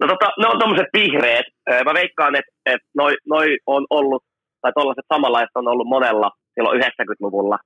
[0.00, 1.46] No tota, ne on tommoset vihreät.
[1.84, 4.22] Mä veikkaan, että et noi, noi on ollut,
[4.60, 7.58] tai tollaiset samanlaiset on ollut monella silloin 90-luvulla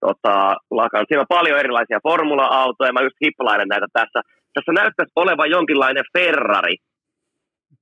[0.00, 1.04] tota, lakan.
[1.08, 4.20] Siinä on paljon erilaisia formula-autoja, mä just hippalailen näitä tässä.
[4.54, 6.76] Tässä näyttäisi olevan jonkinlainen Ferrari.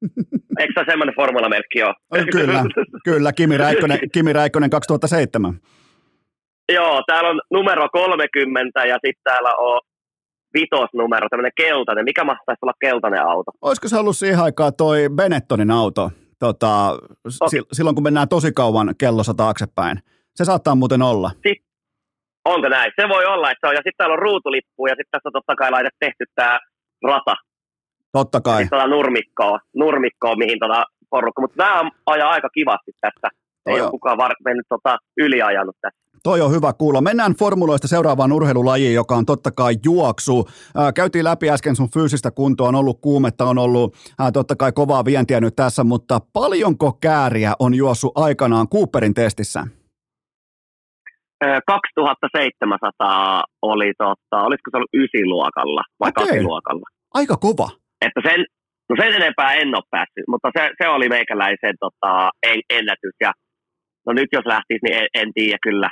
[0.60, 1.94] Eikö se semmoinen formulamerkki ole?
[2.32, 2.64] Kyllä,
[3.05, 5.60] kyllä Kimi, Räikkönen, Kimi Räikkönen 2007.
[6.72, 9.80] Joo, täällä on numero 30 ja sitten täällä on
[10.55, 12.05] vitosnumero, tämmöinen keltainen.
[12.05, 13.51] Mikä mahtaisi olla keltainen auto?
[13.62, 16.93] Olisiko se ollut siihen aikaan toi Benettonin auto, tota,
[17.40, 17.60] okay.
[17.72, 19.98] silloin kun mennään tosi kauan kellossa taaksepäin?
[20.34, 21.30] Se saattaa muuten olla.
[21.30, 21.65] Sitten
[22.52, 22.93] Onko näin?
[23.01, 23.74] Se voi olla, että se on.
[23.74, 26.59] Ja sitten täällä on ruutulippu ja sitten tässä on totta kai laitettu tehty tämä
[27.10, 27.35] rata.
[28.12, 28.62] Totta kai.
[28.62, 31.43] Sitten tota nurmikkoa, nurmikkoa, mihin tota porukka.
[31.43, 33.28] Mutta tämä ajaa aika kivasti tässä.
[33.66, 36.01] Ei Toi ole kukaan var- mennyt tota yliajanut tässä.
[36.23, 37.01] Toi on hyvä kuulla.
[37.01, 40.48] Mennään formuloista seuraavaan urheilulajiin, joka on totta kai juoksu.
[40.77, 44.73] Ää, käytiin läpi äsken sun fyysistä kuntoa, on ollut kuumetta, on ollut ää, totta kai
[44.73, 49.66] kovaa vientiä nyt tässä, mutta paljonko kääriä on juossut aikanaan Cooperin testissä?
[51.66, 56.26] 2700 oli, tota, olisiko se ollut ysiluokalla vai okay.
[56.26, 56.86] kasiluokalla.
[57.14, 57.68] Aika kova.
[58.06, 58.44] Että sen,
[58.88, 63.16] no sen enempää en ole päässyt, mutta se, se oli meikäläisen tota, en, ennätys.
[63.20, 63.32] Ja
[64.06, 65.90] no nyt jos lähtisi, niin en, en tiedä kyllä.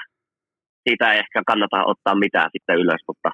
[0.88, 3.30] Siitä ei ehkä kannata ottaa mitään sitten ylös, mutta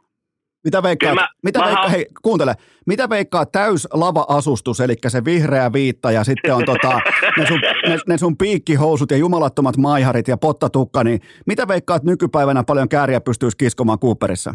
[0.65, 2.55] mitä veikkaa, mä, mitä mä veikkaa, hei, kuuntele,
[2.87, 7.01] mitä veikkaa täys lava-asustus, eli se vihreä viitta ja sitten on tota,
[7.39, 12.65] ne, sun, ne, ne sun piikkihousut ja jumalattomat maiharit ja pottatukka, niin mitä veikkaat nykypäivänä
[12.67, 14.55] paljon kääriä pystyisi kiskomaan Cooperissa?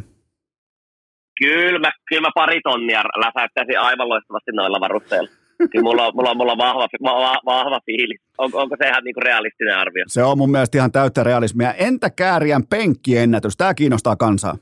[1.39, 5.29] Kyllä mä, kyllä mä pari tonnia läsäyttäisin aivan loistavasti noilla varusteilla.
[5.71, 8.21] Kyllä mulla on, mulla on, mulla on vahva, vahva, vahva fiilis.
[8.37, 10.03] On, onko se ihan niin kuin realistinen arvio?
[10.07, 11.73] Se on mun mielestä ihan täyttä realismia.
[11.73, 13.57] Entä kääriän penkkiennätys?
[13.57, 14.57] Tämä kiinnostaa kansaa.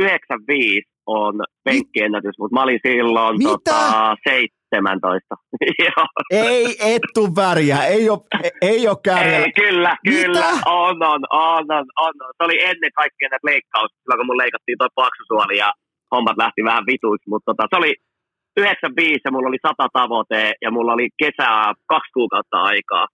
[0.00, 5.34] 95 on penkkiennätys, mutta mä olin silloin tota, 17.
[6.30, 8.20] ei ettu väriä, ei ole,
[8.62, 9.46] ei ole kärjellä.
[9.46, 14.18] Ei, kyllä, kyllä, on, on, on, on, on, Se oli ennen kaikkea näitä leikkaus, silloin
[14.18, 15.72] kun mun leikattiin toi paksusuoli ja
[16.14, 17.94] hommat lähti vähän vituiksi, mutta tota, se oli
[18.56, 23.06] 95 ja mulla oli 100 tavoite ja mulla oli kesää kaksi kuukautta aikaa,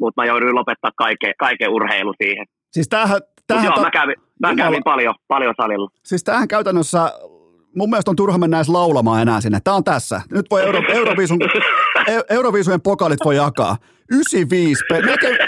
[0.00, 2.46] mutta mä jouduin lopettaa kaiken, kaiken urheilu siihen.
[2.72, 4.68] Siis tämähän, tämähän joo, ta- mä kävin, mä Jumala.
[4.68, 5.90] kävin paljon, paljon salilla.
[6.02, 7.12] Siis tämähän käytännössä
[7.76, 9.58] mun mielestä on turha mennä edes laulamaan enää sinne.
[9.64, 10.20] Tämä on tässä.
[10.30, 11.38] Nyt voi Euro, Euroviisun,
[12.30, 13.76] Euroviisujen pokalit voi jakaa.
[14.10, 15.38] 95, pe- melkein,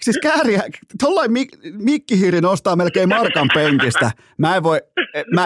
[0.00, 0.62] siis kääriä,
[1.00, 4.10] tollain mik, mikkihiiri nostaa melkein markan penkistä.
[4.38, 4.80] Mä en voi,
[5.14, 5.44] e, mä,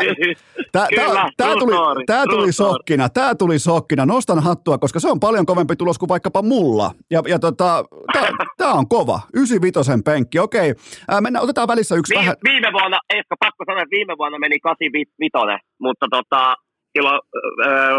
[0.72, 5.08] tää, Kyllä, tää, tää, tuli, tää tuli sokkina, tää tuli sokkina, nostan hattua, koska se
[5.08, 6.90] on paljon kovempi tulos kuin vaikkapa mulla.
[7.10, 10.74] Ja, ja tota, tää, tää on kova, 95 penkki, okei.
[11.08, 12.36] Ää, mennään, otetaan välissä yksi viime, vähän.
[12.44, 15.10] Viime vuonna, ehkä pakko sanoa, että viime vuonna meni 85,
[15.80, 16.54] mutta tota,
[16.92, 17.20] silloin,
[17.66, 17.96] äh,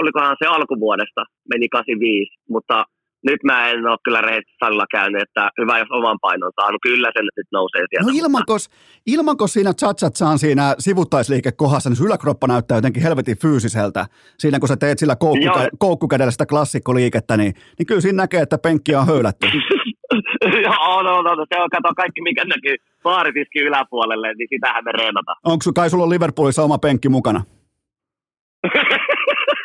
[0.00, 1.22] olikohan se alkuvuodesta,
[1.52, 2.84] meni 85, mutta
[3.24, 6.82] nyt mä en ole kyllä rehellisesti salilla käynyt, että hyvä jos oman painon saanut.
[6.82, 8.10] Kyllä sen nyt nousee sieltä.
[8.10, 8.70] No ilmankos,
[9.06, 9.72] ilmankos siinä
[10.14, 14.06] saan siinä sivuttaisliikekohdassa, niin yläkroppa näyttää jotenkin helvetin fyysiseltä.
[14.38, 18.58] Siinä kun sä teet sillä koukkukä- koukkukädellä sitä klassikkoliikettä, niin, niin kyllä siinä näkee, että
[18.58, 19.46] penkki on höylätty.
[20.62, 24.92] Joo, no, no, no, se on, kato kaikki mikä näkyy baaritiski yläpuolelle, niin sitähän me
[24.92, 25.36] reenataan.
[25.44, 27.44] Onko kai sulla Liverpoolissa oma penkki mukana?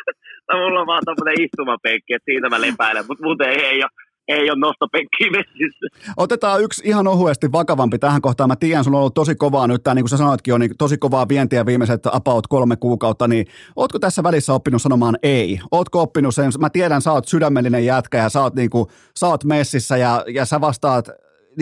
[0.56, 3.90] mulla on vaan tommonen istumapenkki, että siitä mä lepäilen, mutta muuten ei, ei ole
[4.28, 5.86] ei ole nostopenkkiä messissä.
[6.16, 8.50] Otetaan yksi ihan ohuesti vakavampi tähän kohtaan.
[8.50, 10.78] Mä tiedän, sulla on ollut tosi kovaa nyt, tämä, niin kuin sä sanoitkin, on niin
[10.78, 13.46] tosi kovaa vientiä viimeiset about kolme kuukautta, niin
[13.76, 15.60] ootko tässä välissä oppinut sanomaan ei?
[15.70, 18.86] Ootko oppinut sen, mä tiedän, sä oot sydämellinen jätkä ja sä oot, niin kuin,
[19.18, 21.08] sä oot messissä ja, ja sä vastaat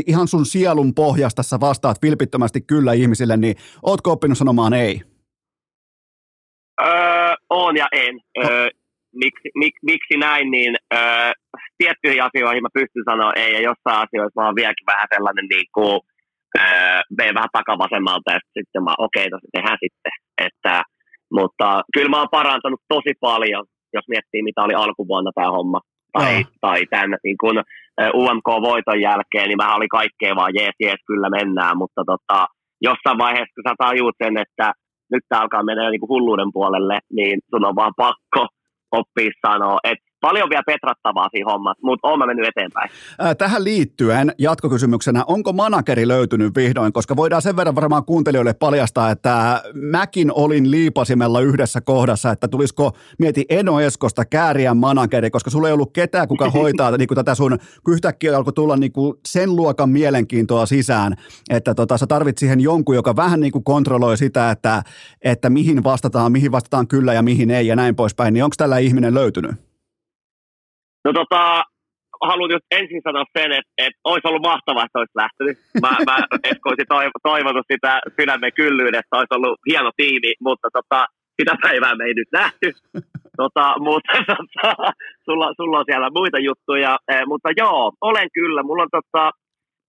[0.06, 5.02] ihan sun sielun pohjasta, sä vastaat vilpittömästi kyllä ihmisille, niin ootko oppinut sanomaan ei?
[6.82, 7.15] Öö,
[7.50, 8.20] on ja en.
[8.44, 8.68] Öö,
[9.14, 11.32] miksi, mik, miksi näin, niin öö,
[11.78, 15.68] tiettyihin asioihin mä pystyn sanoa ei, ja jossain asioissa mä oon vieläkin vähän sellainen niin
[15.74, 16.00] kuin,
[16.60, 20.12] öö, veen vähän takavasemmalta, ja sitten mä okei, okay, tehdään sitten.
[20.46, 20.82] Että,
[21.32, 25.80] mutta kyllä mä oon parantanut tosi paljon, jos miettii mitä oli alkuvuonna tämä homma,
[26.12, 26.48] tai, no.
[26.60, 27.62] tai tämän niin kun,
[28.14, 32.46] UMK-voiton jälkeen, niin vähän oli kaikkea vaan jees, jees, kyllä mennään, mutta tota,
[32.80, 34.72] jossain vaiheessa, kun sä tajuut sen, että
[35.12, 38.46] nyt tämä alkaa mennä niin kuin hulluuden puolelle, niin sun on vaan pakko
[38.92, 42.90] oppia sanoa, että paljon vielä petrattavaa siinä hommassa, mutta oon mennyt eteenpäin.
[43.38, 49.62] Tähän liittyen jatkokysymyksenä, onko manageri löytynyt vihdoin, koska voidaan sen verran varmaan kuuntelijoille paljastaa, että
[49.74, 55.74] mäkin olin liipasimella yhdessä kohdassa, että tulisiko, mieti Eno Eskosta kääriän manageri, koska sulla ei
[55.74, 59.90] ollut ketään, kuka hoitaa niin kuin tätä sun, yhtäkkiä alkoi tulla niin kuin sen luokan
[59.90, 61.14] mielenkiintoa sisään,
[61.50, 64.82] että tota, sä tarvit siihen jonkun, joka vähän niin kuin kontrolloi sitä, että,
[65.22, 68.78] että mihin vastataan, mihin vastataan kyllä ja mihin ei ja näin poispäin, niin onko tällä
[68.78, 69.65] ihminen löytynyt?
[71.06, 71.42] No tota,
[72.28, 75.56] haluan just ensin sanoa sen, että, että olisi ollut mahtavaa, että olisi lähtenyt.
[75.82, 76.16] Mä, mä
[76.68, 76.92] olisin
[77.22, 81.06] toivonut sitä sydämen kyllyydestä, olisi ollut hieno tiimi, mutta tota,
[81.40, 82.68] sitä päivää me ei nyt nähty.
[83.36, 84.70] Tota, mutta tota,
[85.26, 86.92] sulla, sulla on siellä muita juttuja.
[87.12, 88.62] Eh, mutta joo, olen kyllä.
[88.62, 89.30] Mulla on, tota,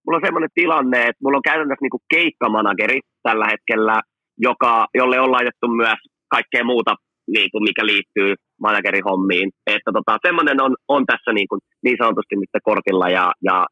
[0.03, 3.95] mulla on semmoinen tilanne, että mulla on käytännössä niinku keikkamanageri tällä hetkellä,
[4.38, 5.99] joka, jolle on laitettu myös
[6.35, 6.95] kaikkea muuta
[7.27, 9.49] niin kuin mikä liittyy managerihommiin.
[9.67, 13.65] Että tota, semmoinen on, on tässä niin, kuin, niin sanotusti nyt kortilla ja, ja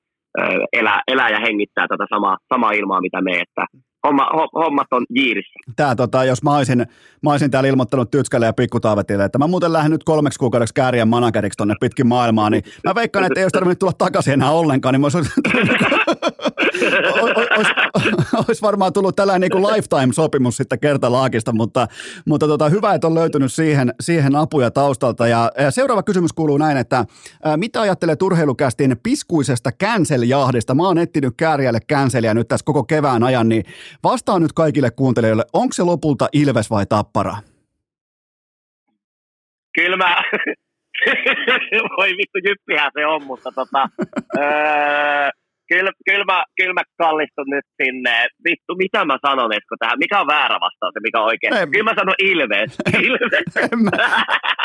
[0.73, 3.65] elää, elää ja hengittää tätä samaa, samaa ilmaa, mitä me, että
[4.07, 4.25] homma,
[4.55, 5.59] hommat on jiirissä.
[5.75, 6.85] Tää, tota, jos mä olisin,
[7.23, 11.07] mä olisin täällä ilmoittanut Tytskälle ja Pikkutaavetille, että mä muuten lähden nyt kolmeksi kuukaudeksi kääriän
[11.07, 14.93] manageriksi tonne pitkin maailmaa, niin mä veikkaan, että ei olisi tarvinnut tulla takaisin enää ollenkaan,
[14.93, 15.25] niin mä olisin,
[17.57, 17.71] olisi,
[18.47, 21.87] olisi varmaan tullut tällainen niin lifetime-sopimus sitten kertalaakista, mutta,
[22.25, 25.27] mutta tota, hyvä, että on löytynyt siihen, siihen apuja taustalta.
[25.27, 27.05] Ja, ja seuraava kysymys kuuluu näin, että
[27.43, 30.75] ää, mitä ajattelee turheilukästin piskuisesta cancel-jahdista?
[30.75, 33.63] Mä oon etsinyt kääriälle canceliä nyt tässä koko kevään ajan, niin
[34.03, 37.37] vastaa nyt kaikille kuuntelijoille, onko se lopulta Ilves vai Tappara?
[39.75, 40.23] Kyllä mä,
[41.97, 43.89] voi vittu jyppihän se on, mutta tota,
[44.39, 45.29] öö,
[45.67, 48.27] kyllä, kyllä, mä, kyllä mä kallistun nyt sinne.
[48.49, 49.99] Vittu, mitä mä sanon Esko tähän?
[49.99, 51.53] Mikä on väärä vastaus ja mikä on oikein?
[51.53, 52.77] En, kyllä mä sanon Ilves.
[53.07, 53.47] Ilves.
[53.71, 53.91] en, mä,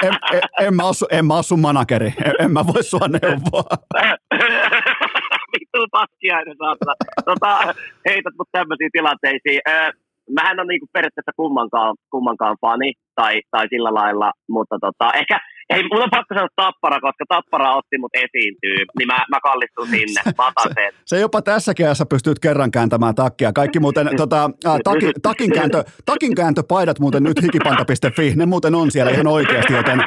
[0.02, 2.12] en, en, en, mä asu, en mä asu manageri.
[2.24, 3.64] En, en mä voi sua neuvoa.
[5.52, 6.94] Vittu paskiainen saatana.
[7.24, 7.74] Tota,
[8.08, 9.60] heität mut tämmöisiin tilanteisiin.
[9.68, 9.90] Äh,
[10.30, 15.40] mähän on niinku periaatteessa kummankaan, kummankaan fani tai, tai sillä lailla, mutta tota, ehkä,
[15.70, 19.88] ei, mun on pakko sanoa Tappara, koska Tappara otti mut esiintyy, niin mä, mä kallistun
[19.88, 20.22] sinne.
[20.62, 23.52] Se, se jopa tässä keässä pystyt kerran kääntämään takkia.
[23.52, 29.26] Kaikki muuten, tota, äh, taki, takinkääntö, takinkääntöpaidat muuten nyt hikipanta.fi, ne muuten on siellä ihan
[29.26, 30.02] oikeasti, joten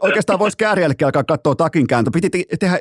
[0.00, 2.10] oikeastaan voisi kääriällekin alkaa katsoa takinkääntö.
[2.10, 2.78] Piti tehdä,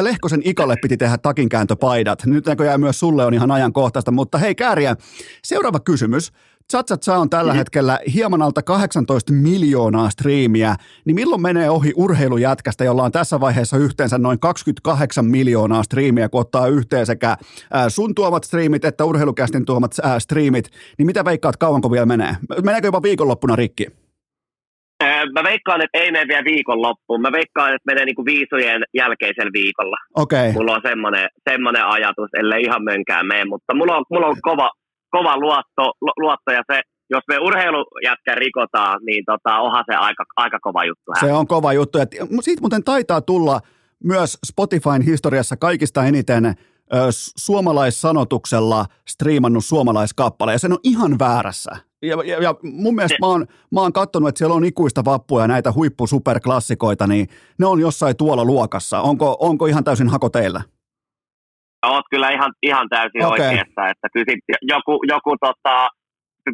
[0.00, 2.26] Lehkosen Ikalle piti tehdä takinkääntöpaidat.
[2.26, 4.96] Nyt näköjään myös sulle on ihan ajankohtaista, mutta hei kääriä,
[5.44, 6.32] seuraava kysymys.
[6.70, 7.58] Chatsatsa on tällä mm-hmm.
[7.58, 13.76] hetkellä hieman alta 18 miljoonaa striimiä, niin milloin menee ohi urheilujätkästä, jolla on tässä vaiheessa
[13.76, 17.36] yhteensä noin 28 miljoonaa striimiä, kun ottaa yhteen sekä
[17.88, 22.36] sun tuomat striimit että urheilukästin tuomat striimit, niin mitä veikkaat, kauanko vielä menee?
[22.62, 23.86] Meneekö jopa viikonloppuna rikki?
[25.32, 27.20] Mä veikkaan, että ei mene vielä viikonloppuun.
[27.20, 29.96] Mä veikkaan, että menee niinku viisujen jälkeisellä viikolla.
[30.14, 30.52] Okay.
[30.52, 34.70] Mulla on semmoinen, semmoinen ajatus, ellei ihan mönkään mene, mutta mulla on, mulla on kova,
[35.10, 35.84] kova luotto,
[36.20, 36.80] luotto ja se,
[37.10, 41.12] jos me urheilujätkä rikotaan, niin tota, onhan se aika, aika kova juttu.
[41.20, 41.98] Se on kova juttu.
[42.40, 43.60] siitä muuten taitaa tulla
[44.04, 46.54] myös Spotifyn historiassa kaikista eniten
[47.36, 51.87] suomalaissanotuksella striimannut suomalaiskappale, ja sen on ihan väärässä.
[52.02, 55.40] Ja, ja, ja mun mielestä mä oon, mä oon katsonut, että siellä on ikuista vappua
[55.40, 57.26] ja näitä huippusuperklassikoita, niin
[57.58, 59.00] ne on jossain tuolla luokassa.
[59.00, 60.60] Onko, onko ihan täysin hako teillä?
[61.86, 63.30] Oot kyllä ihan, ihan täysin okay.
[63.30, 65.88] oikeassa, että kyllä joku, joku tota,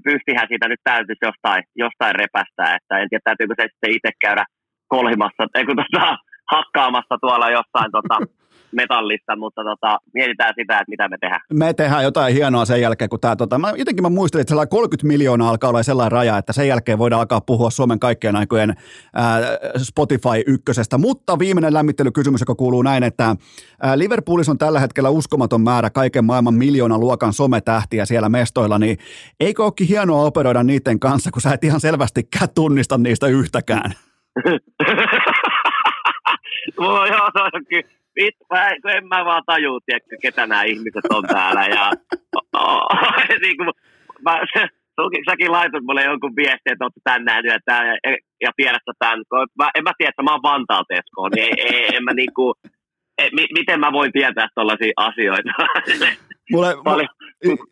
[0.05, 4.45] pystihän siitä nyt täytyisi jostain, jostain repästää, että en tiedä täytyykö se sitten itse käydä
[4.89, 6.17] kolhimassa, ei kun tota,
[6.55, 8.17] hakkaamassa tuolla jossain tota,
[8.75, 11.41] metallista, mutta tota, mietitään sitä, että mitä me tehdään.
[11.53, 14.71] Me tehdään jotain hienoa sen jälkeen, kun tämä, tota, mä, jotenkin mä muistelin, että sellainen
[14.71, 18.75] 30 miljoonaa alkaa olla sellainen raja, että sen jälkeen voidaan alkaa puhua Suomen kaikkien aikojen
[19.15, 19.41] ää,
[19.77, 20.99] Spotify ykkösestä.
[20.99, 23.37] Mutta viimeinen lämmittelykysymys, joka kuuluu näin, että
[23.83, 28.99] ää, Liverpoolissa on tällä hetkellä uskomaton määrä kaiken maailman miljoonan luokan sometähtiä siellä mestoilla, niin
[29.41, 33.93] eikö olekin hienoa operoida niiden kanssa, kun sä et ihan selvästikään tunnista niistä yhtäkään?
[36.81, 41.05] Mulla joo, se on kyllä, vit, mä, en mä vaan tajuu, tiedätkö, ketä nämä ihmiset
[41.11, 41.67] on täällä.
[41.67, 41.93] Ja,
[42.53, 42.87] oh,
[43.43, 43.71] niin kuin,
[44.25, 44.41] mä,
[45.31, 49.19] säkin laitat mulle jonkun viestin, että oot tän nähnyt ja, tää, ja, ja tiedätkö tämän.
[49.59, 52.55] Mä, en mä tiedä, että mä oon Vantaalta Eskoon, niin ei, ei, en mä niinku,
[53.19, 55.51] ei, miten mä voin tietää tällaisia asioita.
[56.53, 57.09] Mulle, Paljon,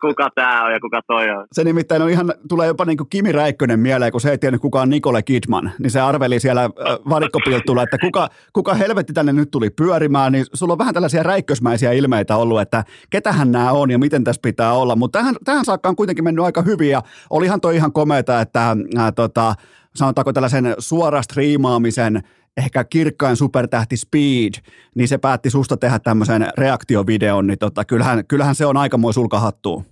[0.01, 1.47] kuka tämä on ja kuka toi on.
[1.51, 4.61] Se nimittäin on ihan, tulee jopa niin kuin Kimi Räikkönen mieleen, kun se ei tiennyt
[4.61, 6.69] kuka on Nicole Kidman, niin se arveli siellä
[7.09, 11.91] varikkopilttulla, että kuka, kuka helvetti tänne nyt tuli pyörimään, niin sulla on vähän tällaisia räikkösmäisiä
[11.91, 15.89] ilmeitä ollut, että ketähän nämä on ja miten tässä pitää olla, mutta tähän, tähän saakka
[15.89, 19.55] on kuitenkin mennyt aika hyvin ja olihan toi ihan komeeta, että ää, tota,
[19.95, 22.23] sanotaanko tällaisen suora striimaamisen
[22.57, 24.53] ehkä kirkkain supertähti Speed,
[24.95, 29.83] niin se päätti susta tehdä tämmöisen reaktiovideon, niin tota, kyllähän, kyllähän se on aikamoin sulkahattua.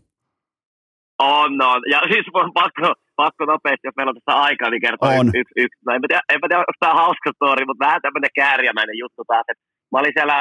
[1.20, 1.82] On, on.
[1.94, 5.28] Ja siis on pakko, pakko nopeasti, jos meillä on tässä aikaa, niin kertoa on.
[5.28, 5.80] yksi, yksi, yksi.
[5.86, 9.46] No, en, tiedä, en tiedä, onko tämä hauska story, mutta vähän tämmöinen kääriämäinen juttu taas.
[9.52, 10.38] Että mä olin siellä,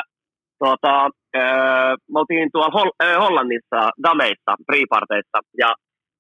[0.62, 0.92] tuota,
[1.36, 5.68] öö, me oltiin tuolla Hol- öö, Hollannissa, Dameissa, Freeparteissa, ja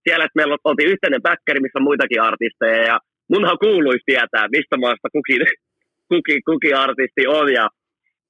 [0.04, 2.96] siellä että meillä oltiin yhteinen päkkäri, missä on muitakin artisteja, ja
[3.32, 5.42] munhan kuuluisi tietää, mistä maasta kukin
[6.10, 7.46] kuki, kuki artisti on.
[7.58, 7.66] Ja,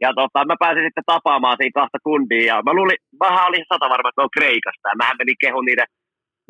[0.04, 2.44] ja tota, mä pääsin sitten tapaamaan siinä kahta kundia.
[2.50, 4.88] Ja mä luulin, mä olin sata varma, että on Kreikasta.
[4.90, 5.90] Ja mähän menin kehun niiden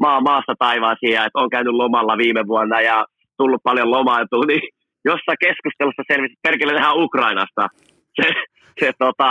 [0.02, 2.96] maa, maassa taivaisia, että on käynyt lomalla viime vuonna ja
[3.38, 4.44] tullut paljon lomailtua.
[4.46, 4.64] Niin
[5.10, 7.64] jossain keskustelussa selvisi, että perkele tähän Ukrainasta.
[8.16, 8.28] Se,
[8.80, 9.28] se, tota,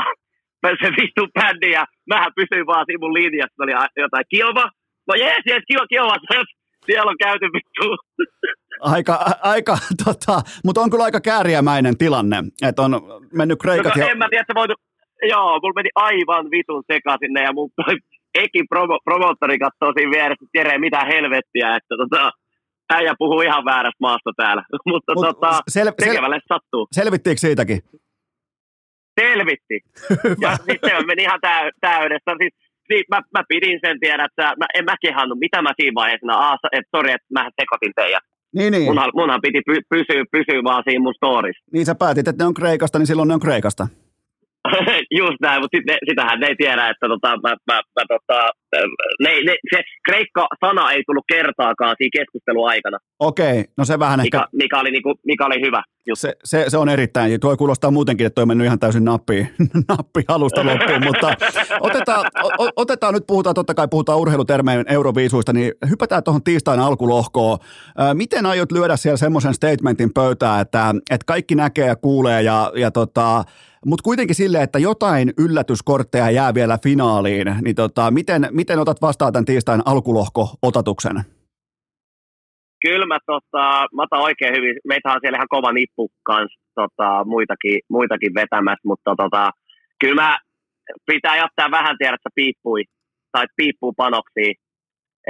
[0.81, 3.63] se vittu bändi ja mähän pysyin vaan siinä mun linjassa.
[3.63, 3.73] Oli
[4.05, 4.65] jotain Kiova.
[5.07, 6.15] No jees, jees, Kiova, Kiova.
[6.85, 7.85] Siellä on käyty vittu
[8.79, 13.01] aika, aika tota, mutta on kyllä aika kääriämäinen tilanne, että on
[13.33, 13.95] mennyt Kreikat.
[13.95, 14.11] No, ja...
[14.11, 14.73] En mä tiedä, että voitu,
[15.29, 17.69] joo, mulla meni aivan vitun sekaisin ja mun
[18.43, 22.31] Ekin promo, promoottori katsoo siinä vieressä, että Jere, mitä helvettiä, että tota,
[22.93, 26.87] äijä puhuu ihan väärästä maasta täällä, mutta Mut tota, sel- tekevälle sel- sattuu.
[26.91, 27.79] Selvittiinkö siitäkin?
[29.21, 29.77] Selvitti.
[30.41, 32.31] ja sitten se meni ihan täy- täydessä.
[32.41, 32.53] Siis,
[32.89, 36.67] niin, mä, mä, pidin sen tiedä, että mä, en mä kehannut, mitä mä siinä vaiheessa,
[36.71, 38.23] että sori, että mä sekoitin teidät.
[38.55, 38.83] Niin, niin.
[38.83, 41.63] Munhan, munhan piti py, pysyä, pysyä vaan siinä mun storissa.
[41.73, 43.87] Niin sä päätit, että ne on Kreikasta, niin silloin ne on Kreikasta.
[45.19, 48.39] Just näin, mutta sit ne, sitähän ne ei tiedä, että tota, mä, mä, mä, tota,
[49.19, 52.97] ne, ne, se kreikka-sana ei tullut kertaakaan siinä keskustelun aikana.
[53.19, 54.47] Okei, no se vähän mikä, ehkä...
[54.53, 55.83] Mikä oli, niinku, mikä oli hyvä.
[56.13, 59.47] Se, se, se, on erittäin, tuo kuulostaa muutenkin, että tuo on mennyt ihan täysin nappi,
[59.89, 61.33] nappi alusta loppuun, mutta
[61.79, 62.25] otetaan,
[62.59, 67.57] o, otetaan nyt, puhutaan totta kai, puhutaan urheilutermeen euroviisuista, niin hypätään tuohon tiistain alkulohkoon.
[68.13, 72.91] Miten aiot lyödä siellä semmoisen statementin pöytään, että, että kaikki näkee ja kuulee ja, ja
[72.91, 73.43] tota,
[73.85, 79.33] mutta kuitenkin silleen, että jotain yllätyskortteja jää vielä finaaliin, niin tota, miten, miten otat vastaan
[79.33, 81.17] tämän tiistain alkulohko-otatuksen?
[82.85, 83.63] Kyllä mä, tota,
[83.95, 84.75] mä otan oikein hyvin.
[84.91, 89.43] Meitä on siellä ihan kova nippu kanssa tota, muitakin, muitakin vetämässä, mutta tota,
[90.01, 90.31] kyllä mä
[91.11, 92.81] pitää jättää vähän tiedä, että piippui
[93.31, 94.51] tai piippuu panoksia,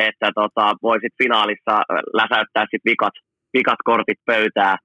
[0.08, 1.76] että tota, voisit finaalissa
[2.20, 3.16] läsäyttää sit vikat,
[3.58, 4.76] vikat kortit pöytää.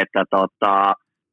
[0.00, 0.72] Että tota,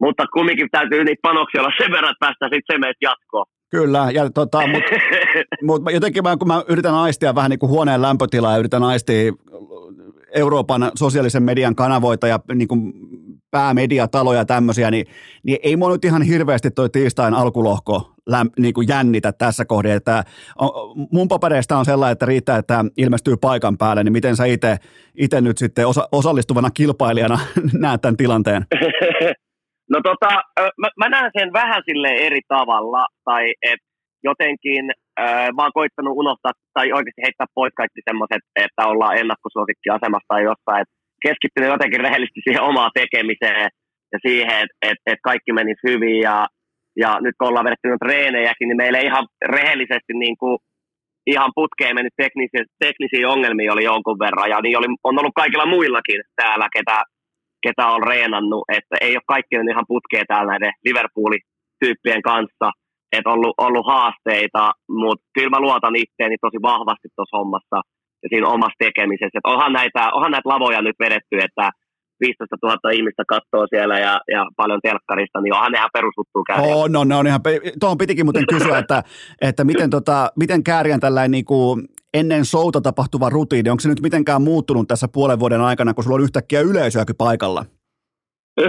[0.04, 3.48] mutta kumminkin täytyy niitä panoksia olla sen verran, että päästään sitten se jatkoon.
[3.69, 4.89] Kyllä, ja tota, mutta
[5.64, 9.34] mut jotenkin mä, kun mä yritän aistia vähän niin kuin huoneen lämpötilaa ja yritän aistia
[10.35, 12.94] Euroopan sosiaalisen median kanavoita ja niin kuin
[13.52, 15.06] päämediataloja tämmöisiä, niin,
[15.44, 19.95] niin ei mua nyt ihan hirveästi toi tiistain alkulohko läm, niin kuin jännitä tässä kohdassa.
[19.95, 20.23] Että
[21.11, 24.45] mun papereista on sellainen, että riittää, että ilmestyy paikan päälle, niin miten sä
[25.18, 27.39] itse nyt sitten osa, osallistuvana kilpailijana
[27.73, 28.65] näet tämän tilanteen?
[29.89, 30.30] No tota,
[30.81, 33.80] mä, mä näen sen vähän sille eri tavalla, tai et
[34.23, 34.85] jotenkin
[35.55, 40.81] mä oon koittanut unohtaa tai oikeasti heittää pois kaikki semmoiset, että ollaan ennakkosuosikkiasemassa tai jossain,
[40.81, 40.95] että
[41.26, 43.69] keskittynyt jotenkin rehellisesti siihen omaan tekemiseen
[44.14, 46.47] ja siihen, että et, et kaikki menisi hyvin ja,
[47.03, 49.26] ja nyt kun ollaan vedetty treenejäkin, niin meillä ihan
[49.57, 50.57] rehellisesti niin kuin
[51.34, 55.65] ihan putkeen mennyt teknisiä, teknisiä ongelmia oli jonkun verran ja niin oli, on ollut kaikilla
[55.65, 57.03] muillakin täällä, ketä
[57.68, 62.68] ketä on reenannut, että ei ole kaikki ihan putkea täällä näiden Liverpool-tyyppien kanssa,
[63.15, 64.64] että ollut, ollut haasteita,
[65.02, 67.77] mutta kyllä mä luotan itteeni tosi vahvasti tuossa hommassa
[68.23, 69.38] ja siinä omassa tekemisessä.
[69.38, 71.65] Että onhan näitä, onhan näitä lavoja nyt vedetty, että
[72.19, 76.76] 15 000 ihmistä katsoo siellä ja, ja paljon telkkarista, niin onhan ne ihan perusuttuu kääriä.
[76.76, 77.41] Oh, no, ne on ihan,
[77.80, 79.03] tuohon pitikin muuten kysyä, että,
[79.41, 84.02] että miten, tota, miten kääriän tällainen niin kuin ennen showta tapahtuva rutiini, onko se nyt
[84.02, 87.65] mitenkään muuttunut tässä puolen vuoden aikana, kun sulla on yhtäkkiä yleisöäkin paikalla?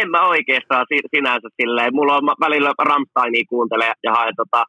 [0.00, 1.94] en mä oikeastaan sinänsä silleen.
[1.94, 4.64] Mulla on välillä Ramsteinia kuuntelee ja hae, tota,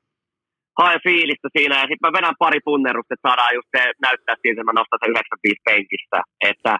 [0.79, 4.61] hae fiilistä siinä ja sitten mä vedän pari punnerusta, että saadaan just se näyttää siitä,
[4.61, 6.19] että mä nostan se 95 penkistä.
[6.49, 6.73] Että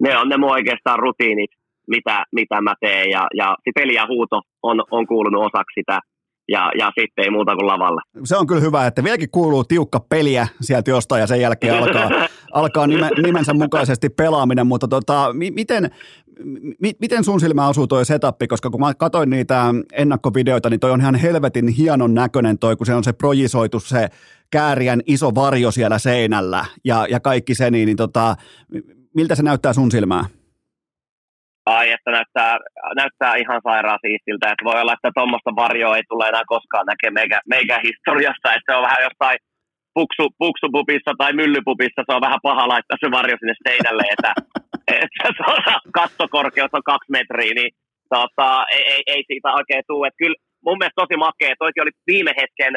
[0.00, 1.50] ne on ne mun oikeastaan rutiinit,
[1.88, 3.10] mitä, mitä mä teen.
[3.10, 5.98] Ja, ja se peli ja huuto on, on kuulunut osaksi sitä.
[6.48, 8.00] Ja, ja sitten ei muuta kuin lavalle.
[8.24, 12.10] Se on kyllä hyvä, että vieläkin kuuluu tiukka peliä sieltä jostain ja sen jälkeen alkaa,
[12.52, 15.90] alkaa nime, nimensä mukaisesti pelaaminen, mutta tota, mi, miten,
[16.80, 20.90] mi, miten sun silmä osuu toi setappi, koska kun mä katsoin niitä ennakkovideoita, niin toi
[20.90, 24.08] on ihan helvetin hienon näköinen toi, kun se on se projisoitu se
[24.50, 28.36] kääriän iso varjo siellä seinällä ja, ja kaikki se, niin, niin tota,
[29.14, 30.24] miltä se näyttää sun silmään?
[31.66, 32.52] ai että näyttää,
[33.00, 37.18] näyttää ihan sairaan siistiltä, että voi olla, että tuommoista varjoa ei tule enää koskaan näkemään
[37.18, 39.38] meikä, meikä historiassa, että se on vähän jostain
[39.98, 44.32] puksu, puksupupissa tai myllypupissa, se on vähän paha laittaa se varjo sinne seinälle, että,
[45.02, 47.70] että tuota, kattokorkeus on kaksi metriä, niin
[48.14, 50.06] tota, ei, ei, ei, siitä oikein tule.
[50.06, 52.74] Että kyllä mun mielestä tosi makea, toikin oli viime hetken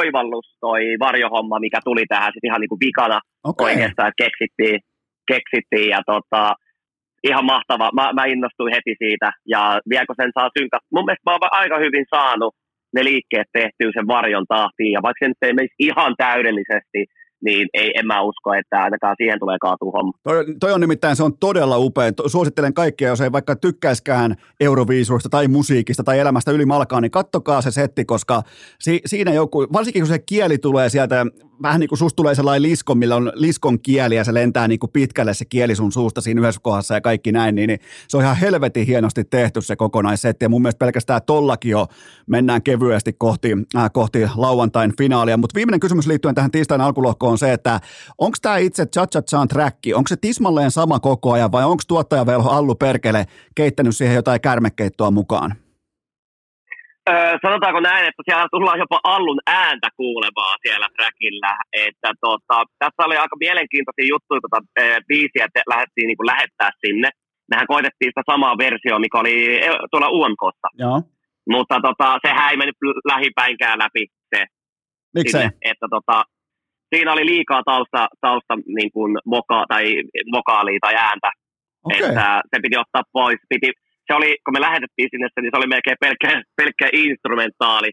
[0.00, 3.64] oivallus toi varjohomma, mikä tuli tähän sitten ihan niin kuin vikana okay.
[3.66, 4.80] oikeastaan, että keksittiin,
[5.32, 6.54] keksittiin ja tota,
[7.28, 7.90] ihan mahtava.
[7.98, 10.82] Mä, mä innostuin heti siitä ja vielä kun sen saa synkat.
[10.94, 12.54] Mun mielestä mä oon aika hyvin saanut
[12.94, 17.00] ne liikkeet tehtyä sen varjon tahtiin ja vaikka se nyt ei menisi ihan täydellisesti,
[17.44, 20.12] niin ei, en mä usko, että ainakaan siihen tulee kaatua homma.
[20.22, 22.10] Toi, toi on nimittäin, se on todella upea.
[22.26, 27.70] Suosittelen kaikkia, jos ei vaikka tykkäiskään Euroviisuista tai musiikista tai elämästä ylimalkaan, niin kattokaa se
[27.70, 28.42] setti, koska
[28.80, 31.26] si, siinä joku, varsinkin kun se kieli tulee sieltä
[31.62, 34.78] vähän niin kuin susta tulee sellainen lisko, millä on liskon kieli ja se lentää niin
[34.78, 38.16] kuin pitkälle se kieli sun suusta siinä yhdessä kohdassa ja kaikki näin, niin, niin se
[38.16, 41.86] on ihan helvetin hienosti tehty se kokonaissetti ja mun mielestä pelkästään tollakin jo
[42.26, 45.36] mennään kevyesti kohti, äh, kohti lauantain finaalia.
[45.36, 47.80] Mutta viimeinen kysymys liittyen tähän tiistain alkulohkoon on se, että
[48.18, 49.48] onko tämä itse Cha Cha Chan
[49.94, 55.10] onko se tismalleen sama koko ajan vai onko tuottajavelho Allu Perkele keittänyt siihen jotain kärmekeittoa
[55.10, 55.65] mukaan?
[57.10, 61.52] Öö, sanotaanko näin, että siellä tullaan jopa Allun ääntä kuulemaan siellä trackillä.
[61.86, 64.60] Että tota, tässä oli aika mielenkiintoisia juttuja tota,
[65.08, 67.08] biisiä, että lähdettiin niin lähettää sinne.
[67.50, 69.60] Mehän koitettiin sitä samaa versiota, mikä oli
[69.90, 70.68] tuolla UMKssa.
[70.84, 71.02] Joo.
[71.50, 72.76] Mutta tota, sehän ei mennyt
[73.12, 74.44] lähipäinkään läpi se.
[75.14, 75.40] Miksei?
[75.40, 76.24] Sinne, että tota,
[76.94, 79.84] siinä oli liikaa tausta, tausta niin kuin voka, tai
[80.32, 81.30] vokaalia tai ääntä.
[81.84, 82.08] Okay.
[82.08, 83.38] Että se piti ottaa pois.
[83.48, 83.72] Piti,
[84.06, 87.90] se oli, kun me lähetettiin sinne, niin se oli melkein pelkkä, pelkkä instrumentaali.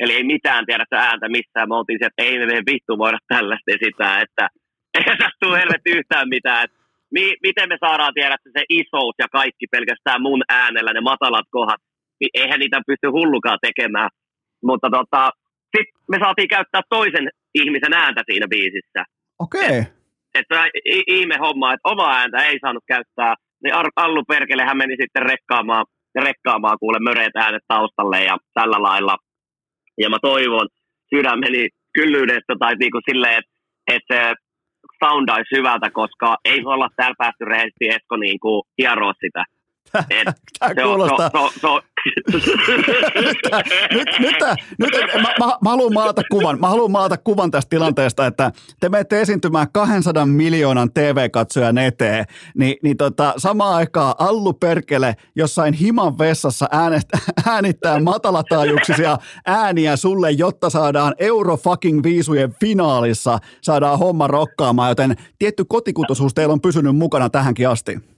[0.00, 1.68] Eli ei mitään tiedä sitä ääntä missään.
[1.68, 4.48] Me oltiin että ei me vittu voida tällaista esittää, että
[4.94, 6.64] ei tässä tule helvetti yhtään mitään.
[6.64, 6.76] Että
[7.14, 11.80] mi, miten me saadaan tiedä se isous ja kaikki pelkästään mun äänellä, ne matalat kohdat,
[12.20, 14.10] niin eihän niitä pysty hullukaan tekemään.
[14.62, 15.30] Mutta tota,
[15.76, 19.04] sitten me saatiin käyttää toisen ihmisen ääntä siinä biisissä.
[19.38, 19.78] Okei.
[19.78, 19.84] Okay.
[20.34, 24.94] Että et, ihme homma, että oma ääntä ei saanut käyttää niin Allu Perkele hän meni
[25.00, 29.16] sitten rekkaamaan, rekkaamaan kuule möreet äänet taustalle ja tällä lailla.
[29.98, 30.68] Ja mä toivon
[31.14, 33.52] sydämeni kyllyydestä tai niin kuin silleen, että,
[33.86, 34.34] että se
[35.04, 39.44] soundaisi hyvältä, koska ei olla täällä päästy rehellisesti Esko niin kuin hieroa sitä.
[40.58, 41.30] Tämä kuulostaa...
[41.30, 41.80] So, so, so.
[41.80, 41.95] nyt,
[43.92, 44.36] nyt, nyt,
[44.78, 44.92] nyt
[45.22, 46.60] mä, mä, mä, haluan maalata kuvan.
[46.60, 52.24] Mä haluan maalata kuvan tästä tilanteesta, että te menette esiintymään 200 miljoonan TV-katsojan eteen,
[52.54, 57.06] niin, niin tota, samaan aikaan Allu Perkele jossain himan vessassa äänet,
[57.46, 65.64] äänittää matalataajuuksisia ääniä sulle, jotta saadaan Euro fucking viisujen finaalissa, saadaan homma rokkaamaan, joten tietty
[65.68, 68.15] kotikutoisuus teillä on pysynyt mukana tähänkin asti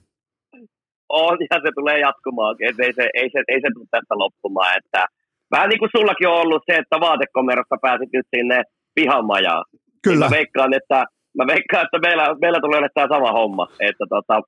[1.09, 4.77] on ja se tulee jatkumaan, että ei se, ei se, ei se tule tästä loppumaan.
[4.77, 5.05] Että,
[5.51, 8.63] vähän niin kuin sullakin on ollut se, että vaatekomerosta pääsit nyt sinne
[8.95, 9.65] pihamajaan.
[10.03, 10.15] Kyllä.
[10.15, 11.05] Niin mä veikkaan, että,
[11.37, 13.67] mä veikkaan, että meillä, meillä tulee olla tämä sama homma.
[13.79, 14.41] Että tota,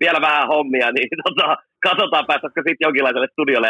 [0.00, 1.56] vielä vähän hommia, niin tota,
[1.88, 3.68] katsotaan päästäisikö sitten jonkinlaiselle studiolle.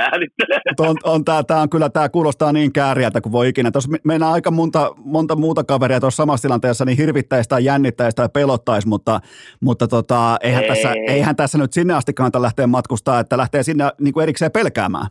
[0.78, 3.70] On, on tää, tää on kyllä, tämä kuulostaa niin kääriältä kuin voi ikinä.
[3.70, 8.28] Tuossa meinaa aika monta, monta muuta kaveria tuossa samassa tilanteessa, niin hirvittäisi tai jännittäisi tai
[8.28, 9.20] pelottaisi, mutta,
[9.60, 10.68] mutta tota, eihän, Ei.
[10.68, 14.52] tässä, eihän tässä nyt sinne asti kannata lähteä matkustaa, että lähtee sinne niin kuin erikseen
[14.52, 15.06] pelkäämään.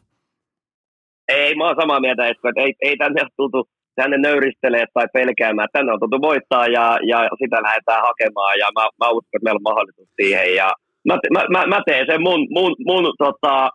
[1.27, 5.69] Ei, mä oon samaa mieltä, että ei, ei tänne ole tultu tänne nöyristelee tai pelkäämään.
[5.73, 9.57] Tänne on tultu voittaa ja, ja sitä lähdetään hakemaan ja mä, mä uskon, että meillä
[9.57, 10.55] on mahdollisuus siihen.
[10.55, 10.71] Ja
[11.07, 11.15] mä,
[11.49, 13.69] mä, mä, teen sen mun, mun, mun tota,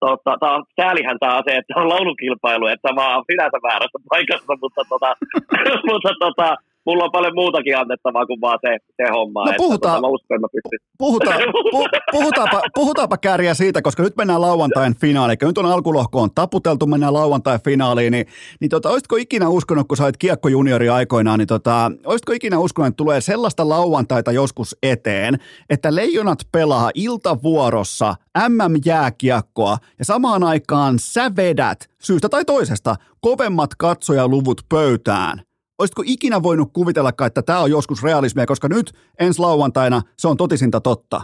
[0.00, 4.54] tota, tää on säälihän tämä se, että on laulukilpailu, että mä oon sinänsä väärässä paikassa,
[4.62, 5.10] mutta, tota,
[5.90, 6.56] mutta tota,
[6.86, 9.44] mulla on paljon muutakin annettavaa kuin vaan se, se homma.
[9.44, 10.78] No puhutaan, että, tota, mä uskon, että mä pystyn.
[10.98, 11.40] Puhutaan,
[11.70, 15.38] pu, puhutaanpa, puhutaanpa kääriä siitä, koska nyt mennään lauantain finaaliin.
[15.42, 18.12] Nyt on alkulohkoon taputeltu, mennään lauantain finaaliin.
[18.12, 18.26] Niin,
[18.60, 22.58] niin tota, olisitko ikinä uskonut, kun sä olet kiekko juniori aikoinaan, niin tota, olisitko ikinä
[22.58, 25.38] uskonut, että tulee sellaista lauantaita joskus eteen,
[25.70, 28.14] että leijonat pelaa iltavuorossa
[28.48, 35.47] MM-jääkiekkoa ja samaan aikaan sä vedät syystä tai toisesta kovemmat katsojaluvut pöytään
[35.78, 40.36] Olisitko ikinä voinut kuvitella, että tämä on joskus realismia, koska nyt ensi lauantaina se on
[40.36, 41.20] totisinta totta?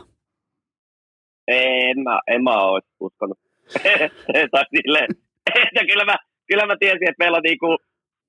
[1.49, 3.39] En mä, en mä olisi uskonut.
[4.53, 5.09] tai silleen,
[5.67, 6.17] että kyllä mä,
[6.49, 7.77] kyllä mä tiesin, että meillä on, niinku,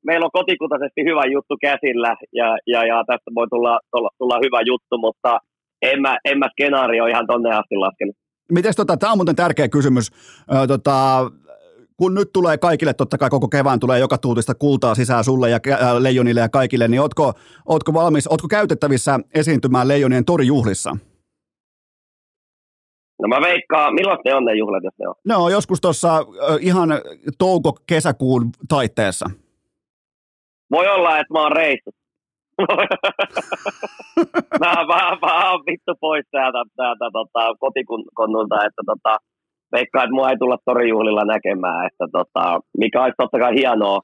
[0.06, 4.62] meillä on kotikutaisesti hyvä juttu käsillä ja, ja, ja tästä voi tulla, tulla, tulla hyvä
[4.66, 5.40] juttu, mutta
[5.82, 8.16] en mä, en mä skenaario ihan tonne asti laskenut.
[8.52, 10.12] Mites tota, tämä on muuten tärkeä kysymys.
[10.54, 11.20] Ö, tota,
[11.98, 15.60] kun nyt tulee kaikille, totta kai koko kevään tulee joka tuutista kultaa sisään sulle ja
[16.00, 17.34] Leijonille ja kaikille, niin ootko,
[17.66, 20.98] ootko valmis, ootko käytettävissä esiintymään Leijonien torijuhlissa?
[23.22, 25.16] No mä veikkaan, milloin ne on ne juhlat, jos ne on?
[25.26, 26.26] Ne on joskus tuossa
[26.60, 26.90] ihan
[27.38, 29.30] touko-kesäkuun taitteessa.
[30.72, 31.90] Voi olla, että mä oon reissu.
[34.60, 39.18] mä, mä, mä oon vittu pois täältä, täältä tota, kotikonnulta, että tota,
[39.78, 42.44] veikkaan, että mua ei tulla torijuhlilla näkemään, että tota,
[42.78, 44.00] mikä olisi totta kai hienoa,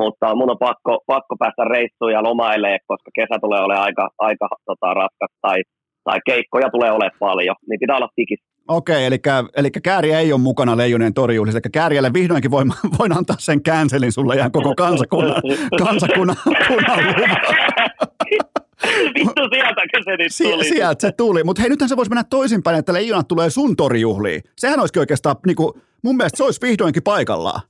[0.00, 4.48] mutta mun on pakko, pakko päästä reissuun ja lomailee, koska kesä tulee olemaan aika, aika
[4.66, 5.62] tota, raskas tai,
[6.04, 8.40] tai keikkoja tulee olemaan paljon, niin pitää olla tikis.
[8.68, 9.18] Okei, eli,
[9.56, 14.12] eli Kääriä ei ole mukana Leijonien torjuhlissa, eli Kääriälle vihdoinkin voin, voin antaa sen känselin
[14.12, 15.42] sulle ihan koko kansakunnan,
[15.84, 16.36] kansakunnan
[19.14, 20.64] Vittu sieltäkö se nyt tuli?
[20.64, 23.76] Si- sieltä se tuli, mutta hei nythän se voisi mennä toisinpäin, että leijonat tulee sun
[23.76, 24.42] torijuhliin.
[24.58, 25.72] Sehän olisikin oikeastaan, niin kuin,
[26.04, 27.60] mun mielestä se olisi vihdoinkin paikallaan.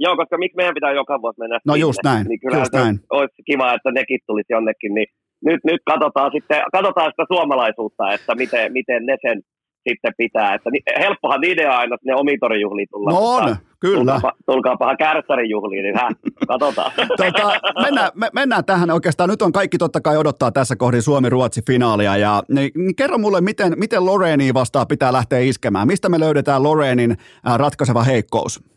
[0.00, 1.80] Joo, koska miksi meidän pitää joka vuosi mennä No sinne?
[1.86, 3.00] just näin, niin kyllä just näin.
[3.10, 5.06] Olisi kiva, että nekin tulisi jonnekin, niin
[5.44, 9.42] nyt, nyt katsotaan sitten, katsotaan sitä suomalaisuutta, että miten, miten ne sen
[9.88, 10.54] sitten pitää.
[10.54, 13.10] Että helppohan niiden aina sinne omitorijuhliin tulla.
[13.10, 14.12] No on, mutta, kyllä.
[14.12, 16.08] Tulkaapa, tulkaapahan kärsärin juhliin, niin hä,
[16.48, 16.92] katsotaan.
[17.16, 19.30] tota, mennään, me, mennään tähän oikeastaan.
[19.30, 22.16] Nyt on kaikki totta kai odottaa tässä kohdin Suomi-Ruotsi-finaalia.
[22.16, 25.86] Ja, niin, niin kerro mulle, miten, miten Loreenia vastaan pitää lähteä iskemään.
[25.86, 27.16] Mistä me löydetään Loreenin
[27.56, 28.72] ratkaiseva heikkous?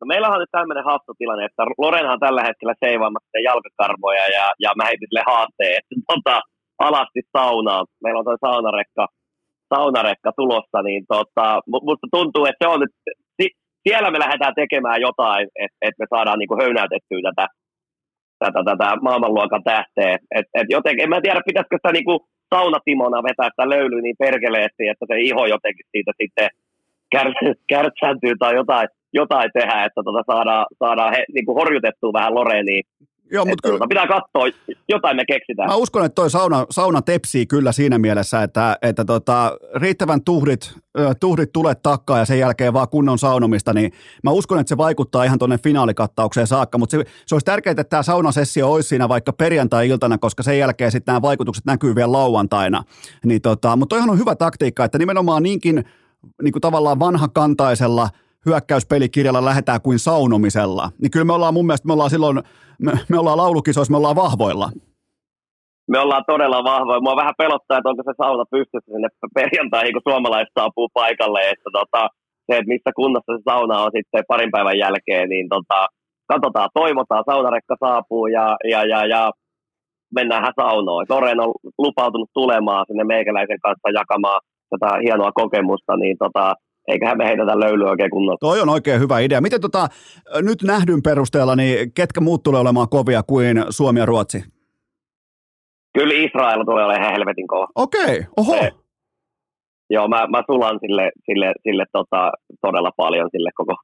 [0.00, 4.46] No meillä on nyt tämmöinen haasto tilanne, että Lorenhan on tällä hetkellä seivaamassa jalkakarvoja ja,
[4.58, 6.40] ja mä heitin sille haasteen, että tota,
[6.78, 7.86] alasti saunaan.
[8.02, 9.06] Meillä on tuo saunarekka
[9.74, 12.92] saunarekka tulossa, niin tota, musta tuntuu, että se on nyt,
[13.88, 17.46] siellä me lähdetään tekemään jotain, että et me saadaan niinku höynäytettyä tätä,
[18.38, 20.18] tätä, tätä maailmanluokan tähteä.
[20.38, 22.14] Et, et jotenkin, en mä tiedä, pitäisikö sitä niinku
[22.54, 26.48] saunatimona vetää sitä löylyä niin perkeleesti, että se iho jotenkin siitä sitten
[27.12, 27.28] kär,
[27.72, 32.84] kärtsäntyy tai jotain, jotain tehdä, että tota saadaan, saadaan he, niinku horjutettua vähän Loreniin
[33.32, 35.68] Joo, mutta kyllä, pitää katsoa, jotain me keksitään.
[35.68, 40.74] Mä uskon, että toi sauna, sauna tepsii kyllä siinä mielessä, että, että tota, riittävän tuhdit,
[41.20, 43.92] tuhdit tulee takkaa ja sen jälkeen vaan kunnon saunomista, niin
[44.24, 47.84] mä uskon, että se vaikuttaa ihan tuonne finaalikattaukseen saakka, mutta se, se olisi tärkeää, että
[47.84, 52.82] tämä saunasessio olisi siinä vaikka perjantai-iltana, koska sen jälkeen sitten nämä vaikutukset näkyy vielä lauantaina.
[53.24, 55.84] Niin tota, mutta toihan on hyvä taktiikka, että nimenomaan niinkin
[56.42, 58.08] niin kuin tavallaan vanhakantaisella–
[58.46, 62.42] hyökkäyspelikirjalla lähdetään kuin saunomisella, niin kyllä me ollaan mun mielestä, me ollaan silloin,
[62.84, 64.68] me, me ollaan laulukisoissa, me ollaan vahvoilla.
[65.88, 67.00] Me ollaan todella vahvoja.
[67.00, 71.70] Mua vähän pelottaa, että onko se sauna pystyssä sinne perjantaihin, kun suomalaiset saapuu paikalle, että
[71.78, 72.08] tota,
[72.46, 75.78] se, että missä kunnossa se sauna on sitten parin päivän jälkeen, niin tota,
[76.32, 79.30] katsotaan, toivotaan, saunarekka saapuu ja, ja, ja, ja
[80.14, 81.06] mennään saunoon.
[81.08, 84.40] Loren on lupautunut tulemaan sinne meikäläisen kanssa jakamaan
[84.70, 86.54] tätä hienoa kokemusta, niin tota,
[86.88, 88.38] eiköhän me heitetä löylyä oikein kunnolla.
[88.40, 89.40] Toi on oikein hyvä idea.
[89.40, 89.88] Miten tota,
[90.42, 94.44] nyt nähdyn perusteella, niin ketkä muut tulee olemaan kovia kuin Suomi ja Ruotsi?
[95.98, 97.66] Kyllä Israel tulee olemaan helvetin kova.
[97.74, 98.24] Okei, okay.
[98.36, 98.52] oho.
[98.52, 98.70] Se,
[99.90, 103.74] joo, mä, mä sulan sille, sille, sille tota, todella paljon sille koko.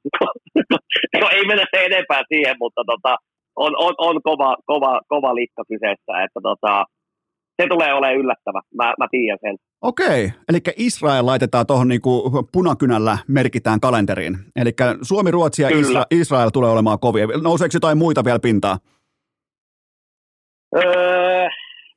[1.21, 3.15] no, ei mennä se enempää siihen, mutta tota,
[3.55, 6.23] on, on, on kova, kova, kova liikka kyseessä.
[6.23, 6.85] Että tota,
[7.61, 8.61] se tulee olemaan yllättävä.
[8.75, 9.55] Mä, mä tiedän sen.
[9.81, 14.37] Okei, eli Israel laitetaan tuohon niinku punakynällä merkitään kalenteriin.
[14.55, 14.71] Eli
[15.01, 17.27] Suomi, Ruotsi ja Isra- Israel tulee olemaan kovia.
[17.43, 18.77] Nouseeko jotain muita vielä pintaa?
[20.75, 21.47] Öö,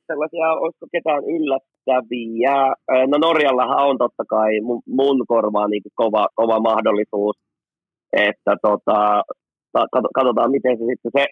[0.07, 2.55] sellaisia, olisiko ketään yllättäviä?
[2.91, 7.35] Öö, no Norjallahan on totta kai mun, mun korvaan niin kova, kova mahdollisuus,
[8.13, 9.23] että tota,
[10.15, 11.25] katsotaan miten se sitten se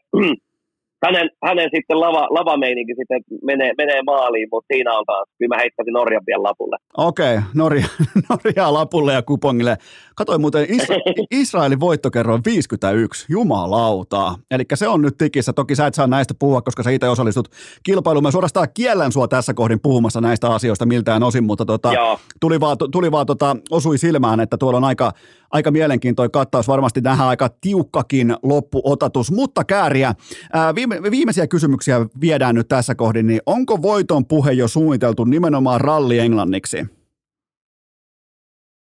[1.06, 5.62] hänen, hänen sitten lava, lavameininki sitten menee, menee maaliin, mutta siinä on taas, kyllä mä
[5.62, 6.78] heittäisin Norjan vielä lapulle.
[6.98, 7.86] Okei, okay, Norja,
[8.30, 9.78] Norja lapulle ja kupongille.
[10.16, 14.34] Katoin muuten Isra- Israelin voittokerroin 51, jumalauta.
[14.52, 15.54] Eli se on nyt tikissä.
[15.54, 17.48] Toki sä et saa näistä puhua, koska sä itse osallistut
[17.84, 18.24] kilpailuun.
[18.24, 21.92] Mä suorastaan kiellän sua tässä kohdin puhumassa näistä asioista miltään osin, mutta tota,
[22.40, 25.12] tuli vaan, tuli vaan tota, osui silmään, että tuolla on aika,
[25.52, 26.68] aika mielenkiintoinen kattaus.
[26.68, 30.14] Varmasti nähdään aika tiukkakin loppuotatus, mutta kääriä.
[30.54, 35.82] Ää, viime, viimeisiä kysymyksiä viedään nyt tässä kohdin, niin onko voiton puhe jo suunniteltu nimenomaan
[35.82, 36.78] ralli englanniksi?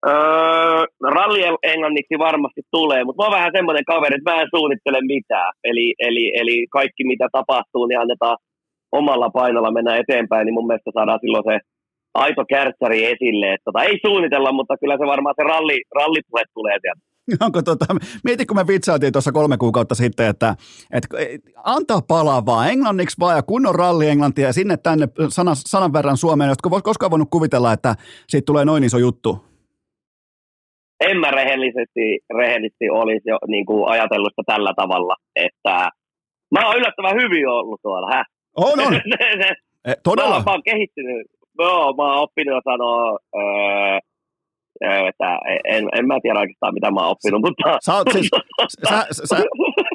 [0.07, 4.99] Öö, ralli englanniksi varmasti tulee, mutta mä oon vähän semmoinen kaveri, että mä en suunnittele
[5.01, 5.53] mitään.
[5.63, 8.37] Eli, eli, eli kaikki mitä tapahtuu, niin annetaan
[8.91, 11.59] omalla painolla mennä eteenpäin, niin mun mielestä saadaan silloin se
[12.17, 13.53] aito kärtsäri esille.
[13.53, 17.01] Että tota, ei suunnitella, mutta kyllä se varmaan se ralli, rallipuhe tulee sieltä.
[17.45, 17.85] Onko tota,
[18.23, 20.55] mieti kun me vitsaatiin tuossa kolme kuukautta sitten, että,
[20.93, 21.07] että
[21.63, 26.17] antaa palaa vaan englanniksi vaan ja kunnon ralli englantia ja sinne tänne sana, sanan verran
[26.17, 27.95] Suomeen, jotka koskaan voinut kuvitella, että
[28.27, 29.45] siitä tulee noin iso juttu?
[31.09, 35.89] En mä rehellisesti, rehellisesti olisi jo niin kuin ajatellut sitä tällä tavalla, että
[36.51, 38.15] mä oon yllättävän hyvin ollut tuolla.
[38.15, 38.25] Häh?
[38.55, 38.93] On, on.
[39.87, 40.43] Eh, todella?
[40.45, 41.27] Mä oon kehittynyt.
[41.59, 43.99] Joo, mä oon oppinut sanoa öö,
[44.81, 47.77] että en, en mä tiedä oikeastaan, mitä mä oon oppinut, mutta...
[47.85, 48.29] Sä, siis,
[48.89, 49.43] sä, sä,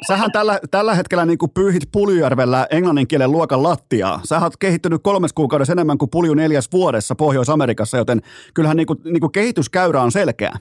[0.07, 4.19] sähän tällä, tällä hetkellä niin pyyhit Puljujärvellä englannin kielen luokan lattiaa.
[4.23, 8.19] Sä oot kehittynyt kolmes kuukaudessa enemmän kuin Pulju neljäs vuodessa Pohjois-Amerikassa, joten
[8.53, 10.51] kyllähän niin kuin, niin kuin kehityskäyrä on selkeä.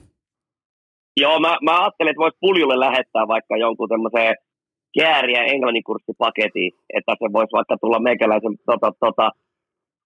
[1.20, 4.34] Joo, mä, mä ajattelin, että voisi Puljulle lähettää vaikka jonkun tämmöiseen
[4.98, 9.30] kääriä englannin kurssipaketin, että se voisi vaikka tulla meikäläisen tota, tota,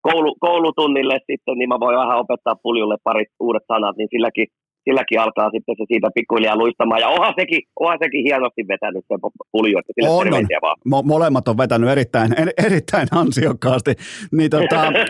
[0.06, 4.46] koulu, koulutunnille sitten, niin mä voin vähän opettaa puljulle parit uudet sanat, niin silläkin
[4.88, 7.00] silläkin alkaa sitten se siitä pikkuhiljaa luistamaan.
[7.00, 9.14] Ja onhan sekin, onhan sekin hienosti vetänyt se
[9.52, 10.46] pulju, että sille on, on.
[10.62, 10.76] vaan.
[10.88, 12.34] Mo- molemmat on vetänyt erittäin,
[12.66, 13.94] erittäin ansiokkaasti.
[14.32, 15.04] Niin tota, me,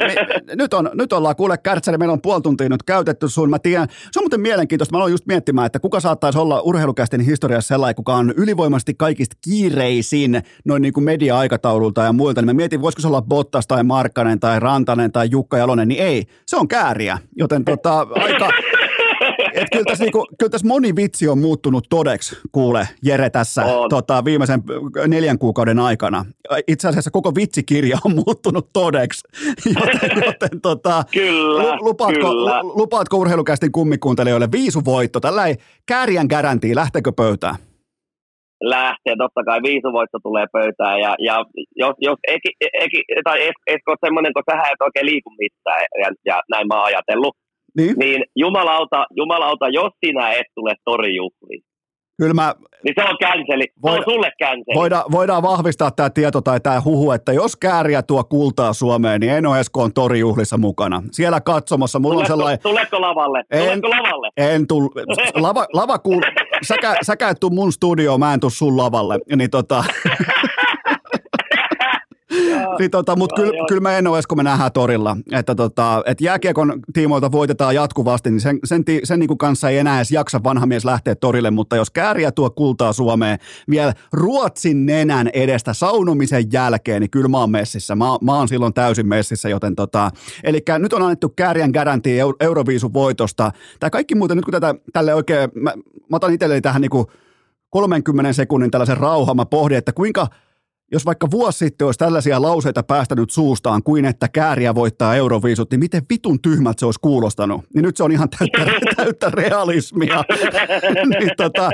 [0.55, 3.51] nyt, on, nyt ollaan kuule kärtsäri, meillä on puoli tuntia nyt käytetty sun.
[3.51, 4.93] Mä tiedän, se on muuten mielenkiintoista.
[4.93, 9.37] Mä aloin just miettimään, että kuka saattaisi olla urheilukästin historiassa sellainen, kuka on ylivoimaisesti kaikista
[9.45, 12.41] kiireisin noin niin kuin media-aikataululta ja muilta.
[12.41, 16.03] Niin mä mietin, voisiko se olla Bottas tai Markkanen tai Rantanen tai Jukka Jalonen, niin
[16.03, 16.25] ei.
[16.47, 18.51] Se on kääriä, joten tota, aika,
[19.73, 24.63] kyllä, tässä niinku, kyllä tässä moni vitsi on muuttunut todeksi, kuule Jere tässä tota, viimeisen
[25.09, 26.25] neljän kuukauden aikana.
[26.69, 29.29] Itse asiassa koko vitsikirja on muuttunut todeksi,
[29.81, 32.61] joten, joten tota, kyllä, lupaatko, kyllä.
[32.63, 35.57] lupaatko urheilukästin kummikuuntelijoille viisuvoitto, tällainen
[35.87, 37.57] kärjän garantii, lähteekö pöytään?
[38.63, 41.45] lähtee, totta kai viisuvoitto tulee pöytään, ja, ja
[41.77, 42.51] jos, jos eki,
[42.85, 46.87] eki, tai Esko semmoinen, kun sä et oikein liiku missään, ja, ja näin mä oon
[46.87, 47.37] ajatellut,
[47.77, 51.63] niin, niin jumalauta, jumalauta, jos sinä et tule torijuhliin,
[52.19, 52.55] Kyllä mä,
[52.85, 53.65] niin se on känseli.
[53.83, 54.75] Voida, se on sulle känseli.
[54.75, 59.33] Voida, voidaan vahvistaa tämä tieto tai tämä huhu, että jos kääriä tuo kultaa Suomeen, niin
[59.33, 61.03] Eno Esko on torijuhlissa mukana.
[61.13, 62.63] Siellä katsomassa mulla tuletko, on sellainen...
[62.63, 63.43] Tuletko lavalle?
[63.51, 64.29] En, tuletko lavalle?
[64.37, 64.89] En tul...
[65.35, 66.23] Lava, lava kuul...
[66.63, 69.19] Säkä, säkä et tuu mun studioon, mä en tuu sun lavalle.
[69.37, 69.85] Niin tota...
[72.79, 75.17] niin tota, mutta kyllä kyl mä en ole kun me nähdään torilla.
[75.33, 79.79] Että tota, et jääkiekon tiimoilta voitetaan jatkuvasti, niin sen, sen, sen niin kuin kanssa ei
[79.79, 83.39] enää edes jaksa vanha mies lähteä torille, mutta jos kääriä tuo kultaa Suomeen
[83.71, 87.95] vielä Ruotsin nenän edestä saunomisen jälkeen, niin kyllä mä oon messissä.
[87.95, 90.11] Mä, mä oon silloin täysin messissä, joten tota,
[90.45, 93.53] eli nyt on annettu kääriän garantia Euroviisun voitosta.
[93.81, 95.73] Tämä kaikki muuten, nyt kun tätä tälle oikein, mä,
[96.11, 97.07] mä otan itselleni tähän niin kuin
[97.71, 100.27] 30 sekunnin tällaisen rauhan, mä pohdin, että kuinka–
[100.93, 105.81] jos vaikka vuosi sitten olisi tällaisia lauseita päästänyt suustaan kuin että kääriä voittaa Euroviisut, niin
[105.81, 107.65] miten vitun tyhmät se olisi kuulostanut?
[107.75, 110.25] Niin nyt se on ihan täyttä, täyttä realismia.
[111.19, 111.71] niin tota,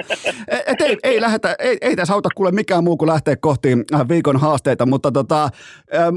[0.67, 4.09] et ei, ei, lähetä, ei, ei tässä auta kuule mikään muu kuin lähteä kohti äh,
[4.09, 5.49] viikon haasteita, mutta tota,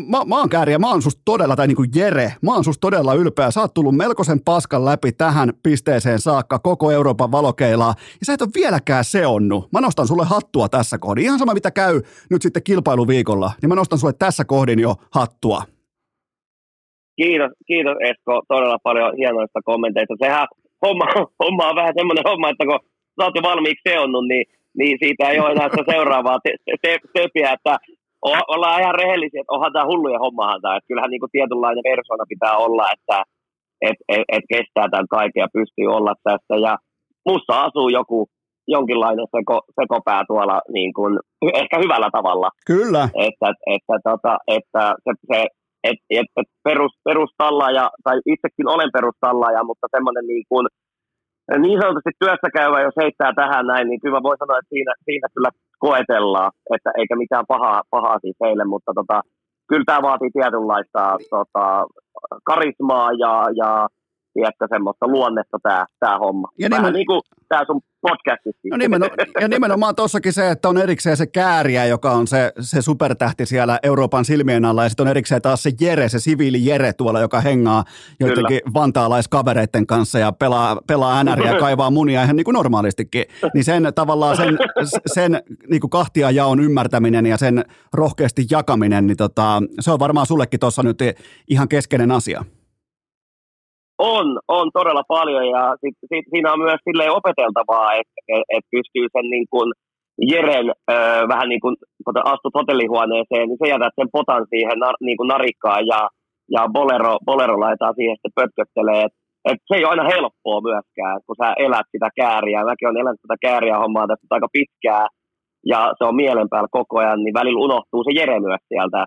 [0.07, 2.81] mä, mä oon kääriä, mä oon susta todella, tai niin kuin Jere, mä oon susta
[2.81, 3.51] todella ylpeä.
[3.51, 8.41] Sä oot tullut melkoisen paskan läpi tähän pisteeseen saakka koko Euroopan valokeilaa, ja sä et
[8.41, 9.71] ole vieläkään seonnut.
[9.71, 11.23] Mä nostan sulle hattua tässä kohdin.
[11.23, 14.91] Ihan sama mitä käy nyt sitten kilpailu kilpailuviikolla, niin mä nostan sulle tässä kohdin jo
[15.15, 15.61] hattua.
[17.21, 20.21] Kiitos, kiitos Esko, todella paljon hienoista kommenteista.
[20.23, 20.47] Sehän
[20.85, 21.05] homma,
[21.43, 22.79] homma on vähän semmoinen homma, että kun
[23.15, 24.45] sä oot jo valmiiksi seonnut, niin,
[24.79, 26.39] niin siitä ei ole enää seuraavaa
[27.13, 27.73] töpiä, että
[28.53, 30.75] ollaan ihan rehellisiä, että onhan tämä hulluja hommahan tämä.
[30.75, 33.17] Että kyllähän niin kuin tietynlainen persona pitää olla, että
[33.81, 36.55] et, et, et kestää tämän kaiken ja pystyy olla tässä.
[36.67, 36.73] Ja
[37.29, 38.17] musta asuu joku
[38.67, 41.19] jonkinlainen seko, sekopää tuolla niin kuin,
[41.53, 42.49] ehkä hyvällä tavalla.
[42.67, 43.03] Kyllä.
[43.27, 45.45] Että, että, tota, että se, se
[45.89, 50.65] et, et, et perus, perustallaaja, tai itsekin olen perustallaaja, mutta semmoinen niin kuin,
[51.63, 55.27] niin sanotusti työssä käyvä, jos heittää tähän näin, niin kyllä voin sanoa, että siinä, siinä
[55.35, 59.17] kyllä koetellaan, että eikä mitään pahaa, pahaa siis heille, mutta tota,
[59.69, 61.01] kyllä tämä vaatii tietynlaista
[61.35, 61.65] tota,
[62.49, 63.87] karismaa ja, ja
[64.35, 66.47] tiedätkö, semmoista luonnetta tämä, tämä homma.
[66.59, 66.93] Ja Vähän nimen...
[66.93, 68.67] niin kuin tämä sun podcastissa.
[68.71, 72.81] No nimenomaan, ja nimenomaan tuossakin se, että on erikseen se kääriä, joka on se, se
[72.81, 76.93] supertähti siellä Euroopan silmien alla, ja sitten on erikseen taas se Jere, se siviili Jere
[76.93, 77.83] tuolla, joka hengaa
[78.19, 83.25] joidenkin vantaalaiskavereiden kanssa ja pelaa, pelaa NRiä ja kaivaa munia ihan niin kuin normaalistikin.
[83.53, 84.57] Niin sen tavallaan sen,
[85.05, 90.27] sen niin kuin kahtia jaon ymmärtäminen ja sen rohkeasti jakaminen, niin tota, se on varmaan
[90.27, 90.99] sullekin tuossa nyt
[91.47, 92.45] ihan keskeinen asia.
[93.97, 98.65] On, on todella paljon ja sit, sit, siinä on myös silleen opeteltavaa, että et, et
[98.71, 99.71] pystyy sen niin kuin
[100.31, 100.93] Jeren ö,
[101.27, 101.75] vähän niin kuin,
[102.23, 106.09] astut hotellihuoneeseen, niin se jätät sen potan siihen nar, niin kuin narikkaan ja,
[106.51, 109.01] ja bolero, bolero laitetaan siihen sitten pötköttelee.
[109.05, 109.13] Et,
[109.49, 112.65] et se ei ole aina helppoa myöskään, kun sä elät sitä kääriä.
[112.65, 115.05] Mäkin olen elänyt sitä kääriä hommaa tästä aika pitkää
[115.65, 119.05] ja se on mielen päällä koko ajan, niin välillä unohtuu se Jere myös sieltä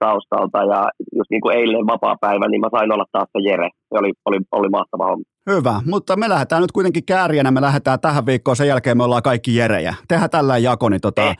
[0.00, 3.68] taustalta ja just niin kuin eilen vapaa-päivä, niin mä sain olla taas se Jere.
[3.88, 5.24] Se oli, oli, oli mahtava homma.
[5.50, 9.22] Hyvä, mutta me lähdetään nyt kuitenkin kääriänä, me lähdetään tähän viikkoon, sen jälkeen me ollaan
[9.22, 9.94] kaikki Jerejä.
[10.08, 11.36] Tehdään tällä jako, niin tota, eh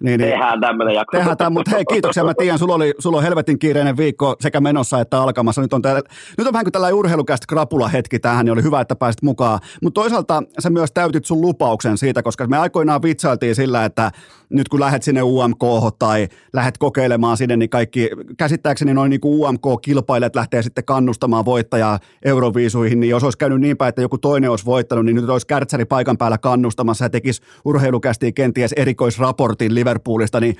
[0.00, 1.16] niin, niin, tehdään tämmöinen jakso.
[1.16, 2.24] Tehdään tämän, mutta hei, kiitoksia.
[2.24, 5.62] Mä tiedän, sulla, oli, sulla on helvetin kiireinen viikko sekä menossa että alkamassa.
[5.62, 6.00] Nyt on, tää,
[6.38, 9.58] nyt on vähän kuin tällainen urheilukästä krapula hetki tähän, niin oli hyvä, että pääsit mukaan.
[9.82, 14.10] Mutta toisaalta sä myös täytit sun lupauksen siitä, koska me aikoinaan vitsailtiin sillä, että
[14.50, 15.62] nyt kun lähdet sinne UMK
[15.98, 23.00] tai lähdet kokeilemaan sinne, niin kaikki, käsittääkseni noin niin UMK-kilpailijat lähtee sitten kannustamaan voittajaa Euroviisuihin,
[23.00, 25.84] niin jos olisi käynyt niin päin, että joku toinen olisi voittanut, niin nyt olisi kärtsäri
[25.84, 30.56] paikan päällä kannustamassa ja tekisi urheilukästi kenties erikoisraportin Liverpoolista, niin,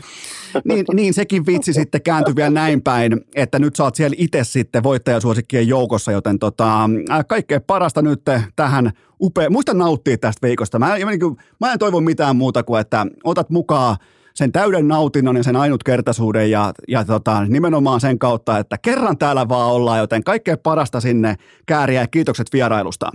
[0.65, 4.82] niin, niin sekin vitsi sitten kääntyi vielä näin päin, että nyt saat siellä itse sitten
[4.82, 6.90] voittajasuosikkien joukossa, joten tota,
[7.28, 8.23] kaikkea parasta nyt
[8.56, 9.50] tähän upea.
[9.50, 10.78] Muista nauttia tästä viikosta.
[10.78, 13.96] Mä, mä, niin kuin, mä en toivo mitään muuta kuin, että otat mukaan
[14.34, 19.48] sen täyden nautinnon ja sen ainutkertaisuuden ja, ja tota, nimenomaan sen kautta, että kerran täällä
[19.48, 21.34] vaan ollaan, joten kaikkea parasta sinne
[21.66, 23.10] kääriä ja kiitokset vierailusta.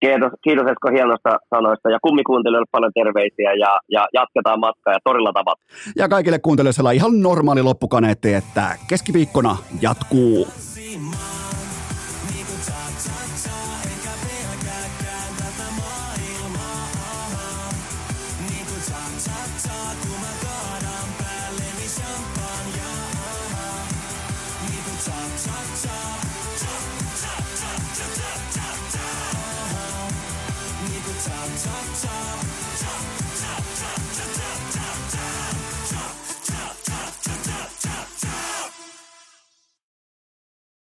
[0.00, 5.32] Kiitos, kiitos Esko hienosta sanoista ja kummikuuntelijoille paljon terveisiä ja, ja jatketaan matkaa ja torilla
[5.32, 5.58] tavat.
[5.96, 10.46] Ja kaikille kuuntelijoille ihan normaali loppukaneetti, että keskiviikkona jatkuu.